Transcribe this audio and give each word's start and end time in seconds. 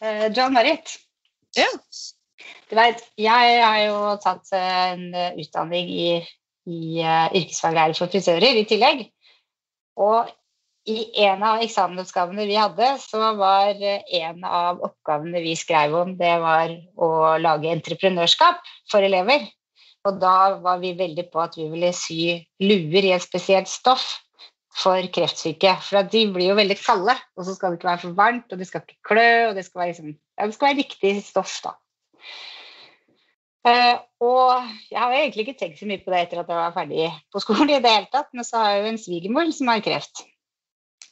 Eh, 0.00 0.32
John 0.36 0.52
Marit. 0.52 0.98
Ja. 1.56 1.68
Du 2.68 2.76
vet, 2.76 3.04
jeg 3.16 3.60
har 3.62 3.78
jo 3.86 4.00
tatt 4.22 4.50
en 4.56 5.08
eh, 5.14 5.36
utdanning 5.40 5.88
i, 5.88 6.08
i 6.68 6.80
yrkesfaglærer 7.00 7.96
for 7.96 8.12
frisører 8.12 8.60
i 8.60 8.66
tillegg. 8.68 9.06
Og 9.96 10.28
i 10.86 10.98
en 11.26 11.42
av 11.42 11.62
eksamensoppgavene 11.64 12.44
vi 12.46 12.58
hadde, 12.58 12.92
så 13.02 13.32
var 13.38 13.80
eh, 13.80 14.04
en 14.20 14.44
av 14.44 14.82
oppgavene 14.84 15.42
vi 15.42 15.56
skrev 15.58 15.96
om, 15.96 16.14
det 16.18 16.34
var 16.44 16.76
å 17.00 17.10
lage 17.40 17.72
entreprenørskap 17.72 18.60
for 18.92 19.06
elever. 19.06 19.48
Og 20.06 20.20
da 20.22 20.58
var 20.62 20.78
vi 20.84 20.92
veldig 20.98 21.26
på 21.32 21.40
at 21.42 21.56
vi 21.58 21.66
ville 21.72 21.90
sy 21.96 22.36
luer 22.62 23.08
i 23.08 23.16
et 23.16 23.24
spesielt 23.24 23.70
stoff 23.70 24.12
for 24.76 25.08
kreftsyke. 25.12 25.72
For 25.86 26.00
at 26.02 26.12
de 26.12 26.26
blir 26.32 26.50
jo 26.50 26.58
veldig 26.58 26.76
kalde, 26.80 27.16
og 27.36 27.46
så 27.46 27.56
skal 27.56 27.72
det 27.72 27.80
ikke 27.80 27.90
være 27.90 28.04
for 28.04 28.18
varmt, 28.18 28.52
og 28.52 28.60
det 28.60 28.68
skal 28.68 28.84
ikke 28.84 29.10
klø, 29.10 29.30
og 29.48 29.56
det 29.56 29.64
skal 29.66 29.82
være, 29.82 29.94
liksom, 29.94 30.12
ja, 30.36 30.46
det 30.46 30.56
skal 30.56 30.68
være 30.68 30.80
riktig 30.82 31.14
stoff, 31.24 31.58
da. 31.64 31.76
Uh, 33.66 33.96
og 34.22 34.66
jeg 34.92 35.00
har 35.00 35.10
egentlig 35.10 35.42
ikke 35.42 35.56
tenkt 35.58 35.80
så 35.80 35.88
mye 35.90 35.98
på 36.04 36.12
det 36.12 36.20
etter 36.22 36.38
at 36.38 36.50
jeg 36.52 36.58
var 36.60 36.74
ferdig 36.76 37.08
på 37.34 37.42
skolen, 37.42 37.72
i 37.72 37.80
det 37.82 37.94
hele 37.96 38.10
tatt, 38.12 38.28
men 38.36 38.46
så 38.46 38.60
har 38.62 38.74
jeg 38.74 38.84
jo 38.84 38.92
en 38.92 39.00
svigermor 39.02 39.50
som 39.56 39.72
har 39.72 39.82
kreft. 39.82 40.22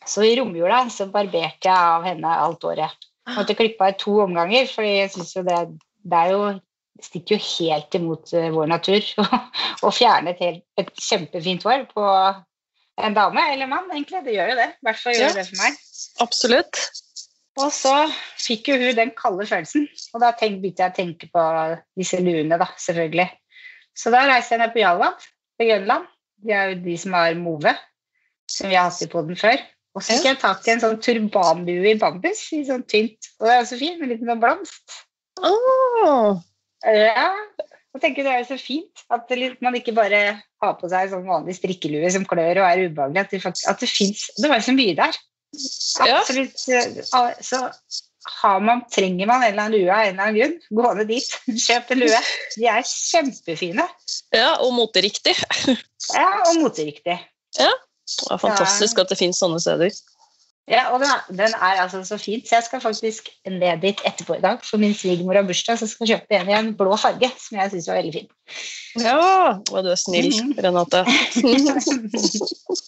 Så 0.07 0.23
i 0.23 0.37
romjula 0.39 0.85
så 0.93 1.09
barberte 1.11 1.67
jeg 1.67 1.75
av 1.75 2.05
henne 2.07 2.37
alt 2.45 2.63
året. 2.69 3.09
Jeg 3.25 3.39
måtte 3.41 3.57
klippe 3.59 3.89
av 3.89 3.99
to 3.99 4.21
omganger, 4.27 4.69
for 4.71 4.87
jeg 4.87 5.11
syns 5.11 5.33
jo 5.35 5.43
det, 5.49 5.59
det 6.05 6.21
er 6.21 6.35
jo 6.37 6.47
det 6.95 7.09
stikker 7.09 7.35
jo 7.35 7.47
helt 7.49 7.97
imot 7.99 8.31
uh, 8.37 8.51
vår 8.55 8.69
natur 8.71 9.09
å 9.89 9.91
fjerne 9.91 10.31
et, 10.31 10.43
helt, 10.45 10.67
et 10.79 10.93
kjempefint 11.09 11.65
hår 11.67 11.89
på 11.91 12.05
en 12.99 13.15
dame 13.17 13.43
eller 13.53 13.67
mann, 13.71 13.89
egentlig. 13.93 14.25
Det 14.25 14.35
gjør 14.37 14.53
jo 14.53 14.57
det. 14.61 14.69
I 14.75 14.87
hvert 14.87 15.01
fall 15.03 15.15
gjør 15.19 15.29
Ja. 15.29 15.33
det 15.39 15.47
for 15.49 15.63
meg. 15.63 15.79
Absolutt. 16.21 16.81
Og 17.57 17.71
så 17.73 17.95
fikk 18.43 18.69
jo 18.73 18.77
hun 18.81 18.97
den 18.97 19.11
kalde 19.15 19.47
følelsen, 19.47 19.85
og 20.15 20.21
da 20.21 20.33
tenk, 20.35 20.61
begynte 20.63 20.83
jeg 20.83 20.91
å 20.91 20.97
tenke 20.97 21.29
på 21.31 21.43
disse 21.97 22.19
luene, 22.19 22.59
da, 22.59 22.67
selvfølgelig. 22.83 23.29
Så 23.95 24.11
da 24.11 24.25
reiste 24.27 24.57
jeg 24.57 24.63
ned 24.65 24.73
på 24.75 24.83
Jalland, 24.83 25.15
på 25.59 25.69
Grønland. 25.69 26.09
De 26.45 26.51
er 26.53 26.73
jo 26.73 26.81
de 26.83 26.97
som 26.99 27.13
har 27.15 27.35
move, 27.39 27.71
som 28.51 28.69
vi 28.69 28.75
har 28.75 28.91
hatt 28.91 29.03
i 29.03 29.07
poden 29.07 29.39
før. 29.39 29.63
Og 29.95 30.03
så 30.03 30.17
fikk 30.17 30.25
jeg 30.27 30.39
tak 30.43 30.67
i 30.67 30.73
en 30.73 30.81
sånn 30.83 30.99
turbanbue 31.01 31.93
i 31.93 31.99
bambus, 32.01 32.41
i 32.59 32.65
sånn 32.67 32.83
tynt. 32.91 33.31
Og 33.39 33.47
det 33.47 33.53
er 33.55 33.61
jo 33.63 33.69
så 33.71 33.79
fint, 33.79 34.01
med 34.01 34.09
en 34.09 34.13
liten 34.17 34.33
sånn 34.33 34.43
blomst. 34.43 34.97
Åh, 35.47 36.43
Ja, 36.85 37.31
og 37.95 38.03
tenker 38.03 38.27
det 38.27 38.33
er 38.33 38.41
jo 38.43 38.49
så 38.49 38.59
fint 38.59 39.05
at 39.15 39.31
man 39.63 39.77
ikke 39.79 39.95
bare 39.95 40.21
har 40.63 40.73
på 40.81 40.89
seg 40.91 41.13
sånn 41.13 41.29
vanlig 41.29 41.55
strikkelue 41.61 42.09
som 42.11 42.25
klør 42.27 42.59
og 42.63 42.67
er 42.67 42.89
ubehagelig. 42.89 43.23
At 43.23 43.31
det, 43.31 43.43
fakt- 43.45 43.67
at 43.71 43.81
det 43.85 43.89
fins 43.91 44.27
Det 44.41 44.51
var 44.51 44.59
jo 44.59 44.67
så 44.67 44.75
mye 44.75 44.97
der. 44.99 45.19
Absolutt. 46.03 46.65
Ja. 46.67 46.83
Så 47.39 47.61
har 48.41 48.61
man, 48.65 48.83
trenger 48.91 49.29
man 49.29 49.43
en 49.45 49.53
eller 49.53 49.63
annen 49.67 49.77
lue 49.79 49.93
av 49.93 50.07
en 50.09 50.15
eller 50.15 50.25
annen 50.25 50.39
grunn, 50.41 50.55
gå 50.81 50.93
ned 50.99 51.11
dit. 51.13 51.35
Kjøp 51.67 51.93
en 51.95 52.03
lue. 52.03 52.21
De 52.57 52.67
er 52.73 52.87
kjempefine. 52.89 53.87
ja, 54.35 54.51
og 54.65 54.75
moteriktig. 54.79 55.37
Ja, 56.13 56.27
og 56.51 56.59
moteriktig. 56.61 57.15
Det 57.57 58.27
er 58.29 58.41
fantastisk 58.43 58.99
at 59.01 59.09
det 59.09 59.17
finnes 59.17 59.39
sånne 59.41 59.57
steder. 59.63 59.95
Ja, 60.69 60.87
og 60.95 61.01
den 61.03 61.09
er, 61.13 61.25
den 61.29 61.53
er 61.61 61.81
altså 61.83 62.01
så 62.09 62.17
fint, 62.19 62.49
så 62.49 62.55
jeg 62.57 62.65
skal 62.65 62.81
faktisk 62.81 63.29
ned 63.47 63.83
dit 63.83 64.01
etterpå 64.09 64.35
i 64.39 64.41
dag. 64.41 64.59
For 64.65 64.81
min 64.81 64.95
svigermor 64.97 65.35
har 65.37 65.43
bursdag, 65.45 65.77
så 65.79 65.85
jeg 65.85 65.91
skal 65.93 66.07
kjøpe 66.15 66.39
en 66.41 66.49
i 66.49 66.57
en 66.57 66.71
blå 66.79 66.97
farge, 66.97 67.29
som 67.49 67.59
jeg 67.61 67.71
syns 67.75 67.89
var 67.91 68.01
veldig 68.01 68.15
fin. 68.17 68.29
Ja, 69.05 69.19
og 69.61 69.85
du 69.85 69.91
er 69.93 70.01
snill, 70.01 70.33
Mhm. 70.33 70.57
Renate. 70.65 71.05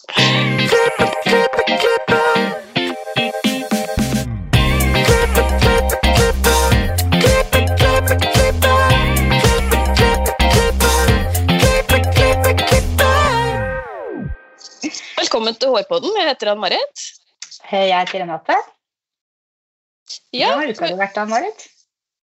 Velkommen 15.19 15.55
til 15.59 15.69
Hårpodden. 15.73 16.13
Jeg 16.19 16.29
heter 16.31 16.51
Ann 16.53 16.61
Marit. 16.61 17.03
Jeg 17.71 17.91
heter 17.99 18.21
Renate. 18.23 18.55
Ja, 20.31 20.53
Hvordan 20.55 20.61
har 20.61 20.71
uka 20.71 20.87
di 20.87 20.99
vært, 21.01 21.17
Ann 21.19 21.29
Marit? 21.33 21.65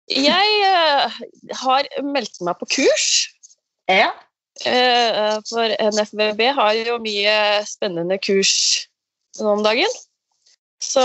jeg 0.07 0.51
eh, 0.63 1.15
har 1.59 1.87
meldt 2.05 2.37
meg 2.45 2.59
på 2.61 2.67
kurs. 2.75 3.07
Ja. 3.89 4.11
Eh, 4.63 5.35
for 5.49 5.73
NFVB 5.89 6.41
har 6.55 6.77
jo 6.77 6.99
mye 7.03 7.33
spennende 7.67 8.19
kurs 8.23 8.53
nå 9.41 9.49
om 9.57 9.63
dagen. 9.65 9.91
Så 10.79 11.01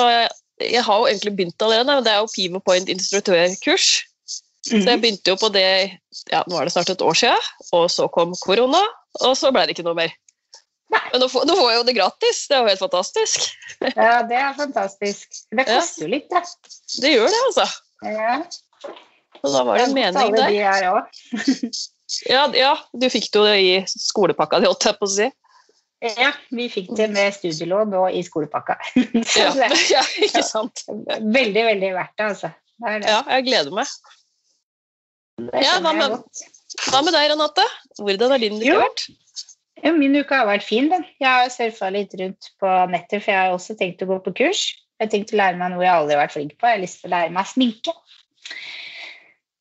jeg 0.60 0.84
har 0.84 1.00
jo 1.00 1.08
egentlig 1.08 1.32
begynt 1.38 1.62
allerede, 1.64 1.88
men 1.96 2.04
det 2.04 2.12
er 2.12 2.20
jo 2.20 2.30
Pivo 2.34 2.60
Point 2.62 2.88
instruktørkurs. 2.92 3.88
Så 4.62 4.76
Mhm. 4.76 4.86
jeg 4.86 5.00
begynte 5.00 5.30
jo 5.32 5.36
på 5.40 5.48
det 5.52 5.98
ja, 6.30 6.42
nå 6.46 6.60
er 6.60 6.64
det 6.68 6.72
snart 6.72 6.90
et 6.90 7.00
år 7.02 7.14
siden, 7.16 7.50
og 7.72 7.88
så 7.90 8.06
kom 8.12 8.34
korona, 8.44 8.82
og 9.24 9.32
så 9.36 9.50
ble 9.50 9.62
det 9.66 9.74
ikke 9.78 9.86
noe 9.88 9.96
mer. 9.96 10.12
Nei. 10.90 11.00
Men 11.12 11.22
nå 11.22 11.28
får, 11.30 11.44
nå 11.46 11.54
får 11.58 11.68
jeg 11.70 11.78
jo 11.80 11.84
det 11.88 11.94
gratis. 11.96 12.38
Det 12.50 12.56
er 12.56 12.62
jo 12.64 12.70
helt 12.72 12.82
fantastisk. 12.82 13.44
Ja, 13.94 14.14
det 14.26 14.38
er 14.42 14.54
fantastisk. 14.58 15.36
Det 15.54 15.66
koster 15.68 16.06
jo 16.06 16.08
litt, 16.16 16.26
da. 16.32 16.40
Det 17.04 17.12
gjør 17.14 17.28
det, 17.30 17.42
altså. 17.48 17.66
Ja. 18.10 18.32
Og 19.40 19.52
da 19.54 19.62
var 19.68 19.78
det 19.78 19.84
en 19.86 19.94
mening 19.94 20.34
der. 20.34 20.48
de 20.50 20.64
her. 20.64 20.88
Ja, 22.26 22.40
ja, 22.58 22.72
du 22.98 23.06
fikk 23.12 23.28
det 23.32 23.38
jo 23.44 23.52
i 23.54 23.76
skolepakka 23.86 24.58
di, 24.60 24.66
holdt 24.66 24.88
jeg 24.88 24.98
på 24.98 25.06
å 25.06 25.12
si. 25.14 25.28
Ja, 26.00 26.30
vi 26.56 26.66
fikk 26.72 26.88
det 26.96 27.10
med 27.12 27.34
studielån 27.36 27.92
og 28.00 28.08
i 28.16 28.22
skolepakka. 28.26 28.78
Ja, 29.38 29.50
det 29.54 29.68
ja 29.94 30.02
ikke 30.26 30.42
sant? 30.42 30.82
veldig, 30.88 31.64
veldig 31.70 31.90
verdt 31.94 32.16
det, 32.18 32.26
altså. 32.32 32.50
Det 32.80 32.94
det. 33.04 33.12
Ja, 33.14 33.20
jeg 33.36 33.46
gleder 33.46 33.74
meg. 33.78 33.94
Ja, 35.60 35.78
hva 35.84 35.92
med- 35.96 36.18
Hva 36.90 37.00
med 37.04 37.12
deg, 37.14 37.30
Renate? 37.32 37.64
Hvordan 38.00 38.30
har 38.34 38.40
din 38.42 38.58
uke 38.60 38.76
vært? 38.80 39.06
Ja, 39.80 39.92
min 39.96 40.16
uke 40.18 40.36
har 40.36 40.48
vært 40.48 40.66
fin, 40.66 40.90
den. 40.92 41.06
Jeg 41.20 41.28
har 41.28 41.50
surfa 41.52 41.88
litt 41.94 42.12
rundt 42.20 42.50
på 42.60 42.70
nettet, 42.92 43.22
for 43.24 43.32
jeg 43.32 43.40
har 43.40 43.54
også 43.54 43.76
tenkt 43.78 44.02
å 44.04 44.10
gå 44.10 44.18
på 44.26 44.34
kurs. 44.42 44.64
Jeg 45.00 45.06
har 45.06 45.12
tenkt 45.14 45.32
å 45.32 45.38
lære 45.40 45.56
meg 45.60 45.72
noe 45.72 45.84
jeg 45.86 45.94
aldri 45.94 46.16
har 46.16 46.22
vært 46.26 46.36
flink 46.36 46.56
på. 46.58 46.68
Jeg 46.68 46.76
har 46.76 46.82
lyst 46.82 47.00
til 47.00 47.08
å 47.08 47.14
lære 47.14 47.32
meg 47.32 47.48
sminke. 47.48 47.94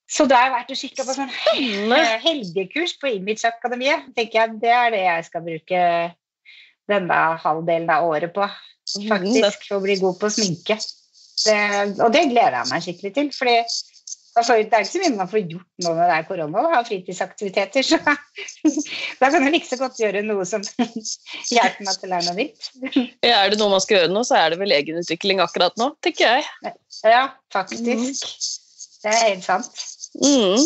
Så 0.10 0.26
da 0.28 0.40
har 0.40 0.50
jeg 0.50 0.56
vært 0.58 0.74
og 0.74 0.80
kikka 0.82 1.06
på 1.06 1.16
sånn 1.16 1.34
helgekurs 2.26 2.96
på 3.00 3.14
Imageakademiet. 3.14 4.10
tenker 4.18 4.42
jeg, 4.42 4.58
Det 4.64 4.74
er 4.74 4.96
det 4.96 5.04
jeg 5.06 5.28
skal 5.30 5.46
bruke 5.46 5.84
denne 6.90 7.20
halvdelen 7.44 7.92
av 7.94 8.10
året 8.10 8.34
på. 8.36 8.48
Faktisk, 9.06 9.68
for 9.70 9.78
å 9.78 9.84
bli 9.86 10.00
god 10.02 10.18
på 10.20 10.32
sminke. 10.34 10.80
Det, 11.46 11.60
og 12.02 12.10
det 12.12 12.26
gleder 12.34 12.58
jeg 12.58 12.72
meg 12.74 12.84
skikkelig 12.84 13.14
til. 13.16 13.32
fordi 13.38 13.56
altså, 14.40 14.56
det 14.60 14.76
er 14.76 14.86
ikke 14.86 14.92
så 14.92 15.02
mye 15.04 15.18
man 15.18 15.30
får 15.32 15.44
gjort 15.52 15.84
nå 15.84 15.92
når 15.94 16.00
det 16.02 16.16
er 16.16 16.26
korona, 16.30 16.64
å 16.64 16.72
ha 16.74 16.82
fritidsaktiviteter. 16.88 17.86
Så 17.86 18.00
da 19.22 19.30
kan 19.30 19.46
jeg 19.46 19.54
like 19.54 19.70
så 19.70 19.80
godt 19.80 20.00
gjøre 20.02 20.24
noe 20.26 20.48
som 20.50 20.66
hjelper 21.56 21.86
meg 21.86 22.00
til 22.00 22.10
å 22.10 22.12
lære 22.14 22.28
noe 22.30 22.38
nytt. 22.40 22.70
Ja, 23.26 23.42
er 23.42 23.54
det 23.54 23.60
noe 23.62 23.74
man 23.76 23.84
skal 23.84 24.02
gjøre 24.02 24.14
nå, 24.14 24.26
så 24.28 24.40
er 24.40 24.54
det 24.54 24.62
vel 24.62 24.76
egenutvikling 24.76 25.44
akkurat 25.44 25.78
nå, 25.82 25.92
tenker 26.06 26.40
jeg. 26.40 26.74
Ja, 27.08 27.24
faktisk. 27.54 28.26
Det 29.04 29.14
er 29.14 29.26
helt 29.30 29.46
sant. 29.48 29.86
Mm. 30.20 30.60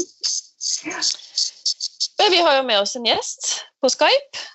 Men 2.20 2.32
vi 2.32 2.44
har 2.46 2.60
jo 2.60 2.68
med 2.68 2.80
oss 2.80 2.96
en 2.98 3.08
gjest 3.08 3.50
på 3.84 3.92
Skype. 3.92 4.46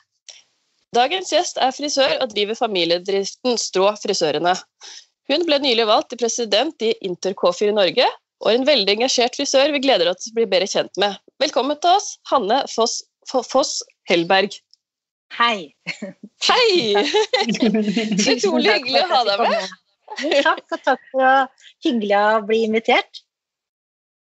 Dagens 0.96 1.34
gjest 1.34 1.58
er 1.60 1.74
frisør 1.76 2.14
og 2.22 2.30
driver 2.32 2.56
familiedriften 2.56 3.58
Strå 3.60 3.90
Frisørene. 4.00 4.54
Hun 5.28 5.44
ble 5.44 5.58
nylig 5.60 5.84
valgt 5.88 6.08
til 6.12 6.20
president 6.22 6.84
i 6.84 6.94
Intercoffee 7.04 7.68
i 7.68 7.76
Norge, 7.76 8.06
og 8.44 8.52
en 8.52 8.66
veldig 8.68 8.98
engasjert 8.98 9.36
frisør 9.38 9.72
vi 9.74 9.82
gleder 9.82 10.10
oss 10.10 10.22
til 10.22 10.32
å 10.32 10.38
bli 10.38 10.48
bedre 10.50 10.68
kjent 10.70 11.00
med. 11.02 11.18
Velkommen 11.42 11.78
til 11.82 11.98
oss, 11.98 12.12
Hanne 12.30 12.62
Foss, 12.70 13.00
Foss 13.28 13.78
Hellberg. 14.10 14.54
Hei. 15.36 15.74
Hei! 16.46 16.94
Utrolig 18.32 18.76
hyggelig 18.78 19.02
å 19.02 19.08
ha 19.10 19.22
deg 19.28 19.42
med. 19.44 19.72
Takk, 20.42 20.62
og 20.72 20.84
takk 20.86 21.02
for 21.12 21.24
å 21.24 21.32
hyggelig 21.84 22.16
å 22.18 22.44
bli 22.48 22.62
invitert. 22.66 23.24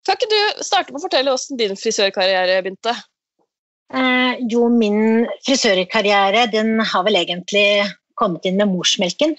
Kan 0.05 0.19
ikke 0.19 0.31
du 0.31 0.63
starte 0.65 0.93
med 0.93 1.01
å 1.01 1.05
fortelle 1.07 1.33
hvordan 1.33 1.61
din 1.61 1.77
frisørkarriere 1.81 2.61
begynte? 2.65 2.95
Eh, 3.95 4.41
jo, 4.51 4.69
min 4.73 5.27
frisørkarriere 5.47 6.47
den 6.53 6.79
har 6.81 7.05
vel 7.07 7.21
egentlig 7.21 7.85
kommet 8.19 8.47
inn 8.49 8.59
med 8.61 8.73
morsmelken. 8.73 9.37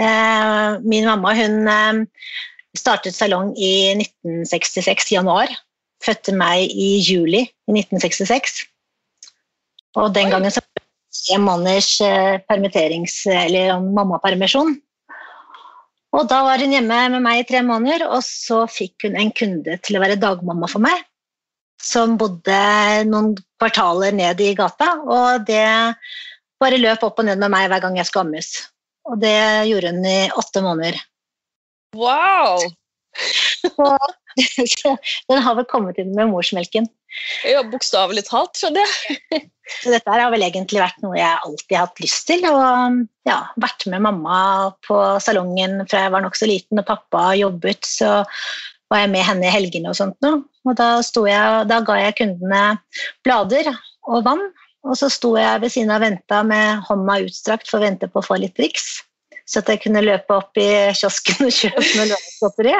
Eh, 0.00 0.80
min 0.80 1.08
mamma 1.08 1.34
hun 1.36 1.68
eh, 1.68 2.02
startet 2.78 3.16
salong 3.16 3.54
i 3.58 3.94
1966, 3.96 5.12
januar. 5.16 5.50
Fødte 6.04 6.32
meg 6.36 6.70
i 6.70 6.98
juli 7.04 7.42
i 7.44 7.74
1966. 7.74 8.62
Og 10.00 10.12
den 10.14 10.30
gangen 10.32 10.52
så 10.54 10.62
var 10.62 10.78
det 10.78 10.86
tre 11.18 11.40
måneders 11.42 11.90
eh, 12.04 12.38
permitterings- 12.48 13.24
eller 13.26 13.80
mammapermisjon. 13.82 14.76
Og 16.10 16.26
da 16.30 16.40
var 16.46 16.62
hun 16.62 16.72
hjemme 16.74 16.98
med 17.12 17.22
meg 17.22 17.42
i 17.42 17.46
tre 17.46 17.60
måneder, 17.62 18.06
og 18.10 18.22
så 18.26 18.64
fikk 18.70 19.06
hun 19.06 19.18
en 19.18 19.30
kunde 19.34 19.76
til 19.84 19.98
å 19.98 20.02
være 20.02 20.18
dagmamma 20.18 20.70
for 20.70 20.82
meg. 20.82 21.04
Som 21.80 22.16
bodde 22.20 22.56
noen 23.08 23.36
kvartaler 23.60 24.14
ned 24.16 24.42
i 24.42 24.50
gata, 24.58 24.96
og 25.06 25.46
det 25.48 25.64
bare 26.60 26.80
løp 26.80 27.06
opp 27.06 27.22
og 27.22 27.28
ned 27.28 27.40
med 27.40 27.52
meg 27.54 27.70
hver 27.70 27.82
gang 27.84 27.96
jeg 27.98 28.08
skulle 28.08 28.26
ammes. 28.26 28.50
Og 29.08 29.22
det 29.22 29.38
gjorde 29.70 29.94
hun 29.94 30.04
i 30.06 30.18
åtte 30.36 30.62
måneder. 30.64 30.98
Wow! 31.96 32.58
Så, 33.60 33.98
så 34.78 34.96
den 35.28 35.42
har 35.42 35.56
vel 35.58 35.68
kommet 35.70 35.98
inn 36.00 36.12
med 36.16 36.30
morsmelken. 36.30 36.86
Ja, 37.42 37.62
Bokstavelig 37.66 38.22
talt, 38.28 38.54
skjønner 38.58 38.86
jeg. 38.86 39.48
Så 39.80 39.92
dette 39.92 40.10
har 40.10 40.30
vel 40.32 40.44
egentlig 40.46 40.80
vært 40.82 41.02
noe 41.02 41.18
jeg 41.18 41.30
alltid 41.30 41.76
har 41.76 41.88
hatt 41.88 42.02
lyst 42.02 42.26
til. 42.30 42.46
Og 42.46 43.00
ja, 43.28 43.40
vært 43.62 43.86
med 43.90 44.04
mamma 44.06 44.38
på 44.86 44.98
salongen 45.22 45.82
fra 45.90 46.06
jeg 46.06 46.14
var 46.14 46.24
nokså 46.24 46.48
liten 46.50 46.82
og 46.82 46.86
pappa 46.88 47.30
jobbet, 47.38 47.86
så 47.86 48.20
var 48.90 49.04
jeg 49.04 49.12
med 49.12 49.26
henne 49.26 49.46
i 49.46 49.54
helgene 49.54 49.92
og 49.92 49.98
sånt 49.98 50.18
noe. 50.24 50.42
Og 50.66 50.74
da, 50.78 50.96
jeg, 51.02 51.68
da 51.70 51.82
ga 51.86 51.98
jeg 52.00 52.18
kundene 52.20 52.64
blader 53.26 53.70
og 54.10 54.24
vann, 54.26 54.42
og 54.86 54.96
så 54.96 55.10
sto 55.12 55.34
jeg 55.38 55.60
ved 55.62 55.72
siden 55.72 55.92
av 55.94 56.02
venta 56.04 56.40
med 56.46 56.82
hånda 56.88 57.20
utstrakt 57.26 57.68
for 57.68 57.80
å 57.80 57.86
vente 57.86 58.08
på 58.10 58.22
å 58.22 58.26
få 58.26 58.38
litt 58.40 58.56
driks. 58.58 59.00
Så 59.50 59.58
at 59.64 59.70
jeg 59.72 59.80
kunne 59.82 60.04
løpe 60.04 60.36
opp 60.36 60.58
i 60.60 60.68
kiosken 60.94 61.48
og 61.48 61.54
kjøpe 61.54 61.82
noe 61.98 62.06
lørdagsgodteri. 62.12 62.74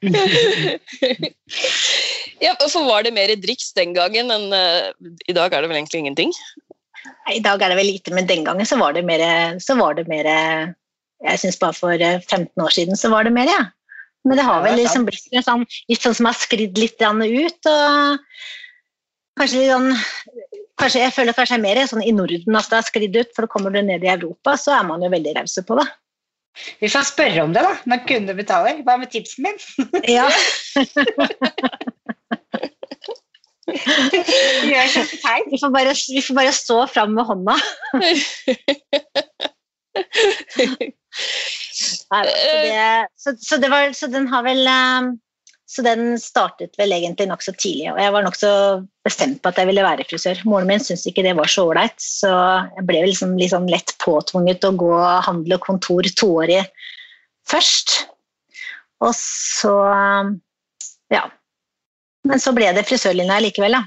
ja, 2.46 2.54
for 2.62 2.88
var 2.88 3.04
det 3.04 3.12
mer 3.12 3.28
driks 3.36 3.74
den 3.76 3.92
gangen 3.96 4.32
enn 4.32 4.54
uh, 4.56 4.88
i 5.28 5.36
dag 5.36 5.52
er 5.52 5.60
det 5.60 5.68
vel 5.68 5.78
egentlig 5.82 6.00
ingenting? 6.00 6.32
I 7.28 7.44
dag 7.44 7.60
er 7.60 7.68
det 7.72 7.76
vel 7.76 7.92
lite, 7.92 8.14
men 8.16 8.28
den 8.28 8.44
gangen 8.46 8.66
så 8.68 8.76
var 8.80 8.96
det 8.96 9.04
mer, 9.04 9.20
var 9.76 9.92
det 9.98 10.06
mer 10.08 10.26
Jeg 11.20 11.40
syns 11.42 11.60
bare 11.60 11.76
for 11.76 11.92
15 12.00 12.64
år 12.64 12.72
siden 12.72 12.96
så 12.96 13.12
var 13.12 13.28
det 13.28 13.36
mer, 13.36 13.48
ja. 13.52 13.68
Men 14.24 14.36
det 14.36 14.44
har 14.44 14.60
vel 14.64 14.76
liksom 14.80 15.06
blitt 15.08 15.44
sånn, 15.44 15.64
litt 15.88 16.02
sånn 16.04 16.16
som 16.16 16.28
har 16.28 16.36
sklidd 16.36 16.76
litt 16.80 17.00
ut. 17.00 17.68
og 17.68 18.18
kanskje 19.40 19.62
litt 19.62 19.72
sånn 19.72 19.94
kanskje, 20.80 21.04
Jeg 21.04 21.14
føler 21.16 21.36
kanskje 21.36 21.60
mer 21.62 21.80
sånn 21.88 22.04
i 22.04 22.14
Norden 22.16 22.58
at 22.58 22.70
det 22.70 22.78
har 22.80 22.86
sklidd 22.86 23.16
ut, 23.18 23.34
for 23.36 23.50
kommer 23.50 23.74
du 23.74 23.80
ned 23.84 24.04
i 24.04 24.12
Europa, 24.12 24.56
så 24.60 24.78
er 24.78 24.84
man 24.88 25.04
jo 25.04 25.12
veldig 25.12 25.36
rause 25.38 25.64
på 25.66 25.78
det. 25.80 25.86
Vi 26.80 26.88
får 26.90 27.04
spørre 27.12 27.44
om 27.44 27.52
det, 27.54 27.62
da, 27.64 27.72
når 27.88 28.04
kunder 28.08 28.34
betaler. 28.36 28.80
Hva 28.86 28.96
med 29.00 29.12
tipsen 29.12 29.46
min? 29.46 29.58
Ja. 30.16 30.26
Gjør 33.70 34.88
sånn 34.90 35.10
tegn. 35.22 35.46
Vi 35.52 35.58
får 35.62 35.70
bare, 35.74 35.92
vi 35.94 36.22
får 36.26 36.34
bare 36.40 36.54
stå 36.56 36.78
fram 36.90 37.14
med 37.14 37.24
hånda. 37.28 37.54
Nei, 42.10 42.24
så, 42.26 42.54
det, 42.66 43.06
så, 43.18 43.34
så, 43.38 43.58
det 43.62 43.70
var, 43.70 43.92
så 43.94 44.06
den 44.10 44.26
har 44.30 44.42
vel 44.46 44.66
um, 44.66 45.12
så 45.70 45.84
den 45.86 46.16
startet 46.18 46.74
vel 46.80 46.90
egentlig 46.96 47.28
nokså 47.30 47.52
tidlig. 47.54 47.92
Og 47.92 48.00
jeg 48.02 48.10
var 48.10 48.24
nokså 48.26 48.48
bestemt 49.06 49.38
på 49.42 49.52
at 49.52 49.60
jeg 49.60 49.68
ville 49.68 49.84
være 49.86 50.06
frisør. 50.10 50.40
Moren 50.50 50.66
min 50.66 50.82
syntes 50.82 51.06
ikke 51.06 51.22
det 51.22 51.36
var 51.38 51.50
så 51.50 51.68
ålreit, 51.68 51.94
så 52.02 52.30
jeg 52.74 52.86
ble 52.88 53.04
liksom, 53.06 53.36
liksom 53.38 53.68
lett 53.70 53.94
påtvunget 54.02 54.66
å 54.66 54.72
gå 54.80 54.90
handel 55.28 55.54
og 55.60 55.62
kontor 55.68 56.08
toårig 56.18 56.64
først. 57.50 57.94
Og 59.06 59.14
så 59.14 59.76
ja. 61.14 61.22
Men 62.26 62.42
så 62.42 62.52
ble 62.56 62.74
det 62.74 62.88
frisørlinja 62.90 63.38
likevel, 63.46 63.78
da. 63.78 63.86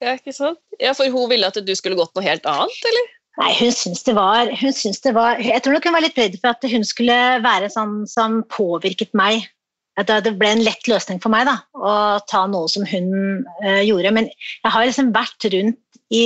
Ja, 0.00 0.16
ikke 0.16 0.32
sant? 0.32 0.62
Ja, 0.80 0.96
For 0.96 1.12
hun 1.12 1.28
ville 1.28 1.52
at 1.52 1.60
du 1.60 1.74
skulle 1.76 2.00
gått 2.00 2.16
noe 2.16 2.24
helt 2.24 2.48
annet, 2.48 2.84
eller? 2.88 3.14
Nei, 3.40 3.52
hun 3.60 3.72
syns 3.76 4.02
det 4.08 4.16
var, 4.16 4.48
hun 4.58 4.72
syns 4.74 5.04
det 5.04 5.12
var 5.14 5.38
Jeg 5.38 5.62
tror 5.62 5.76
nok 5.76 5.84
hun 5.86 5.94
var 5.94 6.02
litt 6.02 6.18
redd 6.18 6.34
for 6.40 6.56
at 6.56 6.64
hun 6.72 6.82
skulle 6.84 7.16
være 7.44 7.68
sånn 7.72 8.02
som 8.10 8.40
påvirket 8.50 9.12
meg 9.16 9.44
at 10.02 10.26
det 10.26 10.36
ble 10.40 10.52
en 10.54 10.64
lett 10.64 10.88
løsning 10.90 11.20
for 11.22 11.32
meg 11.32 11.48
da, 11.48 11.56
å 11.76 11.94
ta 12.30 12.44
noe 12.50 12.68
som 12.72 12.86
hun 12.88 13.10
uh, 13.64 13.80
gjorde. 13.84 14.12
Men 14.16 14.28
jeg 14.30 14.74
har 14.74 14.86
liksom 14.86 15.12
vært 15.14 15.48
rundt, 15.54 15.80
i, 16.10 16.24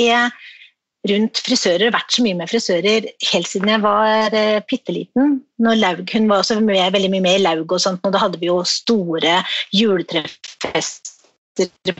rundt 1.10 1.40
frisører, 1.44 1.92
vært 1.94 2.14
så 2.14 2.24
mye 2.24 2.38
med 2.38 2.50
frisører 2.50 3.08
helt 3.32 3.50
siden 3.50 3.72
jeg 3.74 3.84
var 3.84 4.34
uh, 4.34 4.76
liten. 4.94 5.40
Hun 5.60 6.30
var 6.30 6.38
også 6.40 6.60
med, 6.60 6.94
veldig 6.94 7.12
mye 7.12 7.26
med 7.26 7.40
i 7.40 7.44
Laug, 7.44 7.66
og 7.72 7.82
sånt, 7.82 8.04
og 8.04 8.14
da 8.14 8.22
hadde 8.24 8.40
vi 8.42 8.50
jo 8.50 8.62
store 8.68 9.40
juletrefester 9.74 11.12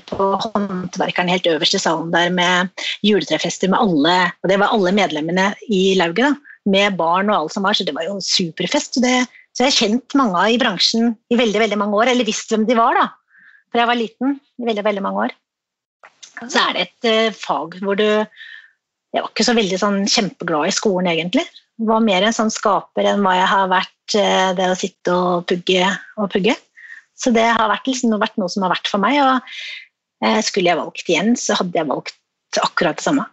på 0.09 0.25
håndverkeren 0.43 1.31
helt 1.31 1.47
øverst 1.47 1.77
i 1.79 1.83
salen 1.83 2.11
der 2.11 2.33
med 2.35 2.85
juletrefester 3.07 3.71
med 3.71 3.79
alle, 3.79 4.17
og 4.43 4.51
det 4.51 4.59
var 4.63 4.75
alle 4.75 4.95
medlemmene 4.97 5.53
i 5.71 5.95
lauget. 5.99 6.35
da, 6.35 6.53
Med 6.65 6.97
barn 6.97 7.29
og 7.29 7.37
alt 7.37 7.53
som 7.53 7.67
var, 7.67 7.77
så 7.77 7.85
det 7.85 7.95
var 7.95 8.07
jo 8.09 8.21
superfest. 8.25 8.97
og 8.97 9.05
det 9.05 9.27
så 9.55 9.63
jeg 9.63 9.71
har 9.71 9.77
kjent 9.79 10.17
mange 10.19 10.41
i 10.51 10.59
bransjen 10.59 11.13
i 11.31 11.39
veldig 11.39 11.61
veldig 11.63 11.79
mange 11.79 11.99
år, 12.01 12.11
eller 12.11 12.27
visst 12.27 12.51
hvem 12.51 12.65
de 12.67 12.75
var 12.79 12.97
da, 12.99 13.05
for 13.71 13.81
jeg 13.81 13.91
var 13.91 13.99
liten 14.01 14.39
i 14.59 14.67
veldig 14.67 14.85
veldig 14.87 15.05
mange 15.05 15.27
år. 15.29 15.35
Så 16.43 16.59
er 16.59 16.75
det 16.75 16.87
et 16.89 17.07
uh, 17.31 17.37
fag 17.39 17.79
hvor 17.85 17.99
du 17.99 18.09
Jeg 19.15 19.23
var 19.23 19.31
ikke 19.31 19.47
så 19.47 19.55
veldig 19.55 19.77
sånn 19.79 20.01
kjempeglad 20.11 20.67
i 20.67 20.75
skolen, 20.75 21.07
egentlig. 21.13 21.45
Jeg 21.79 21.87
var 21.87 22.03
mer 22.03 22.25
en 22.27 22.35
sånn 22.35 22.51
skaper 22.51 23.07
enn 23.07 23.23
hva 23.23 23.37
jeg 23.37 23.47
har 23.53 23.69
vært 23.71 24.17
uh, 24.19 24.51
det 24.59 24.67
å 24.73 24.79
sitte 24.79 25.15
og 25.15 25.47
pugge 25.47 25.87
og 26.19 26.33
pugge. 26.35 26.57
Så 27.15 27.31
det 27.31 27.47
har 27.47 27.71
vært, 27.71 27.87
liksom, 27.87 28.17
vært 28.19 28.35
noe 28.43 28.51
som 28.51 28.67
har 28.67 28.75
vært 28.75 28.91
for 28.91 29.03
meg. 29.05 29.21
og 29.23 29.55
uh, 30.27 30.41
Skulle 30.43 30.73
jeg 30.73 30.81
valgt 30.83 31.07
igjen, 31.07 31.39
så 31.39 31.55
hadde 31.61 31.79
jeg 31.79 31.91
valgt 31.93 32.59
akkurat 32.59 32.99
det 32.99 33.07
samme. 33.07 33.29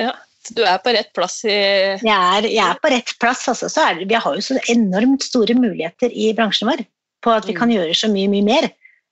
Ja, 0.00 0.14
du 0.48 0.62
er 0.64 0.78
på 0.82 0.92
rett 0.94 1.10
plass 1.16 1.42
i 1.44 1.52
Jeg 1.52 2.08
er, 2.08 2.46
jeg 2.48 2.64
er 2.64 2.78
på 2.80 2.90
rett 2.92 3.12
plass. 3.20 3.44
Altså, 3.50 3.68
det, 3.68 4.08
vi 4.08 4.16
har 4.16 4.36
jo 4.36 4.44
så 4.44 4.56
enormt 4.72 5.24
store 5.26 5.56
muligheter 5.58 6.12
i 6.12 6.30
bransjen 6.36 6.70
vår 6.70 6.84
på 7.20 7.34
at 7.34 7.44
vi 7.48 7.56
kan 7.56 7.68
mm. 7.68 7.74
gjøre 7.76 7.96
så 7.98 8.08
mye, 8.08 8.30
mye 8.32 8.46
mer 8.46 8.70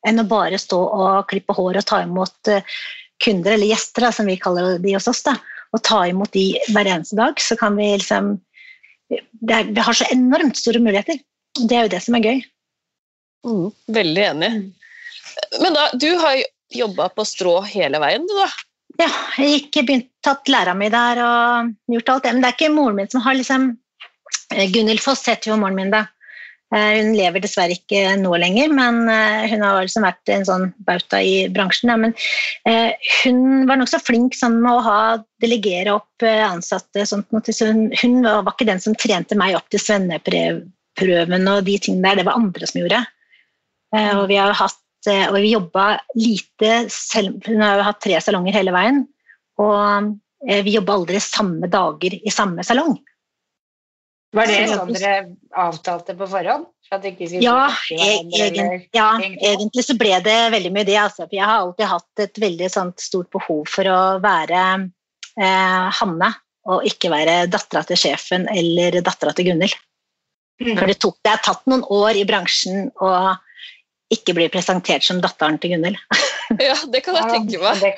enn 0.09 0.23
å 0.23 0.29
bare 0.29 0.57
stå 0.61 0.79
og 0.79 1.29
klippe 1.29 1.53
hår 1.57 1.81
og 1.81 1.87
ta 1.89 2.01
imot 2.05 2.49
uh, 2.49 2.77
kunder, 3.21 3.57
eller 3.57 3.69
gjester, 3.69 4.07
da, 4.07 4.13
som 4.15 4.29
vi 4.31 4.39
kaller 4.41 4.79
de 4.81 4.95
hos 4.95 5.09
oss. 5.11 5.21
Da, 5.27 5.35
og 5.77 5.83
ta 5.85 6.05
imot 6.09 6.33
de 6.33 6.53
hver 6.73 6.89
eneste 6.89 7.19
dag. 7.19 7.41
Så 7.43 7.59
kan 7.61 7.77
vi 7.77 7.91
liksom 7.99 8.37
er, 9.11 9.69
Vi 9.69 9.85
har 9.85 9.97
så 9.97 10.09
enormt 10.13 10.57
store 10.57 10.81
muligheter. 10.85 11.21
Det 11.59 11.77
er 11.77 11.89
jo 11.89 11.93
det 11.93 12.03
som 12.05 12.17
er 12.17 12.25
gøy. 12.25 12.41
Mm, 13.49 13.67
veldig 13.99 14.25
enig. 14.31 14.53
Men 15.61 15.77
da, 15.77 15.91
du 15.95 16.11
har 16.21 16.41
jobba 16.75 17.09
på 17.13 17.25
strå 17.27 17.59
hele 17.69 18.01
veien, 18.03 18.27
du 18.29 18.35
da? 18.37 18.49
Ja, 18.99 19.09
jeg 19.39 19.53
gikk, 19.55 19.77
begynt, 19.87 20.11
tatt 20.29 20.53
læra 20.53 20.77
mi 20.77 20.91
der 20.93 21.23
og 21.25 21.73
gjort 21.95 22.15
alt 22.15 22.29
det. 22.29 22.35
Men 22.35 22.45
det 22.45 22.53
er 22.53 22.59
ikke 22.59 22.77
moren 22.77 23.01
min 23.01 23.11
som 23.11 23.25
har 23.25 23.37
liksom 23.39 23.73
eh, 24.55 24.71
Gunhild 24.75 25.03
Foss 25.03 25.27
heter 25.29 25.53
jo 25.53 25.59
moren 25.61 25.79
min, 25.79 25.93
da. 25.95 26.05
Eh, 26.75 26.99
hun 26.99 27.15
lever 27.17 27.41
dessverre 27.41 27.77
ikke 27.77 28.17
nå 28.21 28.35
lenger, 28.43 28.73
men 28.77 29.01
eh, 29.09 29.47
hun 29.53 29.65
har 29.65 29.81
liksom 29.81 30.05
vært 30.05 30.33
en 30.35 30.49
sånn 30.49 30.67
bauta 30.85 31.21
i 31.25 31.47
bransjen. 31.53 31.93
Ja. 31.93 31.99
Men 32.01 32.17
hun 33.23 33.69
var 33.71 33.81
nokså 33.81 34.03
flink 34.05 34.37
sånn, 34.37 34.59
med 34.65 34.77
å 34.77 34.85
ha, 34.85 34.99
delegere 35.43 35.97
opp 35.97 36.27
ansatte. 36.27 37.07
Sånt, 37.09 37.31
hun, 37.33 37.87
hun, 38.03 38.19
var 38.27 38.53
ikke 38.53 38.69
den 38.69 38.83
som 38.85 38.97
trente 38.99 39.39
meg 39.39 39.57
opp 39.57 39.71
til 39.73 39.83
svenneprøven 39.83 41.49
og 41.55 41.65
de 41.69 41.79
tingene 41.81 42.11
der, 42.11 42.21
det 42.21 42.29
var 42.29 42.41
andre 42.41 42.69
som 42.69 42.83
gjorde. 42.83 43.01
Og 43.97 44.27
vi 44.29 44.37
har 44.37 44.53
hatt 44.53 44.85
og 45.09 45.37
vi 45.39 45.53
jobba 45.55 45.85
lite 46.19 46.73
selv, 46.91 47.39
Hun 47.47 47.63
har 47.63 47.79
jo 47.79 47.85
hatt 47.87 48.01
tre 48.03 48.19
salonger 48.21 48.53
hele 48.53 48.75
veien. 48.75 49.07
Og 49.63 50.11
eh, 50.49 50.63
vi 50.67 50.77
jobba 50.77 50.99
aldri 50.99 51.21
samme 51.23 51.71
dager 51.71 52.19
i 52.19 52.33
samme 52.35 52.65
salong. 52.67 52.97
Var 54.37 54.51
det 54.51 54.57
sånn 54.69 54.91
dere 54.93 55.13
avtalte 55.57 56.13
på 56.17 56.27
forhånd? 56.29 56.67
Ja, 57.41 57.69
egen, 57.93 58.71
ja, 58.97 59.09
egentlig 59.21 59.85
så 59.85 59.97
ble 60.01 60.15
det 60.25 60.37
veldig 60.53 60.73
mye 60.73 60.87
det. 60.89 60.97
Altså, 61.01 61.27
for 61.27 61.37
jeg 61.37 61.45
har 61.45 61.63
alltid 61.63 61.89
hatt 61.91 62.23
et 62.25 62.41
veldig 62.41 62.69
sånt, 62.73 63.01
stort 63.05 63.29
behov 63.33 63.67
for 63.69 63.89
å 63.93 63.99
være 64.25 64.63
eh, 65.41 65.89
Hanne 66.01 66.31
og 66.69 66.85
ikke 66.89 67.11
være 67.13 67.43
dattera 67.49 67.85
til 67.89 68.01
sjefen 68.01 68.49
eller 68.53 69.01
dattera 69.05 69.33
til 69.37 69.51
Gunhild. 69.51 69.77
Mm. 70.61 70.75
For 70.75 70.91
det, 70.91 70.97
tok, 71.01 71.17
det 71.25 71.33
har 71.33 71.45
tatt 71.45 71.69
noen 71.71 71.85
år 71.95 72.19
i 72.19 72.27
bransjen 72.29 72.89
å 73.05 73.13
ikke 74.13 74.35
bli 74.37 74.49
presentert 74.53 75.05
som 75.07 75.23
datteren 75.25 75.61
til 75.61 75.77
Gunhild. 75.77 76.01
ja, 76.57 76.77
det 76.93 77.03
kan 77.05 77.19
jeg 77.19 77.35
tenke 77.35 77.61
meg. 77.63 77.83
Det, 77.83 77.93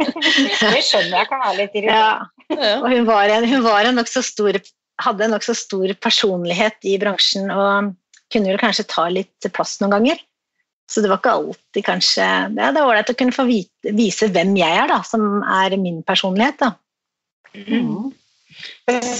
det 0.74 0.82
skjønner 0.84 1.16
jeg 1.22 1.30
kan 1.30 1.42
være 1.44 1.56
litt 1.62 1.78
irriterende. 1.80 2.28
Ja. 2.50 2.76
Og 2.80 2.90
hun 2.90 3.08
var 3.08 3.32
en, 3.32 3.46
hun 3.48 3.64
var 3.64 3.88
en 3.88 3.98
nokså 4.00 4.24
stor 4.26 4.58
hadde 5.00 5.26
en 5.26 5.34
nokså 5.34 5.54
stor 5.56 5.92
personlighet 6.02 6.88
i 6.88 6.96
bransjen 7.00 7.50
og 7.54 7.94
kunne 8.30 8.52
vel 8.52 8.60
kanskje 8.60 8.88
ta 8.90 9.06
litt 9.12 9.48
plass 9.54 9.78
noen 9.80 9.96
ganger. 9.96 10.20
Så 10.90 11.02
det 11.02 11.10
var 11.10 11.20
ikke 11.20 11.36
alltid 11.38 11.84
kanskje 11.86 12.24
Det 12.56 12.64
er 12.66 12.80
ålreit 12.82 13.12
å 13.12 13.18
kunne 13.18 13.34
få 13.34 13.44
vite, 13.46 13.92
vise 13.94 14.26
hvem 14.34 14.56
jeg 14.58 14.78
er, 14.82 14.88
da, 14.90 14.98
som 15.06 15.44
er 15.46 15.76
min 15.78 16.00
personlighet. 16.06 16.58
da. 16.58 16.72
Mm. 17.54 18.10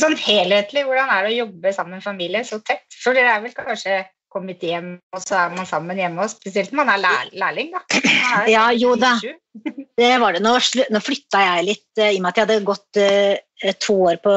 Sånn 0.00 0.17
helhetlig, 0.19 0.83
hvordan 0.88 1.12
er 1.14 1.23
det 1.25 1.31
å 1.31 1.38
jobbe 1.45 1.73
sammen 1.75 1.99
med 1.99 2.05
familie 2.05 2.43
så 2.47 2.59
tett? 2.67 2.88
For 2.90 3.14
dere 3.14 3.37
er 3.37 3.45
vel 3.45 3.55
kanskje 3.55 4.00
kommet 4.31 4.63
hjem, 4.63 4.95
og 5.15 5.23
så 5.25 5.37
er 5.43 5.55
man 5.57 5.67
sammen 5.69 5.99
hjemme. 5.99 6.23
Og 6.23 6.33
spesielt 6.33 6.73
når 6.73 6.85
man 6.85 6.93
er 6.95 7.03
lær 7.03 7.31
lærling, 7.43 7.73
da. 7.75 7.83
Ja, 8.55 8.69
jo 8.77 8.95
da. 8.99 9.17
Det 10.01 10.11
var 10.23 10.33
det. 10.33 10.41
Nå, 10.45 10.55
nå 10.95 11.01
flytta 11.03 11.41
jeg 11.43 11.65
litt, 11.67 11.89
uh, 11.99 12.07
i 12.09 12.17
og 12.17 12.23
med 12.23 12.31
at 12.31 12.39
jeg 12.39 12.47
hadde 12.47 12.69
gått 12.69 13.01
uh, 13.03 13.73
to 13.83 13.97
år 14.09 14.21
på 14.23 14.35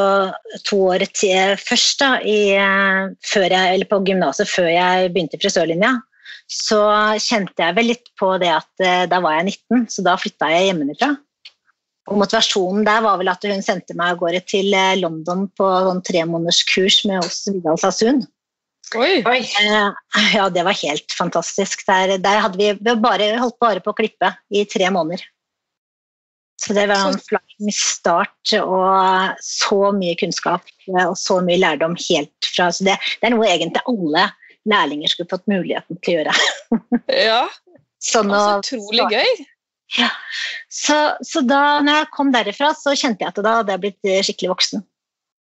to 0.68 0.80
år 0.90 1.06
til, 1.14 1.54
først 1.62 2.02
da, 2.02 2.10
i, 2.20 2.58
uh, 2.58 3.14
jeg, 3.14 3.54
eller 3.62 3.88
på 3.88 4.02
gymnaset 4.10 4.50
før 4.50 4.72
jeg 4.74 5.14
begynte 5.14 5.40
i 5.40 5.44
frisørlinja. 5.44 5.94
Så 6.50 6.82
kjente 7.24 7.64
jeg 7.64 7.78
vel 7.78 7.88
litt 7.94 8.10
på 8.20 8.34
det 8.42 8.50
at 8.52 9.08
da 9.10 9.20
var 9.24 9.38
jeg 9.38 9.54
19, 9.72 9.86
så 9.90 10.04
da 10.06 10.18
flytta 10.20 10.50
jeg 10.52 10.68
hjemmefra. 10.68 11.14
Og 12.12 12.20
motivasjonen 12.20 12.84
der 12.84 13.00
var 13.06 13.16
vel 13.22 13.32
at 13.32 13.48
hun 13.48 13.64
sendte 13.64 13.96
meg 13.96 14.12
av 14.12 14.20
gårde 14.20 14.42
til 14.52 14.76
London 15.00 15.48
på 15.56 15.70
sånn 15.88 16.04
tremånederskurs 16.04 17.00
med 17.08 17.24
oss 17.24 17.46
Vidal 17.48 17.80
Sasun. 17.80 18.26
Oi. 19.00 19.24
Oi. 19.26 19.40
Eh, 19.40 19.90
ja, 20.36 20.48
det 20.54 20.64
var 20.68 20.78
helt 20.78 21.16
fantastisk. 21.18 21.86
Der, 21.88 22.18
der 22.22 22.42
hadde 22.46 22.60
vi, 22.60 22.72
vi 22.78 22.96
bare, 23.02 23.32
holdt 23.42 23.60
bare 23.64 23.84
på 23.84 23.94
å 23.94 23.98
klippe 23.98 24.34
i 24.54 24.66
tre 24.70 24.90
måneder. 24.94 25.24
Så 26.64 26.76
det 26.78 26.86
var 26.88 27.10
en 27.10 27.18
flying 27.20 27.74
start 27.76 28.54
og 28.62 29.42
så 29.44 29.90
mye 29.98 30.16
kunnskap 30.20 30.70
og 30.94 31.18
så 31.20 31.42
mye 31.44 31.60
lærdom 31.60 31.98
helt 32.06 32.48
fra 32.54 32.70
Så 32.72 32.86
det, 32.88 32.94
det 33.20 33.28
er 33.28 33.34
noe 33.34 33.50
egentlig 33.50 33.82
alle 33.90 34.30
lærlinger 34.70 35.12
skulle 35.12 35.34
fått 35.34 35.50
muligheten 35.52 36.00
til 36.06 36.14
å 36.14 36.22
gjøre. 36.22 36.38
Ja, 37.28 37.42
Sånn 38.04 38.32
å 38.32 38.38
altså, 38.38 38.78
utrolig 38.78 39.06
gøy. 39.14 39.44
Ja. 39.98 40.10
Så, 40.72 40.96
så 41.24 41.44
da 41.46 41.80
når 41.84 42.02
jeg 42.02 42.10
kom 42.16 42.32
derifra, 42.34 42.72
så 42.76 42.96
kjente 42.98 43.24
jeg 43.24 43.32
at 43.32 43.44
da 43.46 43.60
hadde 43.60 43.76
jeg 43.76 43.84
blitt 43.84 44.10
eh, 44.10 44.24
skikkelig 44.26 44.52
voksen. 44.52 44.84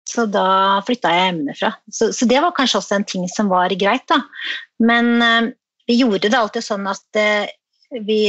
Så 0.07 0.27
da 0.31 0.81
flytta 0.87 1.11
jeg 1.11 1.31
hjemmefra. 1.31 1.73
Så, 1.91 2.13
så 2.15 2.29
det 2.31 2.39
var 2.43 2.55
kanskje 2.55 2.79
også 2.79 2.99
en 2.99 3.07
ting 3.09 3.25
som 3.31 3.51
var 3.51 3.75
greit, 3.79 4.07
da. 4.11 4.21
Men 4.79 5.17
eh, 5.25 5.53
vi 5.91 6.01
gjorde 6.01 6.31
det 6.31 6.39
alltid 6.39 6.67
sånn 6.67 6.87
at 6.91 7.19
eh, 7.19 7.51
vi, 8.07 8.21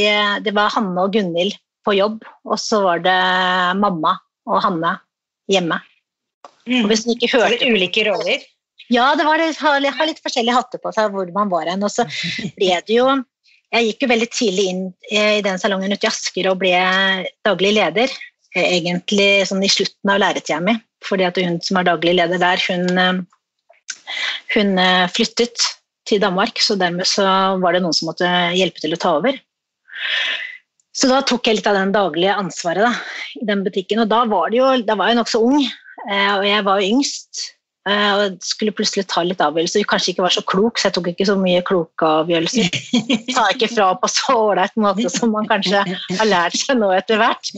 det 0.42 0.54
var 0.56 0.74
Hanne 0.74 1.06
og 1.06 1.14
Gunhild 1.14 1.56
på 1.86 1.94
jobb, 1.96 2.22
og 2.46 2.58
så 2.60 2.82
var 2.84 3.02
det 3.04 3.18
mamma 3.78 4.16
og 4.48 4.60
Hanne 4.64 4.96
hjemme. 5.50 5.80
Mm. 6.68 6.82
Og 6.82 6.92
hvis 6.92 7.06
du 7.06 7.14
ikke 7.14 7.30
hørte 7.32 7.58
det 7.62 7.72
ulike 7.72 8.04
roller. 8.08 8.44
ja, 8.92 9.10
det 9.16 9.24
var 9.24 9.40
det. 9.40 9.54
Har, 9.60 9.80
har 9.80 10.08
litt 10.08 10.22
forskjellige 10.24 10.56
hatter 10.56 10.82
på 10.82 10.92
seg 10.96 11.14
hvor 11.14 11.30
man 11.34 11.50
var 11.52 11.70
hen. 11.70 11.84
Og 11.84 11.92
så 11.92 12.06
ble 12.58 12.74
det 12.86 12.98
jo 12.98 13.08
Jeg 13.68 13.84
gikk 13.84 14.04
jo 14.04 14.08
veldig 14.08 14.28
tidlig 14.32 14.66
inn 14.72 14.84
i 15.12 15.40
den 15.44 15.58
salongen 15.60 15.92
ute 15.92 16.06
i 16.06 16.08
Asker 16.08 16.46
og 16.48 16.60
ble 16.62 16.72
daglig 17.44 17.74
leder. 17.76 18.12
Egentlig 18.66 19.46
sånn 19.48 19.64
i 19.64 19.70
slutten 19.72 20.12
av 20.12 20.20
læretida 20.22 20.60
mi. 20.64 20.76
Fordi 21.06 21.26
at 21.28 21.38
hun 21.40 21.58
som 21.64 21.78
er 21.78 21.88
daglig 21.88 22.16
leder 22.18 22.40
der, 22.42 22.62
hun, 22.68 22.86
eh, 22.98 23.20
hun 24.54 24.78
eh, 24.82 25.06
flyttet 25.14 25.66
til 26.08 26.22
Danmark. 26.22 26.58
Så 26.62 26.78
dermed 26.80 27.08
så 27.08 27.26
var 27.62 27.74
det 27.74 27.84
noen 27.84 27.96
som 27.96 28.10
måtte 28.10 28.28
hjelpe 28.56 28.82
til 28.82 28.96
å 28.96 29.00
ta 29.00 29.16
over. 29.20 29.38
Så 30.98 31.10
da 31.10 31.20
tok 31.22 31.46
jeg 31.46 31.60
litt 31.60 31.68
av 31.70 31.78
den 31.78 31.92
daglige 31.94 32.34
ansvaret 32.40 32.82
da, 32.82 32.94
i 33.38 33.46
den 33.46 33.62
butikken. 33.66 34.02
Og 34.02 34.10
da 34.10 34.24
var, 34.26 34.50
det 34.50 34.58
jo, 34.58 34.72
da 34.88 34.98
var 34.98 35.12
jeg 35.12 35.20
nokså 35.20 35.42
ung, 35.46 35.62
eh, 35.62 36.32
og 36.34 36.48
jeg 36.48 36.66
var 36.66 36.82
yngst. 36.88 37.46
Og 37.88 38.34
skulle 38.44 38.74
plutselig 38.76 39.06
ta 39.08 39.22
litt 39.24 39.40
avgjørelser. 39.40 39.86
Kanskje 39.88 40.10
ikke 40.12 40.26
var 40.26 40.34
så 40.34 40.42
klok, 40.44 40.76
så 40.76 40.90
jeg 40.90 40.96
tok 40.98 41.06
ikke 41.08 41.24
så 41.24 41.38
mye 41.40 41.62
kloke 41.64 42.04
avgjørelser. 42.18 42.74
Sa 43.32 43.46
ikke 43.54 43.70
fra 43.72 43.86
på 43.96 44.10
så 44.12 44.34
ålreit 44.36 44.76
måte 44.76 45.08
som 45.14 45.32
man 45.32 45.48
kanskje 45.48 45.80
har 45.86 46.28
lært 46.28 46.58
seg 46.60 46.82
nå 46.82 46.90
etter 46.92 47.22
hvert. 47.22 47.48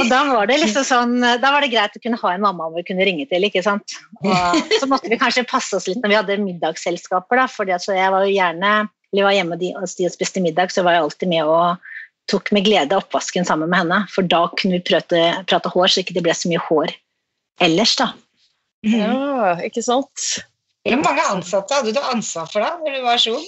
Og 0.00 0.08
da 0.08 0.22
var 0.30 0.48
det 0.48 0.56
liksom 0.62 0.84
sånn, 0.88 1.14
da 1.20 1.50
var 1.52 1.60
det 1.60 1.72
greit 1.72 1.96
å 1.98 2.00
kunne 2.00 2.18
ha 2.22 2.30
en 2.32 2.44
mamma 2.44 2.70
vi 2.72 2.84
kunne 2.88 3.04
ringe 3.04 3.26
til. 3.28 3.44
ikke 3.44 3.62
sant? 3.64 3.96
Og 4.24 4.76
så 4.80 4.88
måtte 4.88 5.10
vi 5.12 5.18
kanskje 5.20 5.44
passe 5.48 5.76
oss 5.76 5.88
litt 5.90 6.00
når 6.00 6.12
vi 6.12 6.16
hadde 6.20 6.38
middagsselskaper. 6.40 7.42
da, 7.42 7.46
fordi 7.50 7.74
altså 7.76 7.96
jeg 7.98 8.12
var 8.14 8.24
jo 8.24 8.32
gjerne, 8.32 8.70
eller 9.12 9.26
var 9.28 9.36
hjemme 9.36 9.58
og 9.58 9.82
hos 9.82 9.96
de 9.98 10.06
og 10.08 10.14
spiste 10.14 10.40
middag, 10.44 10.72
så 10.72 10.84
var 10.86 10.96
jeg 10.96 11.04
alltid 11.04 11.28
med 11.34 11.44
og 11.44 11.90
tok 12.32 12.52
med 12.56 12.64
glede 12.64 12.96
oppvasken 12.96 13.44
sammen 13.44 13.68
med 13.68 13.82
henne. 13.82 14.00
For 14.14 14.24
da 14.24 14.46
kunne 14.56 14.78
vi 14.78 14.86
prate, 14.92 15.20
prate 15.50 15.72
hår, 15.74 15.92
så 15.92 16.00
ikke 16.00 16.16
det 16.16 16.24
ble 16.24 16.36
så 16.38 16.48
mye 16.48 16.62
hår 16.70 16.94
ellers. 17.60 17.96
da. 18.00 18.12
Ja, 18.88 19.58
ikke 19.62 19.84
sant? 19.84 20.30
Hvor 20.82 21.02
mange 21.04 21.22
ansatte 21.30 21.76
hadde 21.78 21.92
du 21.94 22.00
ansvar 22.00 22.48
for 22.50 22.64
da 22.64 22.72
når 22.80 22.96
du 22.96 23.04
var 23.04 23.20
så 23.22 23.36
ung? 23.36 23.44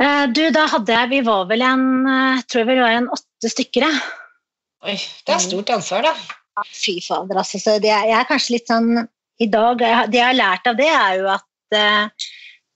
Eh, 0.00 0.26
Du, 0.34 0.42
da 0.54 0.66
hadde 0.70 0.94
jeg, 0.94 1.10
Vi 1.10 1.20
var 1.26 1.44
vel 1.50 1.62
en 1.62 1.82
eh, 2.06 2.36
jeg 2.38 2.46
tror 2.50 2.64
vi 2.70 2.78
var 2.80 2.94
en 2.96 3.10
åtte 3.12 3.50
stykker. 3.50 3.84
jeg. 3.90 4.00
Oi, 4.84 4.96
det 5.26 5.34
er 5.34 5.42
stort 5.42 5.70
ansvar, 5.72 6.04
da. 6.04 6.12
Ja, 6.54 6.64
Fy 6.70 6.98
fader, 7.02 7.40
altså. 7.40 7.58
Så 7.62 7.78
det, 7.82 7.90
er- 7.90 8.08
jeg 8.10 8.18
er 8.20 8.28
kanskje 8.28 8.56
litt 8.58 8.70
sånn 8.70 8.90
i 9.42 9.48
dag 9.50 9.80
jeg 9.82 10.10
Det 10.12 10.20
jeg 10.20 10.26
har 10.28 10.36
lært 10.38 10.68
av 10.70 10.76
det, 10.78 10.86
er 10.86 11.16
jo 11.18 11.30
at 11.32 11.74
eh, 11.74 12.28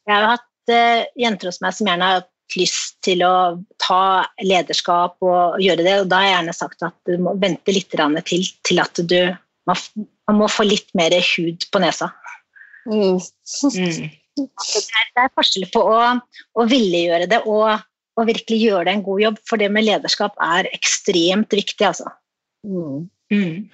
jeg 0.08 0.14
har 0.16 0.26
hatt 0.32 0.72
eh, 0.74 1.04
jenter 1.20 1.50
hos 1.52 1.60
meg 1.62 1.76
som 1.76 1.86
gjerne 1.86 2.08
har 2.08 2.20
hatt 2.22 2.56
lyst 2.56 2.96
til 3.04 3.22
å 3.26 3.32
ta 3.76 4.24
lederskap 4.40 5.18
og 5.20 5.58
gjøre 5.60 5.84
det, 5.84 5.96
og 6.00 6.08
da 6.08 6.22
har 6.22 6.26
jeg 6.26 6.34
gjerne 6.38 6.54
sagt 6.56 6.86
at 6.86 6.96
du 7.06 7.18
må 7.20 7.34
vente 7.38 7.74
litt 7.76 7.90
til 7.92 8.48
til 8.64 8.80
at 8.82 9.02
du 9.04 9.18
man, 9.68 9.76
man 10.26 10.40
må 10.40 10.48
få 10.48 10.64
litt 10.64 10.88
mer 10.96 11.12
hud 11.12 11.66
på 11.70 11.82
nesa. 11.82 12.08
Mm. 12.88 13.20
Mm. 13.20 14.08
Det 14.38 14.80
er, 14.80 15.08
det 15.12 15.24
er 15.26 15.34
forskjell 15.36 15.68
på 15.74 15.82
å, 15.92 16.00
å 16.56 16.66
ville 16.70 17.04
gjøre 17.04 17.28
det 17.28 17.42
og 17.44 17.68
å 18.18 18.26
virkelig 18.28 18.58
gjøre 18.60 18.86
det 18.88 18.94
en 18.96 19.04
god 19.06 19.22
jobb, 19.22 19.42
for 19.48 19.60
det 19.60 19.68
med 19.72 19.86
lederskap 19.86 20.38
er 20.42 20.70
ekstremt 20.74 21.54
viktig. 21.54 21.86
altså. 21.86 22.10
Mm. 22.66 23.06
Mm. 23.32 23.68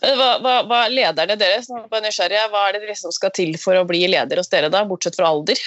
Hva, 0.00 0.30
hva, 0.40 0.54
hva 0.64 0.78
er 0.86 0.94
lederne 0.96 1.36
deres? 1.36 1.68
på 1.68 1.76
er 1.76 1.82
jeg 1.82 1.92
bare 1.92 2.06
nysgjerrig. 2.06 2.44
Hva 2.52 2.62
er 2.66 2.72
det 2.72 2.82
dere 2.82 2.94
liksom 2.94 3.12
skal 3.12 3.32
til 3.36 3.52
for 3.60 3.76
å 3.76 3.86
bli 3.88 4.06
leder 4.08 4.40
hos 4.40 4.48
dere, 4.52 4.72
da, 4.72 4.86
bortsett 4.88 5.18
fra 5.18 5.28
alder? 5.28 5.60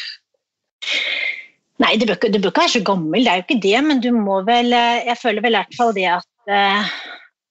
Nei, 1.81 1.95
du 1.97 2.05
bør, 2.07 2.17
ikke, 2.17 2.31
du 2.33 2.39
bør 2.39 2.53
ikke 2.53 2.63
være 2.63 2.75
så 2.75 2.83
gammel, 2.85 3.23
det 3.25 3.31
er 3.31 3.39
jo 3.39 3.45
ikke 3.47 3.63
det, 3.63 3.77
men 3.85 4.01
du 4.03 4.09
må 4.15 4.39
vel 4.45 4.75
eh, 4.77 5.07
Jeg 5.09 5.19
føler 5.19 5.43
vel 5.43 5.55
i 5.55 5.59
hvert 5.59 5.77
fall 5.77 5.93
det 5.95 6.05
at 6.11 6.51
eh, 6.53 6.83
eh, 6.85 6.91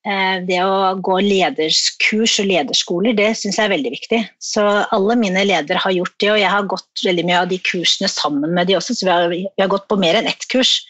det 0.02 0.58
å 0.66 0.94
gå 0.98 1.16
lederskurs 1.22 2.32
og 2.42 2.48
lederskoler, 2.50 3.14
det 3.14 3.28
syns 3.38 3.58
jeg 3.58 3.68
er 3.68 3.74
veldig 3.74 3.92
viktig. 3.94 4.18
Så 4.42 4.64
alle 4.64 5.14
mine 5.20 5.44
ledere 5.46 5.78
har 5.78 5.94
gjort 5.94 6.16
det, 6.18 6.30
og 6.32 6.40
jeg 6.40 6.50
har 6.50 6.70
gått 6.72 7.04
veldig 7.06 7.24
mye 7.28 7.42
av 7.44 7.52
de 7.52 7.58
kursene 7.62 8.10
sammen 8.10 8.50
med 8.56 8.66
de 8.66 8.78
også, 8.80 8.96
så 8.98 9.06
vi 9.06 9.12
har, 9.12 9.28
vi 9.30 9.62
har 9.62 9.70
gått 9.70 9.86
på 9.86 10.00
mer 10.02 10.18
enn 10.18 10.26
ett 10.30 10.48
kurs. 10.50 10.80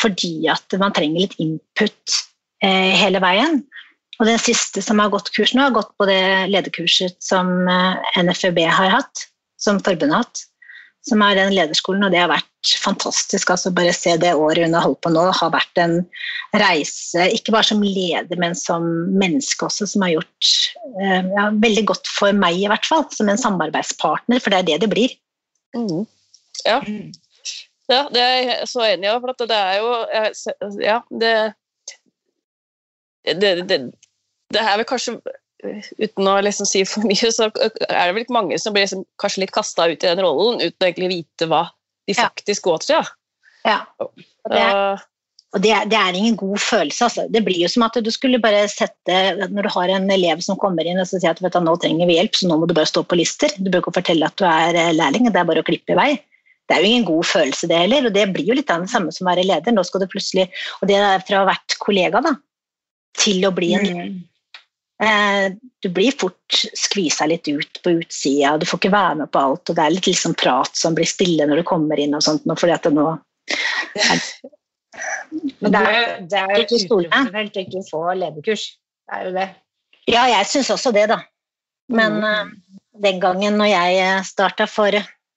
Fordi 0.00 0.48
at 0.50 0.78
man 0.82 0.94
trenger 0.96 1.28
litt 1.28 1.38
input 1.42 2.18
eh, 2.64 2.90
hele 2.98 3.22
veien. 3.22 3.62
Og 4.18 4.26
den 4.28 4.42
siste 4.42 4.82
som 4.82 4.98
har 4.98 5.12
gått 5.14 5.30
kurs 5.36 5.54
nå, 5.54 5.62
har 5.68 5.76
gått 5.76 5.94
på 6.00 6.10
det 6.10 6.50
lederkurset 6.50 7.20
som 7.22 7.70
eh, 7.70 8.20
NFØB 8.20 8.64
har 8.66 8.96
hatt, 8.98 9.28
som 9.62 9.78
forbundet 9.78 10.16
har 10.16 10.26
hatt 10.26 10.46
som 11.08 11.22
er 11.24 11.38
den 11.38 11.54
lederskolen, 11.56 12.04
og 12.04 12.12
det 12.12 12.20
har 12.20 12.30
vært 12.30 12.72
fantastisk. 12.82 13.50
altså 13.52 13.72
Bare 13.74 13.94
se 13.96 14.16
det 14.20 14.34
året 14.36 14.66
hun 14.66 14.76
har 14.76 14.84
holdt 14.84 15.00
på 15.04 15.12
nå, 15.14 15.22
har 15.36 15.52
vært 15.54 15.80
en 15.80 15.96
reise, 16.60 17.28
ikke 17.36 17.54
bare 17.54 17.70
som 17.70 17.82
leder, 17.84 18.36
men 18.40 18.56
som 18.58 18.86
menneske 19.20 19.66
også, 19.66 19.88
som 19.88 20.04
har 20.04 20.18
gjort 20.18 20.50
eh, 21.00 21.30
ja, 21.32 21.48
veldig 21.62 21.86
godt 21.92 22.10
for 22.18 22.36
meg, 22.36 22.58
i 22.60 22.68
hvert 22.70 22.88
fall, 22.88 23.06
som 23.14 23.32
en 23.32 23.40
samarbeidspartner, 23.40 24.42
for 24.42 24.52
det 24.52 24.60
er 24.60 24.68
det 24.68 24.78
det 24.84 24.92
blir. 24.92 25.16
Mm. 25.76 26.04
Ja. 26.66 26.80
Mm. 26.84 27.08
ja, 27.88 28.04
det 28.12 28.20
er 28.26 28.36
jeg 28.36 28.68
så 28.68 28.84
enig 28.90 29.08
i. 29.08 29.16
For 29.22 29.32
at 29.32 29.48
det 29.48 29.56
er 29.56 29.80
jo 29.80 29.90
Ja, 30.82 31.00
det 31.08 31.34
det, 33.40 33.68
det 33.68 33.78
det 34.50 34.62
er 34.62 34.80
vel 34.80 34.86
kanskje 34.88 35.16
Uten 35.62 36.28
å 36.30 36.38
liksom 36.42 36.66
si 36.68 36.84
for 36.88 37.04
mye, 37.08 37.30
så 37.34 37.50
er 37.50 37.70
det 37.70 38.14
vel 38.16 38.22
ikke 38.24 38.36
mange 38.36 38.58
som 38.60 38.72
blir 38.72 38.86
liksom 38.86 39.04
kanskje 39.20 39.42
litt 39.44 39.52
kasta 39.52 39.88
ut 39.90 39.98
i 40.04 40.08
den 40.08 40.22
rollen 40.24 40.60
uten 40.62 40.80
å 40.80 40.88
egentlig 40.88 41.10
vite 41.12 41.48
hva 41.50 41.66
de 42.08 42.14
Ja. 42.16 42.28
faktisk 42.30 42.64
går 42.64 42.78
til. 42.86 42.96
Ja. 42.96 43.04
Ja. 43.68 43.84
Og 44.00 44.50
det 44.54 44.60
er, 44.64 45.02
og 45.52 45.60
det, 45.62 45.70
er- 45.76 45.84
det 45.90 45.98
er 45.98 46.16
ingen 46.16 46.36
god 46.40 46.56
følelse. 46.62 47.04
Altså. 47.10 47.26
Det 47.30 47.42
blir 47.44 47.58
jo 47.60 47.68
som 47.68 47.82
at 47.84 47.98
du 48.02 48.10
skulle 48.10 48.40
bare 48.40 48.62
sette 48.72 49.18
Når 49.50 49.62
du 49.66 49.68
har 49.74 49.88
en 49.92 50.08
elev 50.10 50.40
som 50.42 50.56
kommer 50.56 50.86
inn 50.86 50.98
og 51.02 51.06
så 51.10 51.20
sier 51.20 51.30
at 51.34 51.42
vet 51.42 51.52
du, 51.52 51.60
nå 51.60 51.76
trenger 51.82 52.06
vi 52.08 52.16
hjelp, 52.16 52.32
så 52.38 52.48
nå 52.48 52.56
må 52.62 52.66
du 52.70 52.74
bare 52.74 52.88
stå 52.88 53.02
på 53.04 53.18
lister. 53.20 53.50
Du 53.58 53.68
bør 53.70 53.82
ikke 53.82 53.96
fortelle 54.00 54.26
at 54.26 54.36
du 54.40 54.44
er 54.48 54.74
eh, 54.74 54.92
lærling, 54.96 55.28
det 55.30 55.36
er 55.42 55.44
bare 55.50 55.60
å 55.60 55.66
klippe 55.66 55.92
i 55.92 55.98
vei. 55.98 56.10
Det 56.70 56.76
er 56.78 56.84
jo 56.84 56.90
ingen 56.94 57.04
god 57.04 57.24
følelse, 57.26 57.66
det 57.68 57.76
heller. 57.82 58.06
Og 58.06 58.14
det 58.14 58.28
blir 58.32 58.46
jo 58.46 58.54
litt 58.54 58.70
av 58.70 58.80
det 58.84 58.90
samme 58.92 59.10
som 59.12 59.26
å 59.26 59.30
være 59.34 59.42
leder. 59.44 59.72
Nå 59.74 59.82
skal 59.84 60.00
du 60.00 60.06
plutselig 60.06 60.48
Og 60.80 60.86
det 60.88 60.96
er 60.96 61.18
fra 61.26 61.40
å 61.40 61.44
ha 61.44 61.50
vært 61.52 61.76
kollega 61.82 62.22
da, 62.22 62.36
til 63.18 63.42
å 63.44 63.50
bli 63.54 63.74
en 63.74 63.86
Mm. 63.90 64.20
Eh, 65.00 65.52
du 65.80 65.88
blir 65.88 66.12
fort 66.20 66.58
skvisa 66.76 67.24
litt 67.30 67.48
ut 67.48 67.78
på 67.84 67.94
utsida, 68.02 68.58
du 68.60 68.66
får 68.68 68.78
ikke 68.82 68.92
være 68.92 69.14
med 69.22 69.30
på 69.32 69.40
alt. 69.40 69.70
Og 69.72 69.76
det 69.78 69.84
er 69.86 69.94
litt 69.94 70.08
liksom 70.10 70.34
prat 70.36 70.76
som 70.76 70.94
blir 70.98 71.08
stille 71.08 71.46
når 71.48 71.62
du 71.62 71.68
kommer 71.70 72.00
inn 72.02 72.14
og 72.18 72.22
sånt. 72.26 72.44
fordi 72.44 72.74
at 72.76 72.84
det 72.84 72.92
nå 72.98 73.06
Men 75.60 75.72
det 75.72 75.80
er, 75.80 76.20
det 76.28 76.38
er 76.42 76.64
stole. 76.66 77.06
uprofesjonelt 77.08 77.56
å 77.56 77.62
ikke 77.64 77.82
få 77.88 78.00
lederkurs. 78.18 78.64
Det 79.06 79.16
er 79.18 79.26
jo 79.28 79.32
det. 79.36 79.48
Ja, 80.10 80.24
jeg 80.30 80.48
syns 80.50 80.70
også 80.74 80.92
det, 80.96 81.06
da. 81.12 81.20
Men 81.90 82.18
Mm. 82.20 82.24
eh, 82.24 82.78
den 83.02 83.20
gangen 83.22 83.56
når 83.58 83.70
jeg 83.70 84.24
starta 84.26 84.66
for 84.68 84.90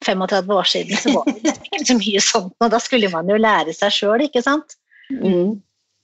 35 0.04 0.50
år 0.52 0.64
siden, 0.68 0.98
så 0.98 1.14
var 1.16 1.26
det 1.30 1.54
ikke 1.54 1.86
så 1.88 1.96
mye 2.00 2.22
sånt. 2.22 2.54
Og 2.60 2.72
da 2.74 2.80
skulle 2.84 3.10
man 3.14 3.30
jo 3.30 3.38
lære 3.40 3.74
seg 3.74 3.92
sjøl, 3.96 4.26
ikke 4.26 4.42
sant. 4.44 4.76
Mm. 5.12 5.62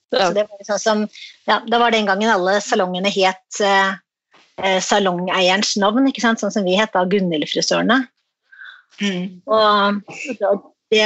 Ja. 0.10 0.28
Så 0.28 0.36
det 0.38 0.46
var 0.50 0.66
sånn 0.66 0.82
som, 0.82 1.02
ja, 1.50 1.60
da 1.70 1.80
var 1.82 1.94
den 1.94 2.08
gangen 2.10 2.32
alle 2.32 2.58
salongene 2.66 3.12
het 3.14 3.60
eh, 3.62 3.92
eh, 4.62 4.80
salongeierens 4.84 5.76
navn, 5.82 6.08
ikke 6.10 6.24
sant? 6.24 6.42
sånn 6.42 6.54
som 6.56 6.66
vi 6.66 6.78
het 6.80 6.96
da, 6.96 7.06
Gunhild-frisørene. 7.10 8.02
Mm. 9.00 9.40
Og, 9.48 10.16
og, 10.50 10.66
det, 10.92 11.06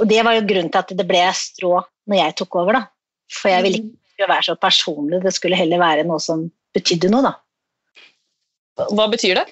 og 0.00 0.08
det 0.10 0.22
var 0.26 0.38
jo 0.38 0.46
grunnen 0.48 0.72
til 0.72 0.82
at 0.82 0.96
det 0.98 1.06
ble 1.08 1.22
strå 1.36 1.74
når 2.08 2.22
jeg 2.22 2.38
tok 2.40 2.58
over, 2.62 2.80
da. 2.80 2.84
For 3.32 3.52
jeg 3.52 3.66
ville 3.66 3.82
ikke 3.84 4.30
være 4.30 4.48
så 4.48 4.56
personlig, 4.58 5.20
det 5.24 5.34
skulle 5.36 5.58
heller 5.58 5.82
være 5.82 6.06
noe 6.08 6.22
som 6.22 6.46
betydde 6.76 7.10
noe, 7.12 7.26
da. 7.26 7.34
Hva 8.92 9.06
betyr 9.12 9.40
det? 9.40 9.46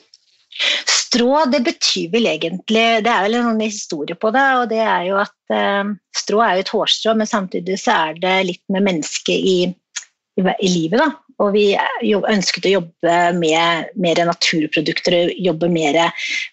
Strå, 1.15 1.45
det 1.47 1.61
betyr 1.63 2.09
vel 2.11 2.27
egentlig 2.27 2.85
Det 3.05 3.11
er 3.11 3.23
vel 3.23 3.37
en 3.39 3.45
sånn 3.47 3.61
historie 3.63 4.17
på 4.19 4.33
det, 4.35 4.45
og 4.59 4.65
det 4.73 4.81
er 4.83 5.05
jo 5.07 5.19
at 5.23 5.55
eh, 5.55 5.93
strå 6.17 6.41
er 6.43 6.57
jo 6.57 6.65
et 6.65 6.73
hårstrå, 6.75 7.15
men 7.21 7.31
samtidig 7.31 7.79
så 7.79 7.95
er 8.09 8.19
det 8.23 8.33
litt 8.49 8.63
med 8.75 8.87
mennesket 8.89 9.35
i, 9.35 9.59
i, 9.71 10.43
i 10.43 10.73
livet, 10.73 10.99
da. 10.99 11.13
Og 11.43 11.55
vi 11.55 11.65
ønsket 11.75 12.67
å 12.69 12.75
jobbe 12.77 13.15
med 13.39 13.95
mer 13.99 14.21
naturprodukter 14.27 15.17
og 15.19 15.33
jobbe 15.43 15.71
mer 15.71 15.99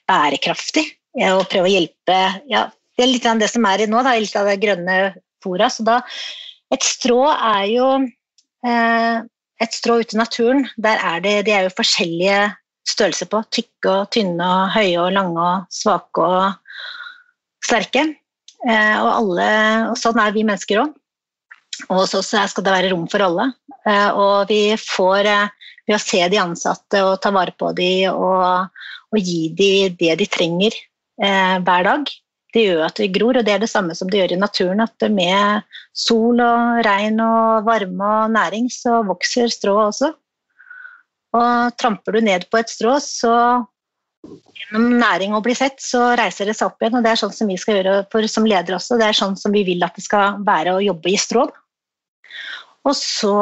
bærekraftig. 0.09 0.87
Og 1.31 1.43
prøve 1.51 1.67
å 1.67 1.73
hjelpe 1.73 2.17
ja, 2.49 2.63
Det 2.97 3.03
er 3.03 3.11
litt 3.11 3.27
av 3.27 3.41
det 3.41 3.49
som 3.51 3.65
er 3.67 3.83
i 3.83 3.89
nå, 3.89 3.99
da, 4.05 4.15
litt 4.17 4.37
av 4.39 4.47
det 4.49 4.61
grønne 4.61 4.95
fora. 5.43 5.69
Så 5.69 5.85
da 5.85 5.99
Et 6.71 6.85
strå 6.87 7.25
er 7.33 7.65
jo 7.67 7.87
eh, 8.63 9.17
et 9.61 9.73
strå 9.75 9.99
ute 9.99 10.15
i 10.15 10.21
naturen. 10.21 10.65
Der 10.79 11.01
er 11.03 11.23
det, 11.23 11.33
det 11.49 11.53
er 11.57 11.65
jo 11.67 11.73
forskjellige 11.75 12.45
størrelser 12.87 13.29
på. 13.31 13.43
Tykke 13.53 13.91
og 13.91 14.09
tynne 14.13 14.47
og 14.47 14.73
høye 14.75 14.97
og 15.01 15.13
lange 15.15 15.45
og 15.45 15.69
svake 15.73 16.25
og 16.25 17.65
sterke. 17.65 18.07
Eh, 18.61 18.97
og, 19.01 19.11
alle, 19.11 19.51
og 19.91 19.97
sånn 19.99 20.19
er 20.21 20.33
vi 20.35 20.45
mennesker 20.47 20.83
òg. 20.83 20.97
Og 21.89 22.03
hos 22.03 22.13
oss 22.17 22.33
skal 22.33 22.65
det 22.65 22.73
være 22.73 22.91
rom 22.93 23.07
for 23.09 23.23
alle. 23.25 23.51
Eh, 23.87 24.09
og 24.13 24.51
vi 24.51 24.63
får 24.77 25.29
eh, 25.29 25.71
ved 25.87 25.97
å 25.97 26.01
se 26.01 26.21
de 26.29 26.39
ansatte 26.41 27.01
og 27.05 27.19
ta 27.23 27.31
vare 27.33 27.55
på 27.57 27.71
dem 27.77 28.13
og, 28.13 28.81
og 29.11 29.19
gi 29.19 29.49
dem 29.57 29.95
det 29.99 30.17
de 30.21 30.27
trenger 30.29 30.75
eh, 30.75 31.57
hver 31.65 31.87
dag. 31.87 32.11
Det 32.51 32.65
gjør 32.65 32.81
at 32.83 32.97
det 32.99 33.13
gror, 33.15 33.37
og 33.39 33.45
det 33.47 33.53
er 33.53 33.61
det 33.63 33.71
samme 33.71 33.95
som 33.95 34.09
det 34.11 34.19
gjør 34.19 34.33
i 34.35 34.41
naturen. 34.41 34.83
At 34.83 35.05
med 35.09 35.67
sol 35.95 36.41
og 36.43 36.81
regn 36.85 37.21
og 37.23 37.67
varme 37.67 38.09
og 38.25 38.33
næring, 38.35 38.67
så 38.73 38.99
vokser 39.07 39.51
strået 39.53 39.93
også. 39.93 40.11
Og 41.37 41.77
tramper 41.79 42.17
du 42.17 42.25
ned 42.25 42.47
på 42.51 42.59
et 42.59 42.71
strå, 42.71 42.97
så 43.03 43.35
gjennom 44.21 44.99
næring 45.01 45.33
og 45.33 45.45
bli 45.45 45.55
sett, 45.57 45.79
så 45.81 46.11
reiser 46.19 46.49
det 46.49 46.57
seg 46.57 46.69
opp 46.69 46.83
igjen. 46.83 46.99
Og 46.99 47.05
det 47.05 47.13
er 47.13 47.21
sånn 47.21 47.33
som 47.35 47.49
vi 47.49 47.57
skal 47.59 47.79
gjøre 47.79 47.95
for, 48.11 48.27
som 48.29 48.47
ledere 48.47 48.77
også. 48.77 48.99
Det 48.99 49.07
er 49.07 49.17
sånn 49.17 49.37
som 49.39 49.55
vi 49.55 49.63
vil 49.67 49.83
at 49.87 49.97
det 49.97 50.05
skal 50.05 50.41
være 50.47 50.75
å 50.75 50.83
jobbe 50.83 51.11
i 51.13 51.17
strå. 51.19 51.47
Og 52.81 52.95
så 52.97 53.35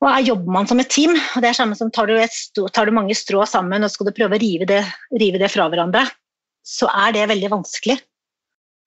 og 0.00 0.24
jobber 0.24 0.54
man 0.54 0.68
som 0.68 0.80
et 0.80 0.88
team. 0.88 1.12
og 1.12 1.42
det 1.42 1.50
er 1.50 1.56
samme 1.56 1.76
som 1.76 1.90
Tar 1.92 2.08
du, 2.08 2.14
et, 2.16 2.36
tar 2.72 2.88
du 2.88 2.96
mange 2.96 3.16
strå 3.16 3.44
sammen 3.44 3.84
og 3.84 3.92
skal 3.92 4.08
du 4.08 4.16
prøve 4.16 4.38
å 4.38 4.40
rive 4.40 4.68
det, 4.68 4.80
rive 5.12 5.40
det, 5.40 5.50
fra 5.52 5.68
hverandre, 5.68 6.06
så 6.64 6.88
er 6.88 7.12
det 7.12 7.28
veldig 7.28 7.50
vanskelig 7.52 7.98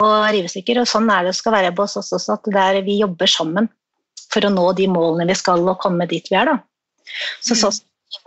å 0.01 0.09
rive 0.33 0.49
stykker. 0.49 0.81
Og 0.81 0.89
sånn 0.89 1.11
er 1.13 1.29
det 1.29 1.35
skal 1.37 1.53
være 1.53 1.73
på 1.77 1.85
oss 1.85 1.99
også, 2.01 2.17
at 2.33 2.81
vi 2.87 2.97
jobber 3.03 3.29
sammen 3.29 3.69
for 4.33 4.45
å 4.45 4.53
nå 4.53 4.65
de 4.73 4.89
målene 4.89 5.29
vi 5.29 5.37
skal 5.37 5.61
og 5.69 5.77
komme 5.83 6.09
dit 6.09 6.25
vi 6.31 6.39
er. 6.39 6.49
Da. 6.49 6.57
Så, 7.41 7.55
så 7.55 7.71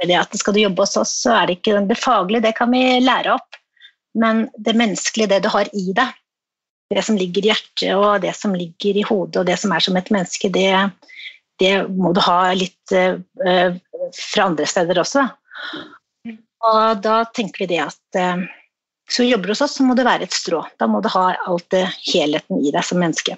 myndigheten 0.03 0.41
skal 0.41 0.57
du 0.57 0.61
jobbe 0.61 0.83
hos 0.83 0.97
oss, 1.01 1.15
så 1.23 1.35
er 1.37 1.49
det 1.49 1.59
ikke 1.59 1.81
det 1.89 1.99
faglige, 2.01 2.45
det 2.49 2.57
kan 2.59 2.73
vi 2.73 2.85
lære 3.03 3.37
opp. 3.37 3.59
Men 4.17 4.47
det 4.57 4.77
menneskelige, 4.79 5.31
det 5.35 5.43
du 5.45 5.51
har 5.53 5.69
i 5.77 5.91
deg, 5.97 6.15
det 6.95 7.03
som 7.03 7.19
ligger 7.19 7.45
i 7.45 7.51
hjertet 7.51 7.97
og 7.97 8.23
det 8.23 8.33
som 8.39 8.55
ligger 8.55 8.97
i 8.97 9.05
hodet 9.07 9.41
og 9.41 9.49
det 9.49 9.57
som 9.59 9.73
er 9.75 9.83
som 9.83 9.97
et 9.99 10.11
menneske, 10.15 10.51
det, 10.55 10.71
det 11.61 11.73
må 11.91 12.13
du 12.15 12.23
ha 12.25 12.53
litt 12.55 12.95
uh, 12.95 13.19
fra 14.15 14.47
andre 14.47 14.69
steder 14.71 15.03
også. 15.03 15.27
Og 16.67 17.03
da 17.03 17.19
tenker 17.37 17.65
vi 17.65 17.73
det 17.75 17.83
at 17.89 18.21
uh, 18.23 18.47
så 19.11 19.27
jobber 19.27 19.51
du 19.51 19.55
hos 19.55 19.65
oss, 19.67 19.77
så 19.79 19.87
må 19.87 19.95
det 19.99 20.07
være 20.07 20.27
et 20.27 20.35
strå. 20.35 20.63
Da 20.79 20.89
må 20.91 21.03
du 21.03 21.11
ha 21.13 21.29
alt 21.47 21.69
det 21.75 21.85
helheten 22.09 22.63
i 22.63 22.73
deg 22.75 22.87
som 22.87 23.03
menneske. 23.03 23.37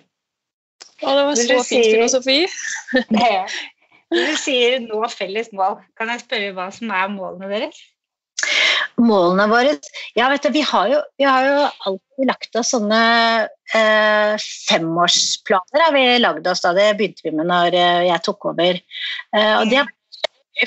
Å, 0.99 1.11
det 1.14 1.25
var 1.28 1.37
så 1.38 1.59
fint 1.66 1.90
filosofi. 1.92 2.38
Du 4.14 4.34
sier 4.40 4.78
nå 4.84 5.02
felles 5.12 5.52
mål. 5.52 5.78
Kan 5.98 6.12
jeg 6.12 6.24
spørre 6.24 6.52
hva 6.56 6.68
som 6.74 6.92
er 6.94 7.10
målene 7.12 7.50
deres? 7.52 7.78
målene 8.98 9.46
våre 9.50 9.74
Ja, 10.16 10.28
vet 10.32 10.44
du, 10.44 10.50
vi 10.54 10.64
har 10.66 10.90
jo, 10.90 10.98
vi 11.20 11.26
har 11.28 11.46
jo 11.46 11.56
alltid 11.88 12.28
lagt 12.30 12.58
oss 12.58 12.72
sånne 12.74 13.00
eh, 13.76 14.34
femårsplaner. 14.68 15.84
Har 15.84 15.94
vi 15.94 16.04
lagd 16.18 16.48
oss 16.50 16.64
da, 16.64 16.74
Det 16.76 16.90
begynte 16.98 17.26
vi 17.26 17.34
med 17.36 17.48
når 17.50 17.76
eh, 17.78 18.06
jeg 18.08 18.24
tok 18.26 18.50
over. 18.52 18.80
Eh, 19.36 19.54
og 19.60 19.70
det, 19.70 19.84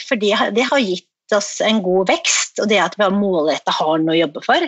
fordi 0.08 0.34
det 0.56 0.68
har 0.70 0.84
gitt 0.84 1.36
oss 1.36 1.54
en 1.64 1.82
god 1.84 2.12
vekst, 2.12 2.62
og 2.64 2.70
det 2.72 2.80
at 2.84 2.96
vi 2.98 3.06
har 3.06 3.16
målretta 3.16 3.74
har 3.76 4.00
noe 4.04 4.16
å 4.16 4.22
jobbe 4.22 4.44
for. 4.46 4.68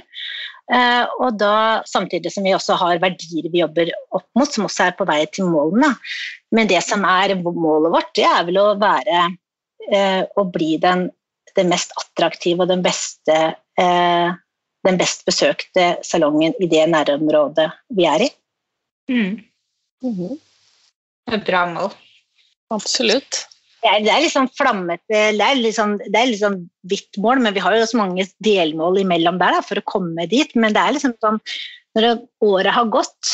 Uh, 0.71 1.03
og 1.19 1.35
da, 1.35 1.81
Samtidig 1.89 2.31
som 2.31 2.45
vi 2.47 2.53
også 2.55 2.77
har 2.79 3.01
verdier 3.03 3.49
vi 3.51 3.59
jobber 3.59 3.91
opp 4.15 4.27
mot, 4.39 4.47
som 4.47 4.69
også 4.69 4.85
er 4.87 4.93
på 4.95 5.07
vei 5.09 5.23
til 5.27 5.49
målene. 5.51 5.91
Men 6.55 6.69
det 6.71 6.79
som 6.85 7.03
er 7.07 7.35
målet 7.43 7.91
vårt, 7.91 8.13
det 8.15 8.29
er 8.29 8.45
vel 8.47 8.61
å 8.61 8.69
være 8.79 9.25
uh, 9.27 10.23
å 10.39 10.47
bli 10.53 10.77
den 10.81 11.09
den 11.57 11.69
mest 11.71 11.93
attraktive 11.99 12.65
og 12.65 12.71
den 12.71 12.83
beste, 12.85 13.37
eh, 13.79 14.35
den 14.87 14.99
best 14.99 15.25
besøkte 15.27 15.93
salongen 16.05 16.55
i 16.61 16.69
det 16.71 16.85
nærområdet 16.91 17.69
vi 17.95 18.07
er 18.09 18.27
i. 18.27 18.29
Mm. 19.11 19.43
Mm 20.03 20.13
-hmm. 20.17 20.39
Et 21.31 21.45
bra 21.45 21.65
mål. 21.65 21.91
Absolutt. 22.69 23.47
Det 23.83 23.91
er, 23.91 24.21
litt 24.23 24.31
sånn 24.31 24.51
flammete, 24.55 25.21
det 25.35 25.43
er 25.43 25.57
litt 25.59 25.75
sånn, 25.75 25.97
det 25.99 26.15
er 26.15 26.29
litt 26.29 26.39
sånn 26.39 26.61
hvitt 26.87 27.17
mål, 27.19 27.41
men 27.43 27.55
vi 27.55 27.63
har 27.63 27.75
jo 27.75 27.87
så 27.89 27.99
mange 27.99 28.25
delmål 28.45 29.01
imellom 29.01 29.39
der 29.41 29.57
da, 29.57 29.63
for 29.65 29.81
å 29.81 29.87
komme 29.89 30.27
dit. 30.31 30.53
Men 30.55 30.75
det 30.75 30.83
er 30.83 30.95
liksom 30.95 31.17
sånn 31.23 31.41
når 31.97 32.23
året 32.47 32.73
har 32.73 32.87
gått, 32.93 33.33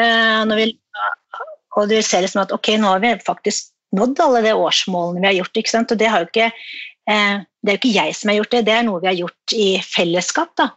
eh, 0.00 0.54
vi, 0.56 0.70
og 1.76 1.92
du 1.92 1.98
ser 2.02 2.24
liksom 2.24 2.42
at 2.46 2.54
ok, 2.56 2.72
nå 2.80 2.94
har 2.94 3.04
vi 3.04 3.12
faktisk 3.22 3.70
nådd 3.92 4.24
alle 4.24 4.40
de 4.46 4.56
årsmålene 4.56 5.20
vi 5.20 5.28
har 5.28 5.38
gjort. 5.42 5.60
ikke 5.60 5.74
sant? 5.74 5.92
Og 5.92 6.00
det 6.00 6.08
har 6.08 6.24
jo 6.24 6.30
ikke 6.32 6.48
Eh, 7.10 7.42
det 7.62 7.70
er 7.70 7.76
jo 7.76 7.80
ikke 7.80 7.96
jeg 7.96 8.14
som 8.14 8.30
har 8.30 8.38
gjort 8.38 8.54
det, 8.54 8.62
det 8.68 8.74
er 8.76 8.86
noe 8.86 9.02
vi 9.02 9.10
har 9.10 9.18
gjort 9.18 9.54
i 9.56 9.68
fellesskap. 9.82 10.54
Da. 10.58 10.68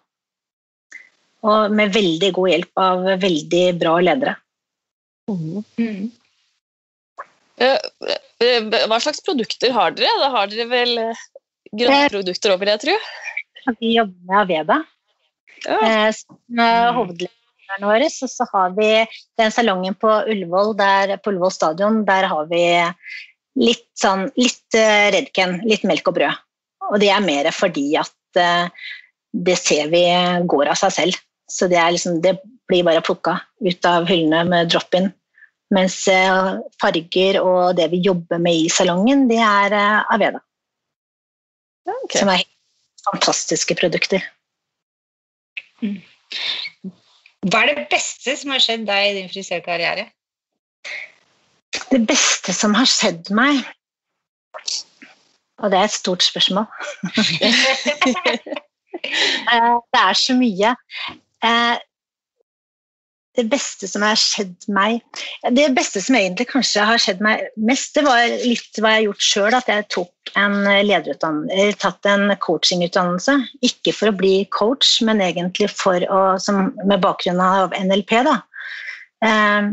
Og 1.46 1.74
med 1.78 1.94
veldig 1.94 2.32
god 2.34 2.52
hjelp 2.52 2.82
av 2.82 3.10
veldig 3.22 3.66
bra 3.82 3.96
ledere. 4.02 4.36
Mm. 5.30 6.10
Hva 8.90 9.00
slags 9.04 9.24
produkter 9.26 9.74
har 9.76 9.96
dere? 9.96 10.12
Da 10.22 10.32
har 10.34 10.52
dere 10.52 10.68
vel 10.72 10.94
grønne 11.76 12.12
produkter 12.14 12.54
òg, 12.54 12.66
det, 12.68 12.78
tror 12.84 13.00
tro? 13.00 13.76
Vi 13.82 13.96
jobber 13.96 14.30
med 14.30 14.42
Aveda. 14.44 14.80
Ja. 15.66 16.12
Som 16.14 16.62
hovedlederen 17.00 17.88
vår. 17.90 18.06
Og 18.06 18.32
så 18.32 18.48
har 18.52 18.76
vi 18.78 18.90
den 19.40 19.54
salongen 19.54 19.98
på 19.98 20.12
Ullevål, 20.30 20.76
der, 20.78 21.16
på 21.18 21.34
Ullevål 21.34 21.54
stadion. 21.54 22.04
Der 22.08 22.30
har 22.30 22.50
vi 22.52 22.64
litt 23.62 23.88
sånn 23.98 24.28
litt 24.38 24.78
Redken, 25.16 25.62
litt 25.66 25.86
melk 25.88 26.12
og 26.12 26.20
brød. 26.20 26.44
Og 26.92 27.00
det 27.02 27.10
er 27.10 27.24
mer 27.26 27.50
fordi 27.56 27.88
at 27.98 28.14
det 29.36 29.58
ser 29.60 29.90
vi 29.92 30.06
går 30.46 30.72
av 30.72 30.80
seg 30.80 30.94
selv. 30.94 31.22
Så 31.50 31.68
det, 31.72 31.82
liksom, 31.96 32.22
det 32.22 32.38
blir 32.70 32.86
bare 32.86 33.04
plukka 33.06 33.38
ut 33.66 33.88
av 33.90 34.08
hyllene 34.10 34.46
med 34.50 34.72
drop-in. 34.74 35.12
Mens 35.76 35.98
uh, 36.08 36.56
farger 36.82 37.40
og 37.44 37.76
det 37.78 37.90
vi 37.92 38.02
jobber 38.06 38.40
med 38.42 38.66
i 38.66 38.72
salongen, 38.72 39.26
det 39.32 39.42
er 39.44 39.76
uh, 39.76 40.14
Aveda. 40.16 40.42
Okay. 41.86 42.22
Som 42.22 42.32
er 42.32 42.46
fantastiske 43.06 43.76
produkter. 43.78 44.24
Mm. 45.84 46.00
Hva 47.46 47.62
er 47.62 47.74
det 47.74 47.88
beste 47.92 48.34
som 48.40 48.54
har 48.56 48.64
skjedd 48.64 48.88
deg 48.88 49.10
i 49.10 49.16
din 49.20 49.30
frisørkarriere? 49.30 50.08
Det 51.92 52.02
beste 52.08 52.56
som 52.56 52.74
har 52.78 52.88
skjedd 52.88 53.28
meg 53.36 53.60
Og 55.60 55.72
det 55.72 55.78
er 55.78 55.90
et 55.90 55.94
stort 55.94 56.24
spørsmål. 56.24 56.66
Eh, 59.06 59.76
det 59.94 60.00
er 60.02 60.16
så 60.18 60.34
mye. 60.34 60.70
Det 63.36 63.46
beste 63.52 63.88
som 63.90 64.04
har 64.06 64.16
skjedd 64.20 64.68
meg 64.72 65.02
Det 65.56 65.66
beste 65.76 66.00
som 66.04 66.16
egentlig 66.16 66.48
kanskje 66.54 66.86
har 66.88 67.02
skjedd 67.02 67.24
meg 67.24 67.48
mest, 67.60 67.94
det 67.98 68.06
var 68.06 68.24
litt 68.30 68.80
hva 68.80 68.94
jeg 68.94 69.02
har 69.02 69.08
gjort 69.10 69.26
sjøl. 69.28 69.58
At 69.58 69.72
jeg 69.72 69.88
tok 69.94 70.34
en 70.40 70.58
tatt 71.82 72.10
en 72.12 72.32
coachingutdannelse. 72.42 73.38
Ikke 73.68 73.94
for 73.96 74.12
å 74.12 74.18
bli 74.18 74.36
coach, 74.56 74.98
men 75.08 75.24
egentlig 75.24 75.70
å, 75.70 76.22
som, 76.42 76.72
med 76.84 77.04
bakgrunn 77.04 77.44
av 77.44 77.76
NLP. 77.76 78.16
Da. 78.28 78.40
Eh, 79.26 79.70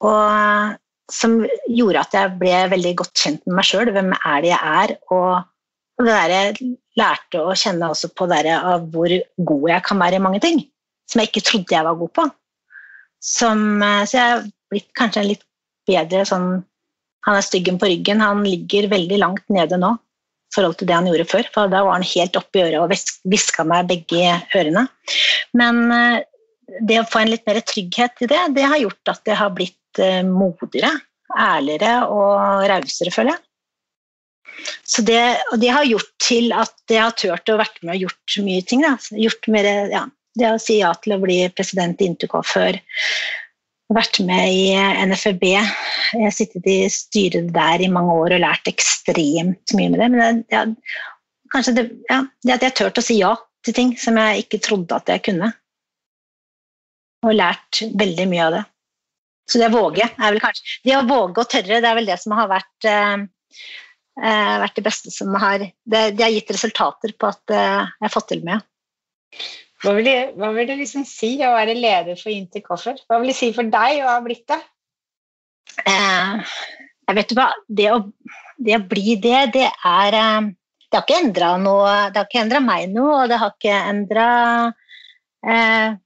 og 0.00 0.78
som 1.10 1.40
gjorde 1.68 2.04
at 2.04 2.14
jeg 2.14 2.36
ble 2.40 2.58
veldig 2.72 2.92
godt 3.02 3.24
kjent 3.24 3.46
med 3.46 3.58
meg 3.58 3.68
sjøl. 3.68 3.92
Hvem 3.94 4.12
er 4.16 4.44
det 4.44 4.52
jeg 4.52 4.74
er? 4.82 4.94
Og 5.12 6.04
det 6.04 6.12
der 6.12 6.34
jeg 6.34 6.74
lærte 6.98 7.42
å 7.44 7.56
kjenne 7.56 7.90
også 7.92 8.12
på 8.16 8.28
det 8.30 8.54
av 8.56 8.86
hvor 8.92 9.12
god 9.36 9.66
jeg 9.72 9.86
kan 9.86 10.00
være 10.00 10.20
i 10.20 10.24
mange 10.24 10.42
ting. 10.42 10.62
Som 11.10 11.22
jeg 11.22 11.32
ikke 11.32 11.46
trodde 11.48 11.76
jeg 11.76 11.86
var 11.86 11.98
god 11.98 12.12
på. 12.16 12.26
Som, 13.20 13.82
eh, 13.84 14.04
så 14.08 14.16
jeg 14.16 14.34
har 14.34 14.44
blitt 14.72 14.90
kanskje 14.96 15.26
litt 15.28 15.46
bedre 15.88 16.26
sånn 16.28 16.50
Han 17.28 17.36
er 17.36 17.44
styggen 17.44 17.76
på 17.76 17.84
ryggen. 17.84 18.22
Han 18.24 18.38
ligger 18.46 18.86
veldig 18.88 19.18
langt 19.20 19.42
nede 19.52 19.76
nå 19.76 19.90
i 19.92 20.54
forhold 20.54 20.78
til 20.80 20.88
det 20.88 20.94
han 20.96 21.08
gjorde 21.10 21.26
før. 21.28 21.50
For 21.52 21.68
da 21.68 21.82
var 21.84 21.98
han 21.98 22.06
helt 22.14 22.38
oppi 22.40 22.62
øret 22.64 22.80
og 22.80 22.94
hviska 23.28 23.66
meg 23.68 23.90
begge 23.90 24.38
ørene. 24.56 24.86
Men 25.52 25.82
eh, 25.92 26.22
det 26.88 26.96
å 27.02 27.04
få 27.04 27.20
en 27.20 27.32
litt 27.34 27.44
mer 27.44 27.60
trygghet 27.60 28.24
i 28.24 28.30
det, 28.30 28.40
det 28.56 28.64
har 28.64 28.80
gjort 28.80 29.12
at 29.12 29.28
jeg 29.28 29.36
har 29.36 29.52
blitt 29.52 29.76
Eh, 29.98 30.22
modigere, 30.22 30.90
ærligere 31.34 31.94
og 32.14 32.66
rausere, 32.70 33.10
føler 33.10 33.34
jeg. 33.34 33.42
Så 34.86 35.02
det, 35.06 35.22
og 35.50 35.60
det 35.62 35.70
har 35.72 35.88
gjort 35.88 36.10
til 36.22 36.52
at 36.54 36.74
jeg 36.90 37.00
har 37.02 37.14
turt 37.16 37.50
å 37.50 37.58
vært 37.58 37.80
med 37.82 37.96
og 37.96 38.04
gjort 38.04 38.36
mye 38.44 38.64
ting. 38.66 38.84
Da. 38.84 38.94
Gjort 39.18 39.48
mer, 39.50 39.68
ja, 39.90 40.04
det 40.38 40.50
å 40.50 40.60
si 40.62 40.80
ja 40.80 40.92
til 41.02 41.16
å 41.16 41.22
bli 41.22 41.42
president 41.56 42.00
i 42.00 42.08
Interco 42.10 42.42
før 42.46 42.78
vært 43.90 44.20
med 44.22 44.54
i 44.54 44.64
NFB, 45.10 45.44
Jeg 45.50 46.24
har 46.24 46.34
sittet 46.34 46.66
i 46.66 46.88
styret 46.90 47.50
der 47.54 47.82
i 47.82 47.90
mange 47.90 48.14
år 48.14 48.36
og 48.36 48.42
lært 48.42 48.70
ekstremt 48.70 49.74
mye 49.78 49.90
med 49.92 50.00
det. 50.00 50.08
Men 50.10 50.20
det, 50.20 50.54
ja, 50.54 50.64
kanskje 51.54 51.76
det, 51.76 51.84
ja, 52.10 52.24
det 52.46 52.56
at 52.56 52.66
jeg 52.66 52.76
turte 52.78 53.02
å 53.02 53.06
si 53.06 53.20
ja 53.20 53.34
til 53.66 53.76
ting 53.76 53.92
som 54.00 54.18
jeg 54.18 54.44
ikke 54.44 54.62
trodde 54.64 54.96
at 54.96 55.10
jeg 55.10 55.24
kunne. 55.28 55.52
Og 57.26 57.36
lært 57.36 57.82
veldig 58.00 58.26
mye 58.30 58.46
av 58.46 58.56
det. 58.56 58.64
Så 59.50 59.60
det 59.60 59.68
å 59.70 59.74
våge 59.74 60.06
er 60.06 60.30
vel 60.30 60.40
kanskje 60.42 60.76
Det 60.86 60.94
å 60.94 61.06
våge 61.08 61.42
og 61.42 61.50
tørre, 61.50 61.80
det 61.82 61.88
er 61.88 61.96
vel 61.98 62.08
det 62.08 62.18
som 62.22 62.36
har 62.38 62.50
vært, 62.50 62.86
eh, 62.86 63.24
eh 64.22 64.54
vært 64.62 64.78
det 64.78 64.86
beste 64.86 65.10
som 65.14 65.34
har 65.34 65.58
det, 65.58 65.72
det, 66.14 66.22
har 66.22 66.30
gitt 66.30 66.54
resultater 66.54 67.14
på 67.18 67.30
at 67.30 67.54
eh, 67.54 67.82
jeg 67.82 68.06
har 68.06 68.14
fått 68.14 68.30
til 68.30 68.46
mye. 68.46 68.60
Hva 69.80 69.94
vil, 69.96 70.04
det, 70.04 70.16
hva 70.36 70.50
vil 70.52 70.68
det 70.68 70.76
liksom 70.82 71.06
si 71.08 71.38
å 71.40 71.54
være 71.54 71.76
leder 71.78 72.18
for 72.20 72.32
Interkoffer? 72.34 72.98
Hva 73.08 73.20
vil 73.20 73.32
det 73.32 73.38
si 73.38 73.48
for 73.56 73.68
deg 73.72 74.02
å 74.02 74.10
ha 74.10 74.18
blitt 74.24 74.44
det? 74.50 74.58
Eh, 75.88 76.56
jeg 77.08 77.16
vet 77.16 77.32
hva, 77.38 77.46
det 77.68 77.86
å, 77.94 78.00
det 78.60 78.76
å, 78.76 78.82
bli 78.90 79.16
det, 79.22 79.38
det 79.54 79.68
er 79.70 80.16
eh, 80.18 80.50
Det 80.90 80.98
har 80.98 81.06
ikke 81.06 81.20
endra 81.22 81.50
noe 81.62 81.92
Det 82.10 82.18
har 82.18 82.26
ikke 82.28 82.42
endra 82.42 82.60
meg 82.64 82.90
noe, 82.92 83.22
og 83.22 83.30
det 83.30 83.38
har 83.40 83.54
ikke 83.54 83.78
endra 83.92 84.26
eh, 85.46 85.96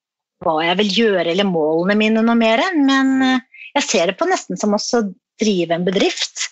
hva 0.45 0.55
jeg 0.61 0.79
vil 0.83 0.93
gjøre 1.01 1.33
eller 1.33 1.49
målene 1.49 1.97
mine 1.99 2.23
noe 2.23 2.39
mer. 2.39 2.63
Men 2.77 3.15
eh, 3.27 3.65
jeg 3.81 3.89
ser 3.89 4.13
det 4.13 4.19
på 4.21 4.29
nesten 4.31 4.61
som 4.61 4.77
å 4.77 4.83
drive 5.43 5.75
en 5.75 5.87
bedrift. 5.89 6.51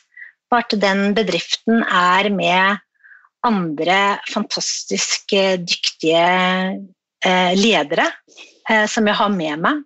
Bare 0.50 0.66
at 0.66 0.74
den 0.82 1.12
bedriften 1.16 1.85
er 1.87 2.32
med 2.35 2.82
andre 3.46 4.00
fantastisk 4.30 5.37
dyktige 5.62 6.18
eh, 6.18 6.82
ledere 7.56 8.08
eh, 8.68 8.87
som 8.90 9.06
jeg 9.06 9.18
har 9.18 9.32
med 9.35 9.62
meg. 9.62 9.82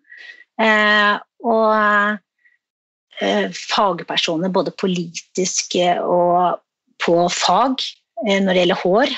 Eh, 0.62 1.14
og 1.44 3.20
eh, 3.20 3.48
fagpersoner, 3.52 4.52
både 4.52 4.74
politiske 4.80 5.96
og 6.00 6.62
på 7.04 7.16
fag, 7.32 7.82
eh, 8.24 8.38
når 8.40 8.52
det 8.52 8.62
gjelder 8.62 8.84
hår 8.84 9.16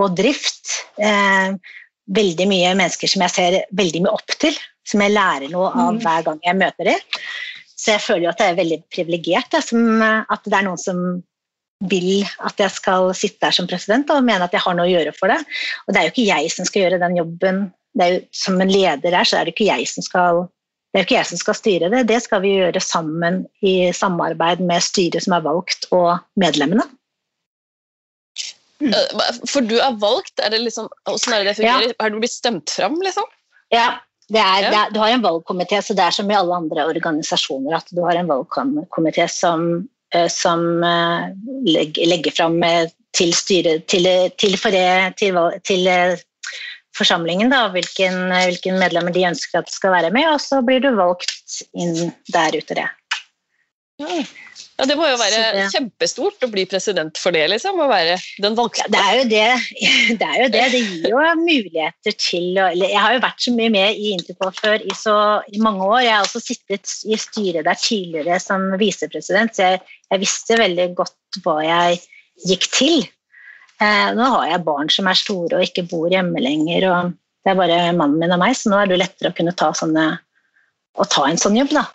og 0.00 0.16
drift. 0.18 0.80
veldig 2.14 2.44
mye 2.44 2.74
mennesker 2.76 3.08
som 3.08 3.22
jeg 3.24 3.32
ser 3.32 3.54
veldig 3.72 4.02
mye 4.04 4.12
opp 4.12 4.34
til, 4.42 4.52
som 4.84 5.00
jeg 5.00 5.14
lærer 5.14 5.48
noe 5.48 5.70
av 5.70 5.94
mm. 5.94 6.00
hver 6.02 6.24
gang 6.26 6.40
jeg 6.44 6.58
møter 6.60 6.90
dem. 6.90 7.20
Så 7.80 7.94
jeg 7.94 8.02
føler 8.04 8.26
jo 8.26 8.32
at 8.34 8.42
jeg 8.42 8.52
er 8.52 8.58
veldig 8.58 8.78
privilegert, 8.92 9.56
at 9.56 10.44
det 10.44 10.58
er 10.58 10.66
noen 10.66 10.80
som 10.82 10.98
vil 11.90 12.24
at 12.44 12.60
jeg 12.60 12.72
skal 12.74 13.12
sitte 13.16 13.42
der 13.44 13.54
som 13.54 13.68
president 13.70 14.10
og 14.12 14.24
mene 14.26 14.46
at 14.46 14.54
jeg 14.54 14.64
har 14.64 14.76
noe 14.76 14.86
å 14.88 14.92
gjøre 14.92 15.14
for 15.16 15.32
det. 15.32 15.40
Og 15.84 15.94
det 15.94 16.00
er 16.00 16.08
jo 16.08 16.14
ikke 16.14 16.26
jeg 16.28 16.52
som 16.54 16.68
skal 16.68 16.84
gjøre 16.84 17.00
den 17.02 17.16
jobben. 17.20 17.62
Det 17.94 18.04
er 18.04 18.12
jo, 18.16 18.24
som 18.34 18.60
en 18.60 18.72
leder 18.72 19.14
der, 19.14 19.28
så 19.28 19.38
er 19.38 19.46
det 19.46 19.54
ikke 19.54 19.70
jeg 19.70 19.88
som 19.90 20.06
skal 20.06 20.46
det 20.94 21.00
er 21.00 21.06
ikke 21.08 21.16
jeg 21.16 21.26
som 21.26 21.38
skal 21.40 21.56
styre 21.58 21.88
det, 21.90 22.04
det 22.06 22.20
skal 22.22 22.38
vi 22.44 22.52
gjøre 22.54 22.78
sammen 22.78 23.40
i 23.66 23.90
samarbeid 23.90 24.60
med 24.62 24.82
styret 24.84 25.24
som 25.24 25.34
er 25.34 25.42
valgt, 25.42 25.88
og 25.90 26.20
medlemmene. 26.38 26.84
Mm. 28.78 28.94
For 29.50 29.66
du 29.66 29.74
er 29.82 29.96
valgt, 29.98 30.38
er 30.38 30.54
det 30.54 30.60
liksom, 30.62 30.86
hvordan 31.02 31.34
er 31.34 31.42
det 31.42 31.48
det 31.48 31.56
fungerer? 31.58 31.88
Ja. 31.90 31.96
Har 31.98 32.14
du 32.14 32.20
blitt 32.22 32.36
stemt 32.36 32.70
fram, 32.70 32.94
liksom? 33.02 33.26
Ja, 33.74 33.88
det 34.30 34.38
er, 34.38 34.68
det 34.68 34.78
er, 34.84 34.94
du 34.94 35.00
har 35.02 35.16
en 35.16 35.26
valgkomité, 35.26 35.82
så 35.82 35.98
det 35.98 36.06
er 36.06 36.14
som 36.14 36.30
i 36.30 36.38
alle 36.38 36.62
andre 36.62 36.86
organisasjoner 36.92 37.74
at 37.80 37.90
du 37.90 38.04
har 38.06 38.20
en 38.20 38.30
valgkomité 38.30 39.26
som 39.26 39.66
Eh, 39.74 39.93
som 40.32 40.84
eh, 40.84 41.30
legger 42.08 42.34
fram 42.36 42.62
eh, 42.62 42.88
til, 43.16 43.34
styre, 43.36 43.78
til, 43.90 44.08
til, 44.40 44.56
for, 44.60 44.74
til 45.66 45.88
forsamlingen 46.96 47.52
da, 47.52 47.66
hvilken, 47.74 48.26
hvilken, 48.32 48.78
medlemmer 48.82 49.14
de 49.14 49.26
ønsker 49.28 49.62
at 49.62 49.72
skal 49.72 49.94
være 49.94 50.12
med, 50.14 50.26
og 50.32 50.40
så 50.42 50.62
blir 50.66 50.82
du 50.82 50.90
valgt 50.98 51.60
inn 51.74 52.10
der 52.34 52.58
ute. 52.58 52.78
det. 52.80 52.88
Ja, 54.02 54.24
Det 54.74 54.96
må 54.98 55.06
jo 55.06 55.18
være 55.20 55.40
det, 55.54 55.64
kjempestort 55.70 56.42
å 56.42 56.48
bli 56.50 56.64
president 56.66 57.18
for 57.20 57.34
det, 57.34 57.44
liksom? 57.52 57.78
Å 57.78 57.86
være 57.86 58.16
den 58.42 58.56
valgte. 58.58 58.82
Ja, 58.82 58.88
det, 58.90 59.02
er 59.04 59.18
jo 59.20 59.26
det. 59.30 59.82
det 60.20 60.26
er 60.26 60.38
jo 60.40 60.48
det. 60.50 60.64
Det 60.72 60.80
gir 60.82 61.12
jo 61.12 61.20
muligheter 61.38 62.16
til 62.18 62.58
å 62.58 62.66
Jeg 62.74 62.98
har 62.98 63.14
jo 63.14 63.22
vært 63.22 63.44
så 63.44 63.54
mye 63.54 63.70
med 63.70 64.00
i 64.00 64.10
Interpol 64.16 64.50
før 64.56 64.82
i 64.82 64.96
så 64.98 65.16
i 65.54 65.62
mange 65.62 65.86
år. 65.86 66.00
Jeg 66.02 66.14
har 66.16 66.26
også 66.26 66.42
sittet 66.42 66.96
i 67.06 67.18
styret 67.20 67.68
der 67.68 67.78
tidligere 67.78 68.40
som 68.42 68.66
visepresident, 68.80 69.54
så 69.54 69.74
jeg, 69.74 69.84
jeg, 70.10 70.22
visste 70.24 70.58
veldig 70.58 70.88
godt 70.98 71.42
hva 71.46 71.60
jeg 71.62 72.02
gikk 72.50 72.70
til. 72.74 73.06
Eh, 73.78 74.10
nå 74.18 74.30
har 74.38 74.50
jeg 74.56 74.66
barn 74.66 74.90
som 74.90 75.06
er 75.10 75.18
store 75.18 75.60
og 75.60 75.68
ikke 75.68 75.86
bor 75.90 76.10
hjemme 76.10 76.42
lenger, 76.42 76.90
og 76.90 77.14
det 77.44 77.52
er 77.52 77.60
bare 77.62 77.78
mannen 77.94 78.18
min 78.18 78.34
og 78.34 78.42
meg, 78.42 78.58
så 78.58 78.72
nå 78.72 78.82
er 78.82 78.90
det 78.90 79.04
lettere 79.04 79.30
å 79.30 79.36
kunne 79.38 79.54
ta, 79.54 79.70
sånne, 79.76 80.08
ta 81.14 81.28
en 81.28 81.38
sånn 81.38 81.62
jobb, 81.62 81.78
da. 81.78 81.86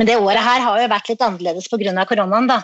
Men 0.00 0.08
det 0.08 0.16
året 0.16 0.40
her 0.40 0.62
har 0.64 0.80
jo 0.80 0.88
vært 0.88 1.10
litt 1.12 1.22
annerledes 1.26 1.68
pga. 1.68 2.04
koronaen, 2.08 2.46
da. 2.48 2.62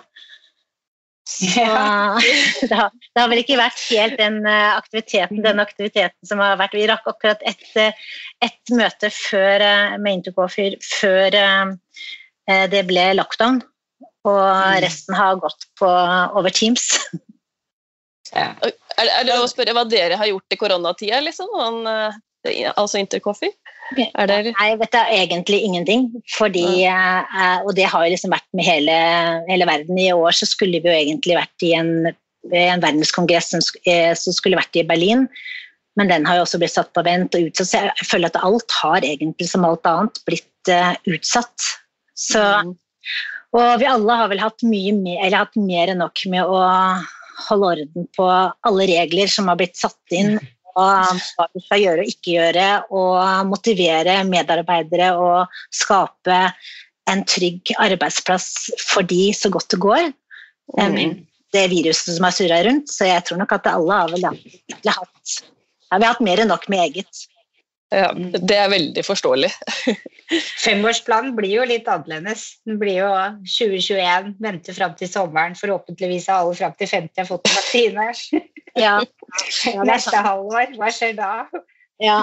Ja. 1.42 2.16
det, 2.62 2.72
har, 2.72 2.90
det, 2.94 3.18
har, 3.20 3.28
vel 3.28 3.42
ikke 3.42 3.58
vært 3.60 3.82
helt 3.90 4.16
den 4.16 4.38
eh, 4.48 4.70
aktiviteten, 4.72 5.42
den 5.44 5.60
aktiviteten 5.60 6.28
som 6.28 6.40
har 6.40 6.56
vært 6.56 6.76
Vi 6.78 6.86
rakk 6.88 7.10
akkurat 7.10 7.42
ett 7.44 7.66
et 7.76 8.72
møte 8.72 9.10
før, 9.12 9.64
eh, 9.66 9.96
med 10.00 10.22
Intercofer 10.22 10.78
før 10.80 11.36
eh, 11.36 12.64
det 12.72 12.84
ble 12.88 13.04
lockdown. 13.18 13.60
Og 14.26 14.40
mm. 14.40 14.80
resten 14.86 15.18
har 15.18 15.36
gått 15.42 15.68
på 15.76 15.92
over 16.40 16.56
Teams. 16.56 16.88
Ja. 18.32 18.54
Er, 18.96 19.10
er, 19.12 19.24
det 19.28 19.36
å 19.36 19.46
spørre 19.50 19.76
hva 19.76 19.84
dere 19.86 20.16
har 20.18 20.30
gjort 20.30 20.56
i 20.56 20.58
koronatida, 20.58 21.20
liksom? 21.22 21.52
Altså 22.76 23.00
Intercoffee? 23.00 23.54
Er 23.94 24.26
det... 24.26 24.52
Nei, 24.56 24.70
vet 24.80 24.92
du, 24.94 24.98
egentlig 25.14 25.60
ingenting. 25.62 26.08
Fordi, 26.34 26.64
ja. 26.82 27.58
Og 27.64 27.74
det 27.78 27.86
har 27.90 28.06
jo 28.06 28.14
liksom 28.14 28.34
vært 28.34 28.48
med 28.56 28.66
hele, 28.66 28.96
hele, 29.50 29.68
verden. 29.68 29.98
I 30.00 30.12
år 30.14 30.34
så 30.36 30.48
skulle 30.48 30.80
vi 30.82 30.90
jo 30.90 30.96
egentlig 30.96 31.38
vært 31.38 31.66
i 31.66 31.72
en, 31.78 31.92
en 32.50 32.82
verdenskongress 32.82 33.52
som, 33.54 33.62
eh, 33.86 34.12
som, 34.18 34.34
skulle 34.34 34.58
vært 34.58 34.78
i 34.80 34.86
Berlin. 34.86 35.26
Men 35.96 36.10
den 36.12 36.26
har 36.28 36.40
jo 36.40 36.46
også 36.46 36.60
blitt 36.60 36.74
satt 36.74 36.92
på 36.96 37.04
vent 37.06 37.36
og 37.38 37.48
utsatt. 37.48 37.70
Så 37.70 37.84
jeg 37.84 38.10
føler 38.10 38.32
at 38.32 38.42
alt 38.44 38.78
har 38.82 39.06
egentlig, 39.06 39.48
som 39.52 39.64
alt 39.64 39.86
annet, 39.88 40.18
blitt 40.28 40.72
uh, 40.72 40.92
utsatt. 41.08 41.70
Så, 42.18 42.42
mm. 42.42 42.74
Og 43.56 43.70
vi 43.80 43.88
alle 43.88 44.18
har 44.18 44.28
vel 44.32 44.42
hatt 44.42 44.66
mye 44.66 45.30
hatt 45.32 45.56
mer 45.56 45.92
enn 45.92 46.02
nok 46.02 46.26
med 46.28 46.44
å 46.44 46.60
holde 47.46 47.70
orden 47.70 48.06
på 48.16 48.26
alle 48.26 48.88
regler 48.88 49.30
som 49.30 49.48
har 49.48 49.58
blitt 49.60 49.78
satt 49.78 50.16
inn 50.16 50.36
og 50.76 51.20
hva 51.36 51.46
vi 51.54 51.62
skal 51.64 51.82
gjøre 51.82 52.02
og 52.04 52.10
ikke 52.12 52.34
gjøre, 52.34 52.66
og 52.94 53.48
motivere 53.50 54.18
medarbeidere 54.28 55.12
og 55.18 55.60
skape 55.74 56.40
en 57.10 57.22
trygg 57.28 57.72
arbeidsplass 57.78 58.48
for 58.82 59.06
de 59.06 59.30
så 59.36 59.50
godt 59.52 59.70
det 59.72 59.80
går. 59.82 60.10
Mm. 60.76 61.22
Det 61.54 61.68
viruset 61.70 62.16
som 62.16 62.26
har 62.26 62.34
surra 62.34 62.58
rundt. 62.66 62.90
Så 62.92 63.08
jeg 63.08 63.24
tror 63.24 63.40
nok 63.40 63.54
at 63.56 63.70
alle 63.70 64.02
har 64.02 64.12
vel 64.12 64.26
hatt, 64.26 64.44
ja, 64.74 65.96
vi 65.96 66.02
har 66.02 66.12
hatt 66.12 66.26
mer 66.26 66.42
enn 66.42 66.52
nok 66.52 66.68
med 66.72 66.88
eget. 66.88 67.26
Ja, 67.94 68.10
det 68.16 68.56
er 68.58 68.72
veldig 68.72 69.02
forståelig. 69.06 69.52
Femårsplanen 70.64 71.36
blir 71.38 71.52
jo 71.60 71.66
litt 71.70 71.86
annerledes. 71.88 72.56
Den 72.66 72.80
blir 72.80 72.98
jo 72.98 73.10
2021, 73.46 74.32
vente 74.42 74.74
fram 74.74 74.96
til 74.98 75.10
sommeren. 75.10 75.54
Forhåpentligvis 75.58 76.26
har 76.32 76.42
alle 76.42 76.58
fram 76.58 76.74
til 76.74 76.90
50 76.90 77.22
har 77.22 77.28
fått 77.30 77.52
vaksine. 77.54 78.08
Ja. 78.76 78.98
Neste 79.88 80.20
halvår, 80.26 80.76
hva 80.76 80.90
skjer 80.92 81.16
da? 81.16 81.30
Ja. 82.02 82.18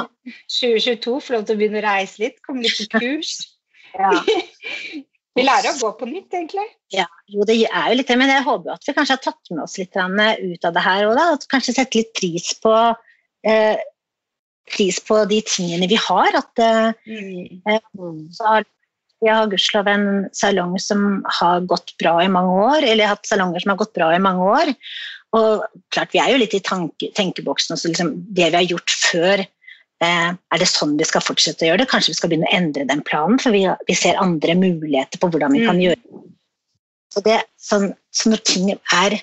2022, 0.54 1.16
få 1.24 1.36
lov 1.36 1.48
til 1.48 1.56
å 1.56 1.62
begynne 1.62 1.82
å 1.82 1.86
reise 1.88 2.22
litt, 2.22 2.38
komme 2.46 2.66
litt 2.66 2.78
på 2.94 3.02
kurs. 3.02 3.34
Ja. 3.98 4.14
Vi 5.34 5.42
lærer 5.42 5.72
å 5.72 5.80
gå 5.80 5.90
på 5.98 6.06
nytt, 6.06 6.30
egentlig. 6.30 6.66
Ja, 6.94 7.08
jo, 7.32 7.42
det 7.50 7.56
er 7.66 7.88
jo 7.90 7.98
litt 7.98 8.12
det, 8.12 8.18
men 8.22 8.30
jeg 8.30 8.46
håper 8.46 8.76
at 8.76 8.84
vi 8.86 8.94
kanskje 8.94 9.16
har 9.16 9.24
tatt 9.24 9.50
med 9.50 9.64
oss 9.64 9.80
litt 9.80 9.98
ut 9.98 10.68
av 10.70 10.76
det 10.76 10.84
her 10.86 11.08
òg, 11.08 11.18
At 11.18 11.48
kanskje 11.50 11.74
sette 11.74 11.98
litt 11.98 12.12
pris 12.14 12.52
på 12.62 12.74
eh, 13.50 13.82
pris 14.70 15.00
på 15.08 15.18
de 15.32 15.40
tingene 15.48 15.90
vi 15.90 15.98
har. 15.98 16.38
At 16.38 16.62
eh, 16.62 16.94
mm. 17.10 17.64
eh, 17.66 17.82
har, 18.46 18.68
jeg 19.26 19.34
har 19.34 19.50
gudskjelov 19.50 19.90
en 19.90 20.08
salong 20.38 20.78
som 20.78 21.24
har 21.40 21.66
gått 21.66 21.96
bra 21.98 22.20
i 22.22 22.30
mange 22.30 22.54
år, 22.68 22.84
eller 22.84 23.02
jeg 23.02 23.10
har 23.10 23.18
hatt 23.18 23.34
salonger 23.34 23.66
som 23.66 23.74
har 23.74 23.82
gått 23.82 23.98
bra 23.98 24.14
i 24.14 24.22
mange 24.22 24.54
år. 24.60 24.74
Og 25.34 25.66
klart, 25.94 26.14
Vi 26.14 26.22
er 26.22 26.32
jo 26.32 26.40
litt 26.42 26.54
i 26.54 26.62
tanke, 26.62 27.10
tenkeboksen. 27.18 27.74
Også, 27.76 27.90
liksom, 27.90 28.14
det 28.38 28.52
vi 28.52 28.60
har 28.60 28.70
gjort 28.70 28.94
før, 28.94 29.44
eh, 30.06 30.30
er 30.30 30.62
det 30.62 30.70
sånn 30.70 30.98
vi 31.00 31.08
skal 31.10 31.26
fortsette 31.26 31.66
å 31.66 31.72
gjøre 31.72 31.84
det? 31.84 31.90
Kanskje 31.90 32.14
vi 32.14 32.20
skal 32.20 32.30
begynne 32.30 32.50
å 32.52 32.56
endre 32.56 32.86
den 32.86 33.02
planen, 33.02 33.40
for 33.42 33.56
vi, 33.56 33.66
vi 33.90 33.98
ser 33.98 34.22
andre 34.22 34.56
muligheter 34.56 35.22
på 35.22 35.32
hvordan 35.34 35.58
vi 35.58 35.66
kan 35.66 35.80
mm. 35.80 35.84
gjøre 35.88 36.02
det. 36.02 36.24
Så, 37.14 37.22
det, 37.26 37.38
sånn, 37.62 37.92
så 38.14 38.32
når 38.32 38.42
ting 38.50 38.72
er, 38.74 39.20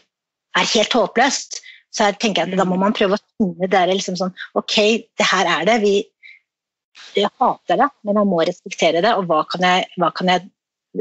er, 0.55 0.73
helt 0.75 0.95
håpløst, 0.95 1.61
så 1.91 2.07
jeg 2.07 2.21
tenker 2.23 2.45
jeg 2.45 2.55
at 2.55 2.61
da 2.61 2.67
må 2.69 2.79
man 2.79 2.95
prøve 2.95 3.17
å 3.19 3.25
finne 3.35 3.67
det 3.67 3.81
liksom 3.91 4.15
sånn 4.15 4.31
Ok, 4.55 4.77
det 5.19 5.27
her 5.27 5.49
er 5.59 5.65
det. 5.67 5.81
Vi, 5.83 5.95
jeg 7.19 7.31
hater 7.43 7.81
det, 7.81 7.89
men 8.07 8.19
man 8.21 8.31
må 8.31 8.45
respektere 8.47 9.03
det. 9.03 9.15
Og 9.19 9.27
hva 9.31 9.43
kan 9.51 9.67
jeg, 9.67 9.89
hva 9.99 10.13
kan 10.15 10.31
jeg 10.31 10.47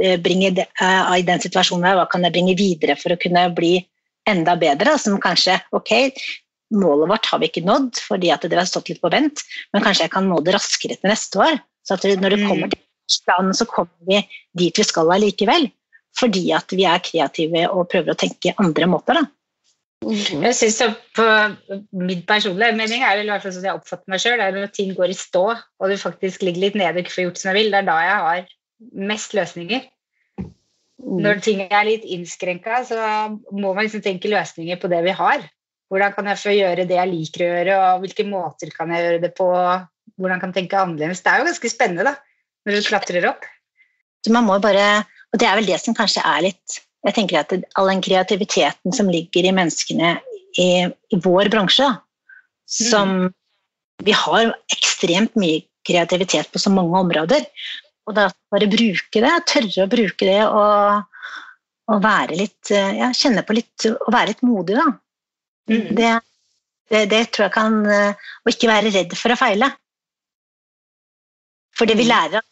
eh, 0.02 0.17
bringe 0.22 0.50
uh, 0.82 1.13
i 1.13 1.26
den 1.26 1.41
situasjonen 1.43 1.98
hva 1.98 2.08
kan 2.10 2.26
jeg 2.26 2.34
bringe 2.34 2.58
videre 2.58 2.98
for 2.98 3.13
å 3.13 3.22
kunne 3.22 3.45
bli 3.58 3.76
enda 4.29 4.55
bedre, 4.60 4.97
som 5.01 5.17
kanskje 5.21 5.58
ok, 5.75 5.93
målet 6.75 7.10
vårt 7.10 7.32
har 7.32 7.41
vi 7.41 7.49
ikke 7.49 7.65
nådd 7.65 8.01
fordi 8.03 8.29
at 8.34 8.45
det 8.45 8.60
har 8.60 8.69
stått 8.69 8.91
litt 8.91 9.01
på 9.01 9.12
vent, 9.13 9.41
men 9.73 9.86
kanskje 9.86 10.08
jeg 10.08 10.13
kan 10.13 10.29
nå 10.29 10.41
det 10.45 10.53
raskere 10.58 10.99
til 10.99 11.12
neste 11.12 11.41
år. 11.41 11.58
Så 11.88 11.97
at 11.97 12.05
når 12.21 12.36
det 12.36 12.45
kommer 12.45 12.69
mm. 12.69 12.75
til 12.75 13.25
planen, 13.25 13.55
så 13.58 13.65
kommer 13.69 14.10
vi 14.10 14.21
dit 14.60 14.77
vi 14.77 14.86
skal 14.86 15.10
allikevel. 15.15 15.69
Fordi 16.19 16.49
at 16.58 16.73
vi 16.75 16.86
er 16.89 17.01
kreative 17.05 17.67
og 17.69 17.89
prøver 17.89 18.13
å 18.13 18.19
tenke 18.19 18.53
andre 18.62 18.88
måter. 18.89 19.19
da. 19.21 19.25
Mm. 20.05 20.45
Jeg 20.45 20.55
synes 20.55 20.95
på 21.17 21.25
Min 21.91 22.21
personlige 22.27 22.75
mening 22.77 23.03
er 23.03 23.19
i 23.19 23.27
hvert 23.27 23.43
fall 23.43 23.51
sånn 23.51 23.67
jeg 23.67 23.75
oppfatter 23.75 24.13
meg 24.13 24.21
sjøl, 24.23 24.39
er 24.39 24.55
når 24.55 24.71
ting 24.75 24.93
går 24.95 25.12
i 25.12 25.17
stå 25.17 25.45
og 25.51 25.91
du 25.91 25.97
faktisk 25.99 26.45
ligger 26.45 26.67
litt 26.67 26.77
nede 26.79 26.95
og 26.95 27.03
ikke 27.03 27.15
får 27.17 27.25
gjort 27.25 27.41
som 27.41 27.51
jeg 27.51 27.60
vil, 27.60 27.73
det 27.73 27.82
er 27.82 27.89
da 27.89 27.97
jeg 28.05 28.21
har 28.25 28.53
mest 29.12 29.36
løsninger. 29.36 29.88
Mm. 30.99 31.21
Når 31.23 31.39
ting 31.43 31.62
er 31.63 31.88
litt 31.88 32.03
innskrenka, 32.03 32.81
så 32.88 32.97
må 33.55 33.71
man 33.71 33.85
liksom 33.85 34.03
tenke 34.03 34.31
løsninger 34.31 34.79
på 34.81 34.91
det 34.91 34.99
vi 35.05 35.15
har. 35.15 35.45
Hvordan 35.89 36.13
kan 36.15 36.27
jeg 36.29 36.41
få 36.41 36.53
gjøre 36.53 36.85
det 36.89 36.97
jeg 36.97 37.12
liker 37.12 37.45
å 37.45 37.53
gjøre, 37.53 37.77
og 37.85 38.03
hvilke 38.03 38.25
måter 38.27 38.73
kan 38.75 38.91
jeg 38.93 39.05
gjøre 39.05 39.21
det 39.23 39.31
på? 39.38 39.47
Hvordan 40.19 40.41
kan 40.41 40.51
jeg 40.51 40.63
tenke 40.63 40.81
annerledes? 40.81 41.23
Det 41.23 41.31
er 41.31 41.41
jo 41.41 41.47
ganske 41.47 41.71
spennende 41.71 42.05
da, 42.12 42.13
når 42.67 42.77
du 42.77 42.89
klatrer 42.89 43.29
opp. 43.31 43.47
Så 44.25 44.35
man 44.35 44.45
må 44.45 44.59
bare, 44.62 44.85
og 45.31 45.39
Det 45.39 45.47
er 45.47 45.57
vel 45.57 45.69
det 45.71 45.79
som 45.81 45.95
kanskje 45.95 46.25
er 46.27 46.45
litt 46.49 46.79
jeg 47.07 47.15
tenker 47.15 47.39
at 47.39 47.53
All 47.79 47.89
den 47.91 48.03
kreativiteten 48.03 48.95
som 48.95 49.12
ligger 49.12 49.47
i 49.47 49.55
menneskene 49.55 50.17
i, 50.59 50.69
i 50.89 51.19
vår 51.23 51.51
bransje, 51.53 51.88
som 52.69 53.13
mm. 53.25 53.35
Vi 53.99 54.13
har 54.15 54.53
ekstremt 54.71 55.33
mye 55.35 55.65
kreativitet 55.83 56.47
på 56.53 56.59
så 56.63 56.71
mange 56.71 56.95
områder. 57.01 57.41
Og 58.10 58.15
da 58.17 58.30
bare 58.50 58.69
bruke 58.72 59.22
det, 59.22 59.36
tørre 59.50 59.86
å 59.86 59.91
bruke 59.91 60.26
det 60.26 60.39
og, 60.48 61.04
og 61.93 62.02
være 62.04 62.39
litt 62.39 62.72
ja, 62.74 63.12
kjenne 63.13 63.45
på 63.45 63.54
litt 63.58 63.86
Å 63.86 64.10
være 64.10 64.34
litt 64.34 64.41
modig, 64.45 64.80
da. 64.80 64.88
Mm. 65.69 65.91
Det, 65.93 66.13
det, 66.89 67.04
det, 67.12 67.19
tror 67.30 67.45
jeg 67.45 67.54
kan 67.54 67.76
Å 67.86 68.50
ikke 68.50 68.72
være 68.72 68.93
redd 68.95 69.13
for 69.13 69.36
å 69.36 69.38
feile. 69.38 69.69
For 71.78 71.86
det 71.86 72.00
vi 72.00 72.10
lærer 72.10 72.41
lærer 72.41 72.48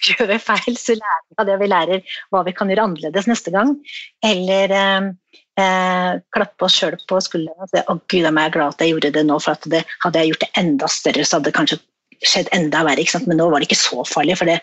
gjør 0.08 0.30
vi 0.32 0.38
feil, 0.42 0.76
så 0.78 0.96
lærer 0.96 1.26
vi 1.28 1.36
av 1.38 1.46
det 1.48 1.58
vi 1.60 1.68
lærer 1.68 2.16
hva 2.30 2.42
vi 2.46 2.54
kan 2.56 2.70
gjøre 2.70 2.86
annerledes 2.88 3.28
neste 3.28 3.52
gang. 3.54 3.76
Eller 4.24 4.70
eh, 4.70 5.10
eh 5.60 6.20
klappe 6.32 6.64
oss 6.64 6.78
sjøl 6.78 6.96
på 7.08 7.20
skulderen 7.20 7.60
og 7.60 7.70
si 7.70 7.80
'Å, 7.80 7.98
gud, 8.06 8.24
jeg 8.24 8.32
er 8.32 8.54
glad 8.54 8.74
at 8.74 8.80
jeg 8.80 8.94
gjorde 8.94 9.12
det 9.12 9.24
nå', 9.26 9.40
for 9.40 9.56
det, 9.66 9.84
hadde 10.04 10.18
jeg 10.18 10.32
gjort 10.32 10.44
det 10.46 10.52
enda 10.56 10.88
større, 10.88 11.24
så 11.24 11.36
hadde 11.36 11.50
det 11.50 11.58
kanskje 11.58 11.80
skjedd 12.20 12.48
enda 12.52 12.84
verre. 12.84 13.22
Men 13.26 13.36
nå 13.40 13.50
var 13.50 13.60
det 13.60 13.68
ikke 13.68 13.82
så 13.82 14.04
farlig, 14.04 14.38
for 14.38 14.48
det, 14.48 14.60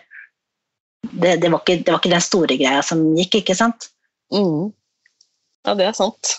det, 1.21 1.37
det, 1.43 1.51
var 1.51 1.61
ikke, 1.63 1.79
det, 1.83 1.93
var 1.93 2.01
ikke, 2.01 2.13
den 2.13 2.25
store 2.25 2.57
greia 2.59 2.83
som 2.85 3.03
gikk, 3.17 3.39
ikke 3.41 3.55
sant? 3.57 3.89
Mm. 4.33 4.69
Ja, 5.67 5.73
det 5.77 5.89
er 5.89 5.97
sant. 5.97 6.37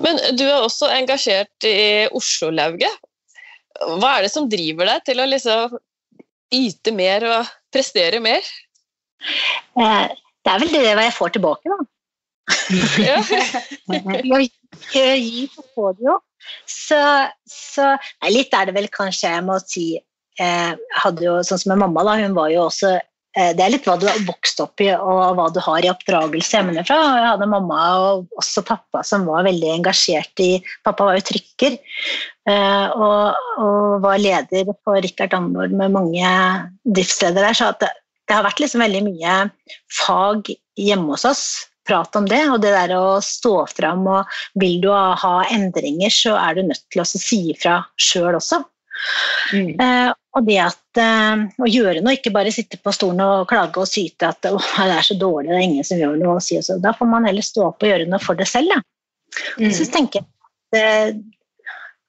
Men 0.00 0.18
du 0.38 0.44
er 0.46 0.58
også 0.58 0.88
engasjert 0.92 1.66
i 1.68 2.06
Oslo-lauget. 2.14 3.00
Hva 3.98 4.16
er 4.16 4.26
det 4.26 4.32
som 4.32 4.48
driver 4.50 4.88
deg 4.90 5.08
til 5.08 5.22
å 5.22 5.28
liksom 5.28 5.78
yte 6.54 6.94
mer 6.94 7.26
og 7.26 7.50
prestere 7.74 8.20
mer? 8.22 8.46
Eh, 9.80 10.06
det 10.44 10.52
er 10.52 10.62
vel 10.62 10.72
det 10.74 10.84
jeg 10.86 11.16
får 11.16 11.34
tilbake, 11.36 11.72
da. 11.72 11.90
Ja. 13.00 13.18
Gi, 14.92 15.46
på 15.54 15.62
podio. 15.74 16.10
jo. 16.10 16.18
Så, 16.68 16.98
så 17.48 17.94
nei, 17.94 18.32
litt 18.34 18.52
er 18.52 18.68
det 18.68 18.74
vel 18.76 18.90
kanskje 18.92 19.30
jeg 19.32 19.44
må 19.46 19.56
si 19.64 19.86
hadde 20.40 21.26
jo, 21.26 21.40
Sånn 21.46 21.60
som 21.60 21.74
med 21.74 21.84
mamma, 21.84 22.04
da, 22.06 22.16
hun 22.22 22.36
var 22.36 22.50
jo 22.52 22.64
også 22.66 22.92
eh, 22.96 23.52
det 23.56 23.64
er 23.64 23.72
litt 23.74 23.86
hva 23.86 23.96
du 24.00 24.06
har 24.08 24.20
vokst 24.26 24.60
opp 24.62 24.82
i 24.82 24.90
og 24.94 25.38
hva 25.38 25.48
du 25.54 25.60
har 25.62 25.84
i 25.84 25.90
oppdragelse 25.92 26.58
hjemmefra. 26.58 26.98
Jeg 27.18 27.28
hadde 27.32 27.50
mamma 27.50 27.80
og 28.02 28.40
også 28.40 28.64
pappa 28.66 29.04
som 29.06 29.26
var 29.28 29.46
veldig 29.46 29.72
engasjert 29.76 30.42
i 30.42 30.50
Pappa 30.86 31.08
var 31.08 31.18
jo 31.18 31.26
trykker 31.30 31.76
eh, 31.76 32.86
og, 32.94 33.44
og, 33.58 34.00
var 34.04 34.22
leder 34.22 34.72
for 34.84 35.02
Rikard 35.02 35.36
Andord 35.38 35.74
med 35.74 35.94
mange 35.94 36.32
driftsledere 36.84 37.50
der. 37.50 37.60
Så 37.60 37.70
det, 37.82 37.92
det, 38.26 38.34
har 38.36 38.46
vært 38.46 38.64
liksom 38.64 38.84
veldig 38.84 39.06
mye 39.10 39.38
fag 40.02 40.50
hjemme 40.80 41.14
hos 41.14 41.26
oss 41.28 41.46
prat 41.86 42.16
om 42.16 42.28
det. 42.28 42.42
Og 42.50 42.60
det 42.62 42.74
der 42.74 42.94
å 42.96 43.20
stå 43.24 43.56
fram 43.72 44.06
og 44.10 44.36
vil 44.60 44.80
du 44.82 44.90
ha 44.92 45.34
endringer, 45.52 46.12
så 46.12 46.36
er 46.40 46.56
du 46.56 46.68
nødt 46.68 46.84
til 46.92 47.04
å 47.04 47.08
si 47.08 47.40
ifra 47.54 47.80
sjøl 48.00 48.38
også. 48.38 48.64
Mm. 49.52 49.74
Eh, 49.80 50.10
og 50.34 50.46
det 50.48 50.58
at 50.62 51.00
eh, 51.02 51.44
å 51.62 51.68
gjøre 51.68 52.02
noe, 52.02 52.16
ikke 52.16 52.32
bare 52.34 52.52
sitte 52.54 52.78
på 52.82 52.92
stolen 52.94 53.22
og 53.24 53.48
klage 53.50 53.82
og 53.82 53.90
syte 53.90 54.30
at 54.30 54.40
det 54.44 54.54
er 54.54 55.06
så 55.06 55.16
dårlig, 55.18 55.50
det 55.50 55.58
er 55.58 55.66
ingen 55.68 55.86
som 55.86 56.00
gjør 56.00 56.18
noe. 56.20 56.40
Si 56.44 56.58
så. 56.62 56.78
Da 56.82 56.94
får 56.96 57.10
man 57.10 57.28
heller 57.28 57.44
stå 57.44 57.68
opp 57.68 57.84
og 57.84 57.90
gjøre 57.90 58.08
noe 58.10 58.22
for 58.22 58.38
det 58.38 58.48
selv. 58.50 58.74
Mm. 59.58 59.70
Så 59.74 59.86
tenker 59.92 60.22
jeg 60.22 60.26
at 60.26 60.80
eh, 60.80 61.22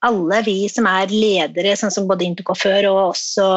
alle 0.06 0.42
vi 0.46 0.58
som 0.72 0.88
er 0.90 1.14
ledere, 1.14 1.76
sånn 1.80 1.94
som 1.94 2.10
både 2.10 2.28
Intoco 2.28 2.56
før 2.58 2.92
og 2.92 3.02
også 3.14 3.48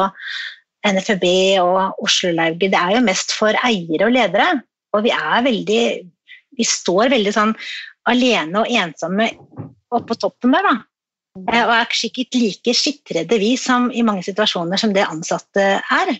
NFB 0.89 1.25
og 1.61 1.99
Oslo-lauget, 2.05 2.71
det 2.71 2.79
er 2.79 2.95
jo 2.95 3.05
mest 3.05 3.33
for 3.35 3.57
eiere 3.67 4.07
og 4.07 4.15
ledere. 4.15 4.53
Og 4.95 5.05
vi 5.05 5.13
er 5.13 5.43
veldig 5.45 5.83
Vi 6.59 6.65
står 6.65 7.11
veldig 7.13 7.31
sånn 7.31 7.51
alene 8.09 8.63
og 8.63 8.71
ensomme 8.73 9.27
oppå 9.95 10.15
toppen 10.19 10.55
der, 10.55 10.65
da. 10.65 10.88
Eh, 11.47 11.61
og 11.65 11.75
er 11.75 11.93
sikkert 11.95 12.35
like 12.39 12.73
skittredde 12.75 13.39
vi 13.41 13.53
som 13.59 13.89
i 13.91 14.05
mange 14.05 14.25
situasjoner 14.27 14.81
som 14.81 14.95
det 14.95 15.07
ansatte 15.07 15.67
er. 15.79 16.11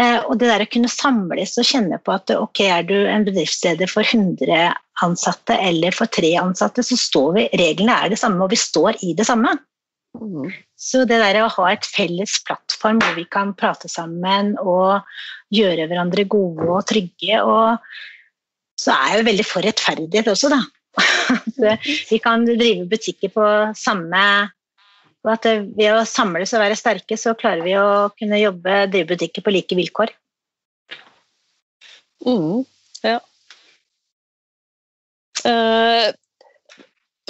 Eh, 0.00 0.18
og 0.26 0.38
det 0.40 0.48
der 0.50 0.64
å 0.64 0.70
kunne 0.70 0.90
samles 0.90 1.54
og 1.60 1.68
kjenne 1.68 2.00
på 2.02 2.14
at 2.16 2.32
ok, 2.34 2.64
er 2.66 2.86
du 2.88 2.96
en 3.06 3.26
bedriftsleder 3.26 3.90
for 3.90 4.02
100 4.02 4.72
ansatte 5.04 5.58
eller 5.58 5.94
for 5.94 6.10
tre 6.10 6.32
ansatte, 6.40 6.82
så 6.86 6.98
står 6.98 7.30
vi 7.36 7.46
Reglene 7.60 7.94
er 8.02 8.10
det 8.10 8.18
samme, 8.20 8.42
og 8.42 8.54
vi 8.54 8.58
står 8.58 8.98
i 9.06 9.14
det 9.18 9.26
samme. 9.28 9.54
Mm. 10.14 10.50
Så 10.78 11.02
det 11.10 11.18
der 11.18 11.40
å 11.42 11.50
ha 11.50 11.70
et 11.72 11.86
felles 11.86 12.36
plattform 12.46 13.00
hvor 13.02 13.16
vi 13.18 13.26
kan 13.30 13.54
prate 13.58 13.90
sammen 13.90 14.52
og 14.62 15.02
gjøre 15.54 15.88
hverandre 15.90 16.26
gode 16.30 16.68
og 16.70 16.86
trygge, 16.90 17.40
og 17.42 17.78
så 18.80 18.94
er 18.94 19.12
jeg 19.12 19.20
jo 19.20 19.28
veldig 19.30 19.46
for 19.46 19.66
rettferdighet 19.66 20.30
også, 20.30 20.50
da. 20.52 20.60
At 21.74 21.88
vi 22.10 22.20
kan 22.22 22.44
drive 22.46 22.88
butikker 22.90 23.32
på 23.34 23.48
samme 23.78 24.24
og 25.24 25.30
at 25.32 25.46
ved 25.72 25.88
å 25.88 26.02
samles 26.04 26.52
og 26.52 26.60
være 26.60 26.76
sterke, 26.76 27.16
så 27.16 27.32
klarer 27.38 27.64
vi 27.64 27.72
å 27.80 28.10
kunne 28.18 28.42
jobbe, 28.42 28.82
drive 28.92 29.14
butikker 29.14 29.44
på 29.44 29.54
like 29.54 29.78
vilkår. 29.78 30.12
Mm, 32.28 32.64
ja. 33.04 33.16
Uh, 35.44 36.12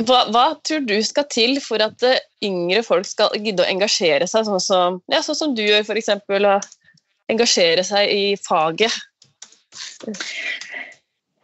hva, 0.02 0.20
hva, 0.34 0.44
tror 0.66 0.82
du 0.86 0.96
skal 1.06 1.26
til 1.30 1.58
for 1.62 1.82
at 1.82 2.02
uh, 2.06 2.18
yngre 2.46 2.82
folk 2.86 3.06
skal 3.06 3.34
gidde 3.38 3.62
å 3.62 3.70
engasjere 3.70 4.26
seg, 4.30 4.46
sånn 4.46 4.62
som, 4.62 5.00
ja, 5.10 5.22
sånn 5.22 5.38
som 5.38 5.54
du 5.54 5.62
gjør, 5.62 5.86
f.eks., 5.86 6.10
og 6.26 7.30
engasjere 7.30 7.86
seg 7.86 8.10
i 8.10 8.24
faget? 8.42 8.94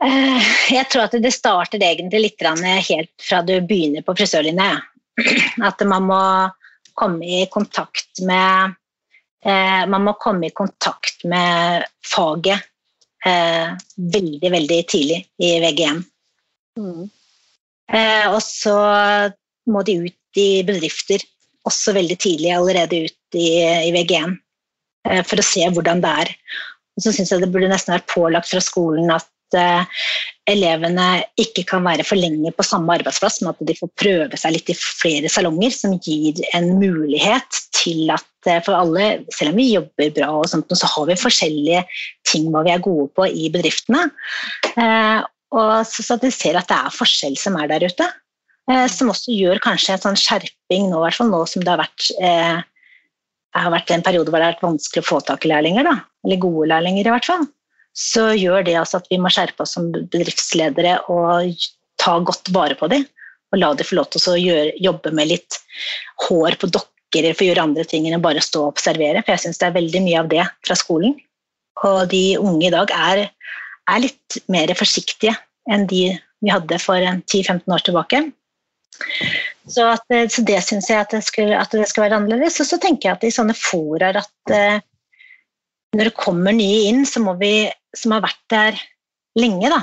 Uh, 0.01 0.41
jeg 0.73 0.89
tror 0.89 1.07
at 1.07 1.17
det 1.21 1.33
starter 1.35 1.83
egentlig 1.85 2.23
litt 2.25 2.45
helt 2.45 3.13
fra 3.21 3.43
du 3.45 3.59
begynner 3.61 4.05
på 4.07 4.17
frisørlinja. 4.17 4.81
At 5.69 5.83
man 5.85 6.07
må 6.09 6.23
komme 6.97 7.27
i 7.27 7.47
kontakt 7.53 8.23
med 8.25 8.73
uh, 9.45 9.83
Man 9.93 10.07
må 10.07 10.15
komme 10.17 10.49
i 10.49 10.57
kontakt 10.57 11.25
med 11.25 11.85
faget 12.07 12.67
veldig, 13.21 14.49
veldig 14.49 14.77
tidlig 14.89 15.19
i 15.45 15.49
VGM. 15.61 15.99
Mm. 16.81 17.11
Eh, 17.91 18.27
og 18.31 18.41
så 18.45 18.77
må 19.71 19.83
de 19.87 19.99
ut 20.07 20.41
i 20.41 20.63
bedrifter 20.67 21.23
også 21.69 21.95
veldig 21.97 22.17
tidlig, 22.23 22.53
allerede 22.55 23.05
ut 23.07 23.39
i, 23.39 23.49
i 23.89 23.91
VG1, 23.95 24.37
eh, 25.09 25.23
for 25.27 25.43
å 25.43 25.47
se 25.47 25.67
hvordan 25.67 26.03
det 26.05 26.13
er. 26.25 26.33
Og 26.97 27.05
så 27.05 27.15
syns 27.15 27.33
jeg 27.35 27.43
det 27.43 27.51
burde 27.53 27.71
nesten 27.71 27.95
vært 27.97 28.11
pålagt 28.11 28.51
fra 28.51 28.63
skolen 28.65 29.11
at 29.15 29.29
uh, 29.59 29.83
elevene 30.51 31.07
ikke 31.41 31.65
kan 31.69 31.85
være 31.87 32.05
for 32.07 32.21
lenge 32.21 32.53
på 32.57 32.67
samme 32.67 32.95
arbeidsplass, 32.99 33.41
men 33.43 33.53
at 33.53 33.63
de 33.67 33.77
får 33.79 33.93
prøve 34.01 34.41
seg 34.41 34.57
litt 34.57 34.73
i 34.73 34.79
flere 34.79 35.31
salonger, 35.33 35.75
som 35.75 35.97
gir 36.03 36.41
en 36.57 36.73
mulighet 36.81 37.61
til 37.77 38.11
at 38.15 38.27
for 38.65 38.73
alle, 38.73 39.27
selv 39.37 39.53
om 39.53 39.59
vi 39.61 39.75
jobber 39.75 40.15
bra, 40.17 40.31
og 40.39 40.49
sånt, 40.49 40.73
så 40.73 40.89
har 40.89 41.11
vi 41.11 41.19
forskjellige 41.21 41.83
ting 42.29 42.49
hva 42.53 42.65
vi 42.65 42.73
er 42.73 42.81
gode 42.85 43.11
på 43.17 43.29
i 43.29 43.51
bedriftene. 43.53 44.07
Uh, 44.79 45.21
og 45.51 45.83
så 45.89 46.15
at 46.15 46.25
de 46.25 46.31
ser 46.33 46.57
at 46.57 46.71
det 46.71 46.79
er 46.79 46.95
forskjell 46.95 47.37
som 47.39 47.59
er 47.59 47.71
der 47.73 47.89
ute. 47.91 48.07
Eh, 48.71 48.87
som 48.93 49.11
også 49.11 49.35
gjør 49.35 49.61
kanskje 49.65 49.97
en 49.97 50.03
sånn 50.05 50.19
skjerping 50.19 50.91
nå, 50.93 51.03
fall 51.17 51.31
nå 51.33 51.41
som 51.49 51.65
det 51.65 51.73
har 51.73 51.81
vært 51.81 52.11
eh, 52.23 52.61
har 53.57 53.73
vært 53.75 53.91
en 53.91 54.05
periode 54.07 54.31
hvor 54.31 54.39
det 54.39 54.47
har 54.47 54.55
vært 54.55 54.69
vanskelig 54.69 55.03
å 55.03 55.09
få 55.09 55.19
tak 55.27 55.47
i 55.47 55.51
lærlinger, 55.51 55.89
da. 55.89 55.97
eller 56.27 56.43
gode 56.43 56.69
lærlinger 56.71 57.09
i 57.09 57.15
hvert 57.17 57.27
fall. 57.27 57.49
Så 57.97 58.31
gjør 58.39 58.65
det 58.67 58.77
altså 58.79 59.01
at 59.01 59.09
vi 59.11 59.19
må 59.21 59.33
skjerpe 59.33 59.65
oss 59.65 59.75
som 59.77 59.91
bedriftsledere 59.93 61.01
og 61.13 61.57
ta 62.01 62.19
godt 62.25 62.53
vare 62.55 62.77
på 62.79 62.89
dem. 62.93 63.07
Og 63.51 63.59
la 63.59 63.73
dem 63.75 63.87
få 63.87 63.99
lov 63.99 64.11
til 64.13 64.23
å 64.31 64.39
gjøre, 64.39 64.77
jobbe 64.79 65.13
med 65.17 65.33
litt 65.33 65.59
hår 66.29 66.57
på 66.61 66.71
dokker 66.71 67.25
eller 67.25 67.35
få 67.35 67.49
gjøre 67.49 67.65
andre 67.67 67.85
ting 67.89 68.07
enn 68.07 68.21
å 68.21 68.23
bare 68.23 68.43
stå 68.45 68.63
og 68.63 68.77
observere. 68.77 69.25
For 69.25 69.35
jeg 69.35 69.45
syns 69.47 69.59
det 69.59 69.69
er 69.69 69.79
veldig 69.81 70.05
mye 70.07 70.23
av 70.23 70.31
det 70.31 70.47
fra 70.67 70.79
skolen. 70.79 71.17
Og 71.83 72.01
de 72.13 72.25
unge 72.39 72.69
i 72.69 72.75
dag 72.75 72.93
er 72.95 73.27
er 73.91 74.05
litt 74.05 74.41
mer 74.53 74.71
forsiktige 74.79 75.35
enn 75.71 75.87
de 75.91 76.05
vi 76.41 76.53
hadde 76.53 76.79
for 76.81 77.03
10-15 77.03 77.75
år 77.75 77.83
tilbake. 77.85 78.23
Så, 79.69 79.85
at, 79.85 80.07
så 80.33 80.45
det 80.47 80.61
syns 80.65 80.89
jeg 80.91 81.03
at 81.03 81.13
det, 81.13 81.21
skulle, 81.27 81.57
at 81.57 81.73
det, 81.75 81.87
skal 81.89 82.07
være 82.07 82.21
annerledes. 82.21 82.59
Og 82.63 82.69
så 82.69 82.79
tenker 82.81 83.11
jeg 83.11 83.19
at 83.19 83.27
i 83.29 83.33
sånne 83.35 83.57
foraer 83.57 84.21
at 84.23 84.55
uh, 84.55 84.81
når 85.97 86.11
det 86.11 86.17
kommer 86.17 86.57
nye 86.57 86.89
inn, 86.89 87.05
så 87.09 87.23
må 87.23 87.37
vi 87.41 87.69
som 87.97 88.15
har 88.15 88.25
vært 88.25 88.43
der 88.53 88.81
lenge, 89.39 89.71
da, 89.73 89.81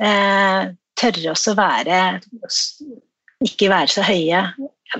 eh, 0.00 0.72
tørre 0.98 1.34
også 1.34 1.54
å 1.54 1.58
være 1.58 1.98
Ikke 3.44 3.68
være 3.68 3.90
så 3.92 4.04
høye. 4.06 4.40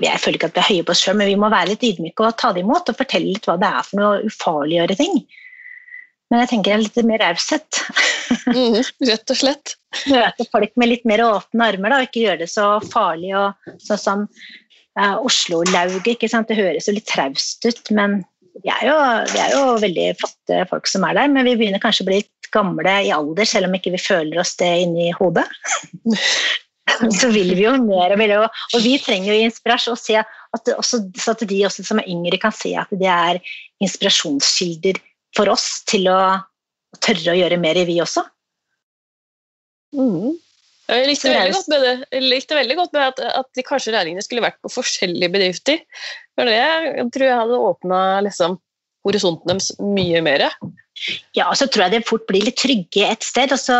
Jeg 0.03 0.19
føler 0.21 0.37
ikke 0.37 0.49
at 0.51 0.57
vi 0.57 0.61
er 0.61 0.67
høye 0.67 0.85
på 0.85 0.93
oss 0.93 1.01
sjøl, 1.01 1.15
men 1.17 1.29
vi 1.31 1.37
må 1.39 1.47
være 1.49 1.71
litt 1.71 1.85
ydmyke 1.87 2.25
og 2.27 2.35
ta 2.37 2.51
det 2.53 2.61
imot 2.61 2.91
og 2.91 2.97
fortelle 2.99 3.31
litt 3.31 3.47
hva 3.47 3.55
det 3.57 3.69
er 3.71 3.87
for 3.87 4.01
noe 4.01 4.27
ufarliggjøre 4.27 4.97
ting. 4.99 5.23
Men 6.29 6.41
jeg 6.43 6.51
tenker 6.51 6.73
jeg 6.73 6.77
er 6.77 6.83
litt 6.83 7.09
mer 7.09 7.23
raushet. 7.23 7.81
Mm, 8.49 8.77
rett 9.07 9.31
og 9.31 9.37
slett. 9.37 9.75
Møte 10.09 10.45
folk 10.51 10.71
med 10.81 10.89
litt 10.89 11.03
mer 11.07 11.21
åpne 11.25 11.69
armer 11.71 11.93
da, 11.93 11.99
og 12.01 12.07
ikke 12.09 12.23
gjøre 12.25 12.41
det 12.43 12.49
så 12.51 12.67
farlig. 12.91 13.31
og 13.37 13.75
Sånn 13.85 14.01
som 14.01 14.23
uh, 14.99 15.17
Oslo-lauget. 15.21 16.25
Det 16.25 16.57
høres 16.57 16.89
jo 16.89 16.95
litt 16.97 17.09
traust 17.09 17.65
ut, 17.65 17.91
men 17.95 18.23
vi 18.63 18.71
er, 18.71 18.83
jo, 18.87 18.95
vi 19.33 19.39
er, 19.41 19.51
jo, 19.51 19.63
veldig 19.83 20.05
flotte 20.19 20.61
folk 20.69 20.87
som 20.87 21.03
er 21.07 21.17
der. 21.17 21.31
Men 21.31 21.47
vi 21.47 21.55
begynner 21.59 21.81
kanskje 21.83 22.05
å 22.05 22.09
bli 22.09 22.19
litt 22.21 22.51
gamle 22.55 22.93
i 23.03 23.11
alder, 23.11 23.47
selv 23.49 23.67
om 23.67 23.75
ikke 23.75 23.91
vi 23.95 24.01
føler 24.01 24.39
oss 24.39 24.55
det 24.61 24.69
inni 24.85 25.09
hodet. 25.17 25.43
så 27.19 27.29
vil 27.33 27.51
vi 27.57 27.65
jo 27.65 27.75
mer 27.83 28.15
og 28.15 28.21
mer. 28.21 28.35
Og 28.45 28.79
vi 28.85 28.95
trenger 29.01 29.33
jo 29.33 29.49
inspirasjon, 29.49 29.99
se 29.99 30.21
at 30.21 30.73
også, 30.75 31.01
så 31.19 31.35
at 31.35 31.43
de 31.49 31.61
også 31.67 31.83
som 31.87 31.99
er 31.99 32.09
yngre, 32.11 32.39
kan 32.41 32.55
se 32.55 32.71
at 32.79 32.91
det 32.95 33.11
er 33.11 33.41
inspirasjonskilder 33.83 35.01
for 35.35 35.51
oss 35.51 35.83
til 35.89 36.07
å 36.11 36.19
tørre 37.03 37.33
å 37.33 37.39
gjøre 37.41 37.59
mer 37.59 37.81
i 37.81 37.87
vi 37.89 37.99
også. 38.03 38.23
Mm. 39.95 40.35
Jeg 40.85 41.07
likte 41.09 41.31
veldig 41.33 41.55
godt 41.55 41.69
med, 41.71 41.83
det. 41.85 42.21
Likte 42.21 42.57
veldig 42.57 42.77
godt 42.77 42.91
med 42.93 43.03
at, 43.07 43.21
at 43.41 43.47
de 43.57 43.65
kanskje 43.65 43.93
regningene 43.95 44.23
skulle 44.25 44.43
vært 44.45 44.59
på 44.61 44.69
forskjellige 44.69 45.31
bedrifter. 45.33 45.81
For 46.37 46.49
det 46.49 46.57
jeg 46.59 47.07
tror 47.15 47.25
jeg 47.25 47.39
hadde 47.41 47.61
åpna 47.69 48.01
liksom, 48.25 48.57
horisonten 49.07 49.53
deres 49.53 49.71
mye 49.81 50.21
mer. 50.25 50.47
Ja, 51.35 51.49
og 51.49 51.57
så 51.59 51.67
tror 51.67 51.87
jeg 51.87 51.97
det 51.97 52.09
fort 52.09 52.25
blir 52.29 52.45
litt 52.45 52.59
trygge 52.61 53.07
et 53.09 53.25
sted, 53.25 53.53
og 53.55 53.61
så, 53.61 53.79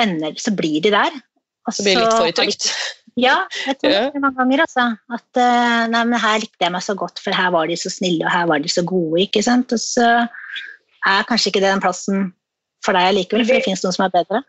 ender, 0.00 0.34
så 0.42 0.54
blir 0.56 0.82
de 0.84 0.92
der. 0.94 1.20
Og 1.68 1.76
så 1.76 1.86
blir 1.86 1.98
det 1.98 2.04
litt 2.06 2.18
for 2.18 2.40
trygt. 2.40 2.70
Ja, 3.18 3.36
jeg 3.66 3.78
tror 3.80 3.92
ja. 3.92 4.02
det 4.14 4.22
mange 4.22 4.38
ganger. 4.38 4.64
Altså. 4.64 4.86
At 5.12 5.40
uh, 5.40 5.86
nei, 5.92 6.02
men 6.08 6.20
her 6.22 6.42
likte 6.42 6.66
jeg 6.66 6.74
meg 6.74 6.84
så 6.86 6.96
godt, 6.98 7.22
for 7.22 7.36
her 7.36 7.50
var 7.54 7.70
de 7.70 7.78
så 7.78 7.92
snille, 7.92 8.24
og 8.26 8.32
her 8.32 8.46
var 8.50 8.62
de 8.62 8.70
så 8.70 8.84
gode. 8.86 9.22
ikke 9.26 9.42
sant? 9.46 9.74
Og 9.74 9.82
så 9.82 10.08
er 11.08 11.26
kanskje 11.28 11.52
ikke 11.52 11.62
det 11.62 11.72
den 11.72 11.82
plassen 11.84 12.30
for 12.84 12.96
deg 12.96 13.14
likevel, 13.16 13.46
for 13.46 13.58
det 13.58 13.66
finnes 13.66 13.82
noen 13.84 13.96
som 13.96 14.06
er 14.06 14.14
bedre. 14.14 14.42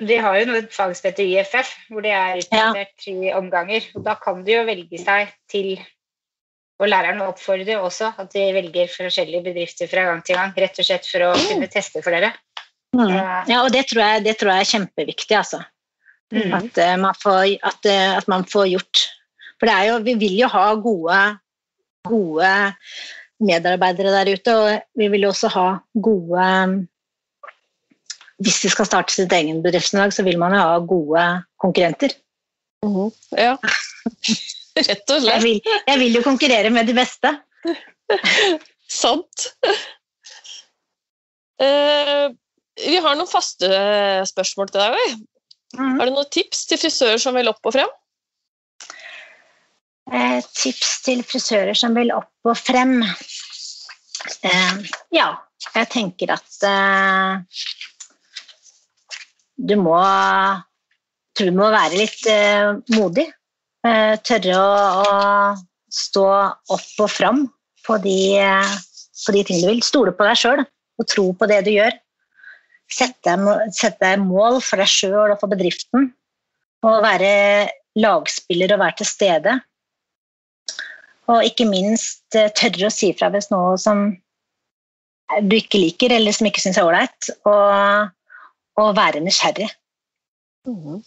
De 0.00 0.16
har 0.16 0.36
jo 0.40 0.56
et 0.56 0.72
fag 0.72 0.92
som 0.96 1.10
heter 1.10 1.28
IFF, 1.28 1.72
hvor 1.92 2.04
de 2.04 2.12
er 2.14 2.40
tre 2.48 2.60
ja. 2.72 2.84
i 3.12 3.32
omganger. 3.36 3.88
og 3.94 4.04
Da 4.06 4.16
kan 4.20 4.44
de 4.46 4.54
jo 4.56 4.66
velge 4.68 5.00
seg 5.00 5.32
til 5.50 5.74
Og 6.80 6.88
læreren 6.88 7.20
oppfordrer 7.20 7.76
også 7.76 8.14
at 8.16 8.30
de 8.32 8.46
velger 8.56 8.88
forskjellige 8.88 9.44
bedrifter 9.50 9.88
fra 9.90 10.06
gang 10.06 10.22
til 10.24 10.38
gang, 10.38 10.54
rett 10.56 10.78
og 10.80 10.86
slett 10.86 11.04
for 11.04 11.26
å 11.26 11.34
mm. 11.36 11.42
kunne 11.50 11.68
teste 11.68 12.00
for 12.00 12.16
dere. 12.16 12.30
Mm. 12.96 13.10
Ja, 13.50 13.58
og 13.60 13.68
det 13.74 13.84
tror, 13.90 14.00
jeg, 14.00 14.22
det 14.24 14.34
tror 14.40 14.54
jeg 14.54 14.64
er 14.64 14.70
kjempeviktig, 14.70 15.36
altså. 15.36 15.60
Mm. 16.32 16.54
At, 16.56 16.80
uh, 16.80 16.94
man 17.02 17.18
får, 17.20 17.42
at, 17.68 17.84
uh, 17.84 18.16
at, 18.16 18.30
man 18.32 18.46
får, 18.48 18.70
gjort 18.70 19.02
For 19.58 19.68
det 19.68 19.74
er 19.74 19.86
jo, 19.90 19.98
vi 20.06 20.14
vil 20.22 20.38
jo 20.38 20.48
ha 20.48 20.64
gode, 20.80 21.18
gode 22.08 22.52
medarbeidere 23.44 24.14
der 24.14 24.32
ute, 24.32 24.56
og 24.56 25.00
vi 25.00 25.08
vil 25.12 25.26
jo 25.26 25.34
også 25.34 25.50
ha 25.52 25.66
gode 26.00 26.46
hvis 28.40 28.60
de 28.62 28.70
skal 28.72 28.88
starte 28.88 29.14
sitt 29.14 29.32
egen 29.36 29.60
bedriftslag, 29.64 30.14
så 30.16 30.24
vil 30.24 30.38
man 30.40 30.54
jo 30.56 30.64
ha 30.64 30.78
gode 30.80 31.24
konkurrenter. 31.60 32.14
Mm 32.84 32.92
-hmm. 32.94 33.10
Ja, 33.36 33.56
rett 34.88 35.10
og 35.10 35.22
slett. 35.22 35.34
Jeg 35.34 35.42
vil, 35.42 35.60
jeg 35.86 35.98
vil, 35.98 36.14
jo 36.14 36.22
konkurrere 36.22 36.70
med 36.70 36.86
de 36.86 36.94
beste. 36.94 37.34
Sant. 39.02 39.46
Uh, 41.60 42.32
vi 42.80 42.96
har 42.96 43.16
noen 43.16 43.28
faste 43.28 43.68
spørsmål 44.26 44.68
til 44.68 44.80
deg. 44.80 45.16
Mm 45.76 45.84
-hmm. 45.84 45.98
Har 45.98 46.06
du 46.06 46.12
noen 46.12 46.30
tips 46.30 46.66
til 46.66 46.78
frisører 46.78 47.18
som 47.18 47.34
vil 47.34 47.48
opp 47.48 47.66
og 47.66 47.72
frem? 47.72 47.88
Uh, 50.12 50.40
tips 50.54 51.02
til 51.02 51.22
frisører 51.22 51.74
som 51.74 51.94
vil 51.94 52.12
opp 52.12 52.32
og 52.44 52.56
frem? 52.56 53.02
Uh, 54.44 54.88
ja, 55.12 55.34
jeg 55.74 55.88
tenker 55.88 56.32
at 56.32 56.64
du 59.60 59.76
må 59.80 59.98
tror 61.36 61.50
du 61.50 61.56
må 61.56 61.70
være 61.72 61.98
litt 61.98 62.26
eh, 62.30 62.74
modig. 62.96 63.26
Eh, 63.86 64.14
tørre 64.26 64.58
å, 64.60 64.68
å, 65.00 65.10
stå 65.90 66.26
opp 66.70 67.02
og 67.02 67.08
fram 67.10 67.44
på 67.86 67.96
de, 68.04 68.18
eh, 68.38 68.76
på 69.24 69.34
de 69.34 69.44
tingene 69.46 69.66
du 69.66 69.72
vil. 69.74 69.82
Stole 69.86 70.14
på 70.16 70.26
deg 70.26 70.38
sjøl 70.38 70.62
og 70.64 71.08
tro 71.08 71.30
på 71.36 71.48
det 71.50 71.62
du 71.66 71.72
gjør. 71.74 71.96
Sette 72.90 73.36
deg 74.02 74.22
mål 74.24 74.60
for 74.66 74.82
deg 74.82 74.90
sjøl 74.90 75.32
og 75.32 75.38
for 75.40 75.50
bedriften. 75.52 76.10
Og 76.86 77.02
være 77.04 77.32
lagspiller 78.00 78.74
og 78.74 78.82
være 78.82 79.00
til 79.00 79.08
stede. 79.08 79.58
Og 81.30 81.46
ikke 81.46 81.68
minst 81.70 82.36
eh, 82.36 82.52
tørre 82.56 82.90
å 82.90 82.94
si 82.94 83.12
fra 83.16 83.30
hvis 83.32 83.50
noe 83.52 83.76
som 83.80 84.10
du 85.46 85.54
ikke 85.54 85.78
liker, 85.78 86.10
eller 86.10 86.34
som 86.34 86.48
ikke 86.48 86.62
syns 86.62 86.78
er 86.80 86.88
ålreit. 86.88 87.28
Og 88.78 88.96
være 88.96 89.22
nysgjerrig. 89.24 89.68
Mm. 90.68 91.00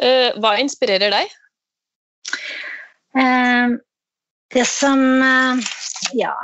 Uh, 0.00 0.30
hva 0.40 0.56
inspirerer 0.62 1.12
deg? 1.12 1.32
Uh, 3.18 3.76
det 4.54 4.66
som 4.68 5.00
uh, 5.20 5.70
Ja. 6.16 6.34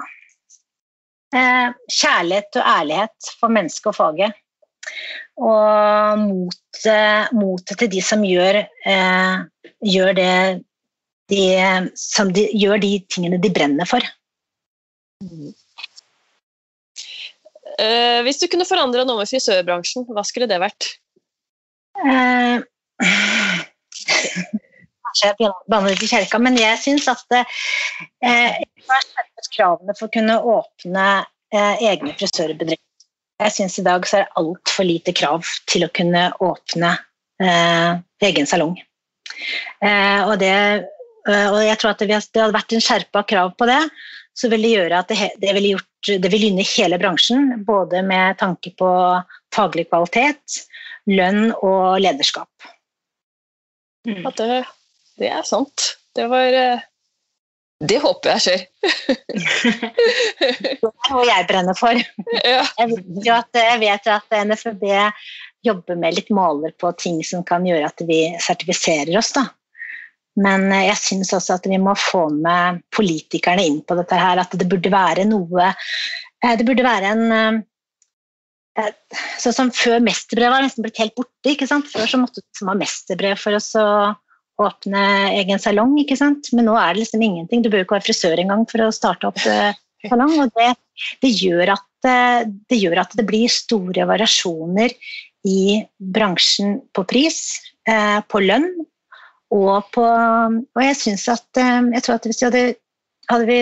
kjærlighet 1.29 2.57
og 2.57 2.65
ærlighet 2.65 3.27
for 3.37 3.53
mennesket 3.53 3.91
og 3.91 3.97
faget. 3.99 4.37
Og 5.37 6.23
motet 6.23 7.35
mot 7.37 7.61
til 7.69 7.91
de 7.93 8.01
som 8.01 8.25
gjør, 8.25 8.63
gjør 9.85 10.15
det 10.17 10.65
de, 11.29 11.43
som 12.01 12.33
de, 12.33 12.47
gjør 12.57 12.81
de 12.81 12.95
tingene 13.13 13.43
de 13.43 13.53
brenner 13.53 13.85
for. 13.85 14.01
Mm. 15.21 15.53
Uh, 17.79 18.25
hvis 18.27 18.41
du 18.43 18.49
kunne 18.51 18.67
forandra 18.67 19.05
noe 19.07 19.21
med 19.21 19.31
frisørbransjen, 19.31 20.09
hva 20.11 20.25
skulle 20.27 20.49
det 20.51 20.59
vært? 20.59 20.88
Uh, 22.03 22.59
kanskje 25.07 25.31
jeg 25.31 25.53
banner 25.71 25.95
litt 25.95 26.03
i 26.03 26.11
kjelka, 26.11 26.41
men 26.43 26.59
jeg 26.59 26.81
syns 26.83 27.07
at 27.11 27.23
uh, 27.38 27.45
jeg 28.25 28.67
har 28.91 29.07
skjerpet 29.07 29.51
kravene 29.55 29.95
for 29.95 30.09
å 30.09 30.14
kunne 30.19 30.41
åpne 30.57 31.09
egne 31.49 32.12
frisørbedrifter. 32.19 32.85
Jeg 33.38 33.55
syns 33.55 33.79
i 33.81 33.87
dag 33.87 34.05
så 34.05 34.19
er 34.19 34.27
det 34.27 34.41
altfor 34.43 34.85
lite 34.85 35.14
krav 35.17 35.47
til 35.71 35.87
å 35.87 35.93
kunne 35.95 36.27
åpne 36.45 36.91
egen 37.38 38.49
salong. 38.51 38.75
og 40.27 40.35
det 40.43 40.53
og 41.29 41.59
jeg 41.62 41.79
tror 41.79 41.95
at 41.95 42.03
det 42.03 42.11
hadde 42.19 42.57
vært 42.57 42.75
en 42.75 42.85
skjerpa 42.85 43.23
krav 43.31 43.55
på 43.57 43.69
det, 43.71 43.79
så 44.38 44.51
vil 44.53 44.62
det 44.62 44.74
gjøre 44.77 45.01
at 45.03 45.11
det, 45.11 45.31
det 45.42 45.55
vil, 45.57 45.72
gjort 45.74 46.11
det 46.22 46.31
vil 46.31 46.44
gynne 46.46 46.66
hele 46.77 46.98
bransjen, 47.01 47.64
både 47.66 48.05
med 48.07 48.38
tanke 48.38 48.70
på 48.79 48.90
faglig 49.55 49.88
kvalitet, 49.88 50.61
lønn 51.11 51.51
og 51.57 51.98
lederskap. 52.05 52.68
Mm. 54.07 54.22
At 54.29 54.38
det, 54.38 54.61
det, 55.18 55.33
er 55.33 55.42
sant. 55.46 55.88
Det 56.16 56.29
var 56.31 56.55
eh, 56.55 56.87
Det 57.83 57.98
håper 58.05 58.37
jeg 58.37 58.44
skjer. 58.44 58.64
det 60.38 60.55
er 60.55 61.11
noe 61.11 61.27
jeg 61.27 61.48
brenner 61.51 61.79
for. 61.79 61.98
Ja. 62.44 62.62
Jeg, 62.79 62.94
vet 62.94 63.35
at, 63.35 63.61
jeg 63.64 63.83
vet 63.83 64.11
at 64.14 64.40
NFB 64.53 64.87
jobber 65.66 65.98
med 65.98 66.14
litt 66.14 66.31
måler 66.31 66.72
på 66.79 66.92
ting 67.03 67.20
som 67.27 67.42
kan 67.46 67.66
gjøre 67.66 67.90
at 67.90 68.07
vi 68.07 68.22
sertifiserer 68.44 69.18
oss. 69.18 69.35
da. 69.35 69.48
Men 70.38 70.68
eh, 70.72 70.87
jeg 70.88 71.01
syns 71.03 71.33
også 71.37 71.57
at 71.59 71.66
vi 71.70 71.81
må 71.83 71.94
få 71.98 72.27
med 72.35 72.83
politikerne 72.94 73.64
inn 73.66 73.81
på 73.87 73.96
dette 73.98 74.18
her. 74.18 74.40
At 74.42 74.55
det 74.59 74.68
burde 74.70 74.92
være 74.92 75.27
noe 75.29 75.70
eh, 75.70 76.55
Det 76.59 76.66
burde 76.68 76.87
være 76.87 77.14
en 77.14 77.24
eh, 77.35 78.94
Sånn 79.43 79.57
som 79.57 79.70
før 79.74 79.99
mesterbrev 80.07 80.53
var 80.55 80.62
nesten 80.62 80.84
blitt 80.84 81.01
helt 81.03 81.16
borte. 81.18 81.51
ikke 81.51 81.66
sant? 81.66 81.89
Før 81.91 82.07
så 82.07 82.20
måtte 82.20 82.45
du 82.45 82.66
ha 82.68 82.76
mesterbrev 82.78 83.41
for 83.41 83.59
å 83.59 83.86
åpne 84.62 85.01
egen 85.34 85.59
salong. 85.62 85.97
ikke 85.99 86.18
sant? 86.18 86.53
Men 86.55 86.68
nå 86.70 86.76
er 86.78 86.95
det 86.95 87.03
liksom 87.03 87.24
ingenting. 87.26 87.64
Du 87.64 87.72
bør 87.72 87.82
ikke 87.82 87.97
være 87.97 88.07
frisør 88.07 88.39
engang 88.39 88.62
for 88.70 88.84
å 88.86 88.93
starte 88.95 89.32
opp 89.32 89.41
salong. 89.43 90.36
Og 90.45 90.55
det, 90.55 90.68
det, 91.24 91.32
gjør 91.43 91.74
at, 91.74 92.07
det 92.70 92.78
gjør 92.78 93.03
at 93.03 93.18
det 93.18 93.26
blir 93.26 93.51
store 93.51 94.07
variasjoner 94.12 94.95
i 95.51 95.82
bransjen 95.99 96.78
på 96.95 97.03
pris, 97.11 97.41
på 97.82 98.45
lønn 98.47 98.70
og, 99.55 99.88
på, 99.94 100.05
og 100.05 100.82
jeg 100.84 100.96
synes 100.99 101.24
at 101.32 101.61
eh, 101.61 101.80
jeg 101.94 102.05
tror 102.05 102.18
at 102.18 102.28
hvis 102.28 102.42
vi 102.42 102.49
hadde, 102.49 102.64
hadde 103.30 103.49
vi 103.49 103.61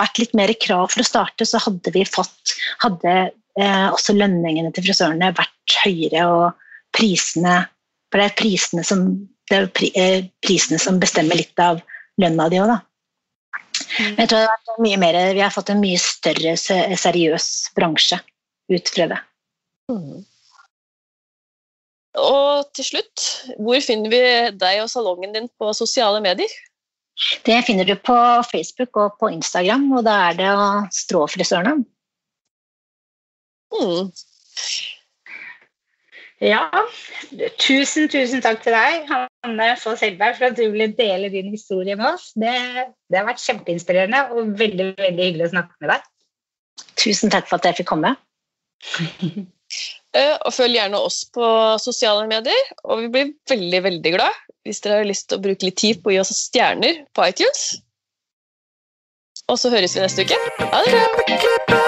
vært 0.00 0.20
litt 0.22 0.34
mer 0.38 0.50
i 0.50 0.58
krav 0.58 0.88
for 0.92 1.02
å 1.02 1.06
starte, 1.06 1.46
så 1.46 1.60
hadde 1.62 1.92
vi 1.94 2.04
fått 2.08 2.54
hadde 2.82 3.14
eh, 3.28 3.86
også 3.86 4.16
lønningene 4.16 4.72
til 4.74 4.88
frisørene 4.88 5.30
vært 5.38 5.78
høyere, 5.84 6.26
og 6.26 6.96
prisene 6.96 7.60
For 8.08 8.22
det 8.22 8.30
er 8.30 8.38
prisene 8.38 8.82
som, 8.88 9.04
det 9.50 9.56
er 9.56 9.66
pri, 9.76 9.92
eh, 10.00 10.28
prisene 10.42 10.80
som 10.80 10.98
bestemmer 11.02 11.36
litt 11.38 11.60
av 11.60 11.82
lønna 12.18 12.48
di 12.50 12.58
òg, 12.62 12.72
da. 12.72 12.80
Men 13.98 14.22
jeg 14.24 14.30
tror 14.30 14.40
det 14.40 14.48
har 14.48 14.54
vært 14.56 14.82
mye 14.82 14.98
mer, 14.98 15.18
vi 15.36 15.42
har 15.44 15.52
fått 15.54 15.70
en 15.70 15.82
mye 15.82 16.00
større 16.02 16.56
seriøs 16.58 17.48
bransje 17.76 18.18
ut 18.72 18.90
fra 18.94 19.06
det. 19.12 19.20
Mm. 19.92 20.24
Og 22.16 22.64
til 22.74 22.86
slutt, 22.86 23.26
hvor 23.60 23.82
finner 23.84 24.12
vi 24.12 24.22
deg 24.56 24.82
og 24.82 24.90
salongen 24.90 25.34
din 25.34 25.48
på 25.60 25.72
sosiale 25.76 26.22
medier? 26.24 26.50
Det 27.44 27.58
finner 27.66 27.84
du 27.84 27.96
på 27.98 28.16
Facebook 28.50 28.96
og 28.96 29.16
på 29.20 29.30
Instagram, 29.34 29.90
og 29.98 30.04
da 30.06 30.14
er 30.28 30.38
det 30.38 30.52
Stråfrisørene. 30.94 31.82
Mm. 33.74 34.12
Ja, 36.40 36.62
tusen, 37.58 38.06
tusen 38.08 38.42
takk 38.44 38.62
til 38.62 38.76
deg, 38.76 39.08
Hanne 39.10 39.66
Foss 39.82 40.04
Helberg, 40.06 40.38
for 40.38 40.52
at 40.52 40.56
du 40.56 40.68
ville 40.70 40.92
dele 40.94 41.32
din 41.32 41.50
historie 41.50 41.98
med 41.98 42.12
oss. 42.12 42.30
Det, 42.38 42.54
det, 43.10 43.18
har 43.18 43.26
vært 43.26 43.42
kjempeinspirerende 43.42 44.22
og 44.30 44.54
veldig, 44.60 44.92
veldig 45.02 45.26
hyggelig 45.26 45.48
å 45.48 45.52
snakke 45.56 45.74
med 45.82 45.96
deg. 45.96 46.08
Tusen 47.02 47.34
takk 47.34 47.50
for 47.50 47.58
at 47.58 47.66
jeg 47.66 47.80
fikk 47.80 47.90
komme. 47.90 48.14
Og 50.16 50.54
følg 50.56 50.78
gjerne 50.78 51.00
oss 51.04 51.20
på 51.34 51.48
sosiale 51.82 52.24
medier, 52.30 52.70
og 52.88 53.02
vi 53.02 53.10
blir 53.12 53.34
veldig, 53.50 53.82
veldig 53.84 54.14
glad 54.16 54.44
hvis 54.68 54.82
dere 54.84 55.00
har 55.00 55.08
lyst 55.08 55.28
til 55.28 55.38
å 55.38 55.44
bruke 55.44 55.68
litt 55.68 55.78
tid 55.80 56.00
på 56.02 56.10
å 56.10 56.16
gi 56.16 56.22
oss 56.22 56.32
stjerner 56.36 57.04
på 57.16 57.28
iTunes. 57.28 57.68
Og 59.48 59.56
så 59.60 59.72
høres 59.72 59.96
vi 59.96 60.04
neste 60.04 60.28
uke. 60.28 60.40
Ha 60.60 60.84
det 60.84 60.96
bra! 61.68 61.87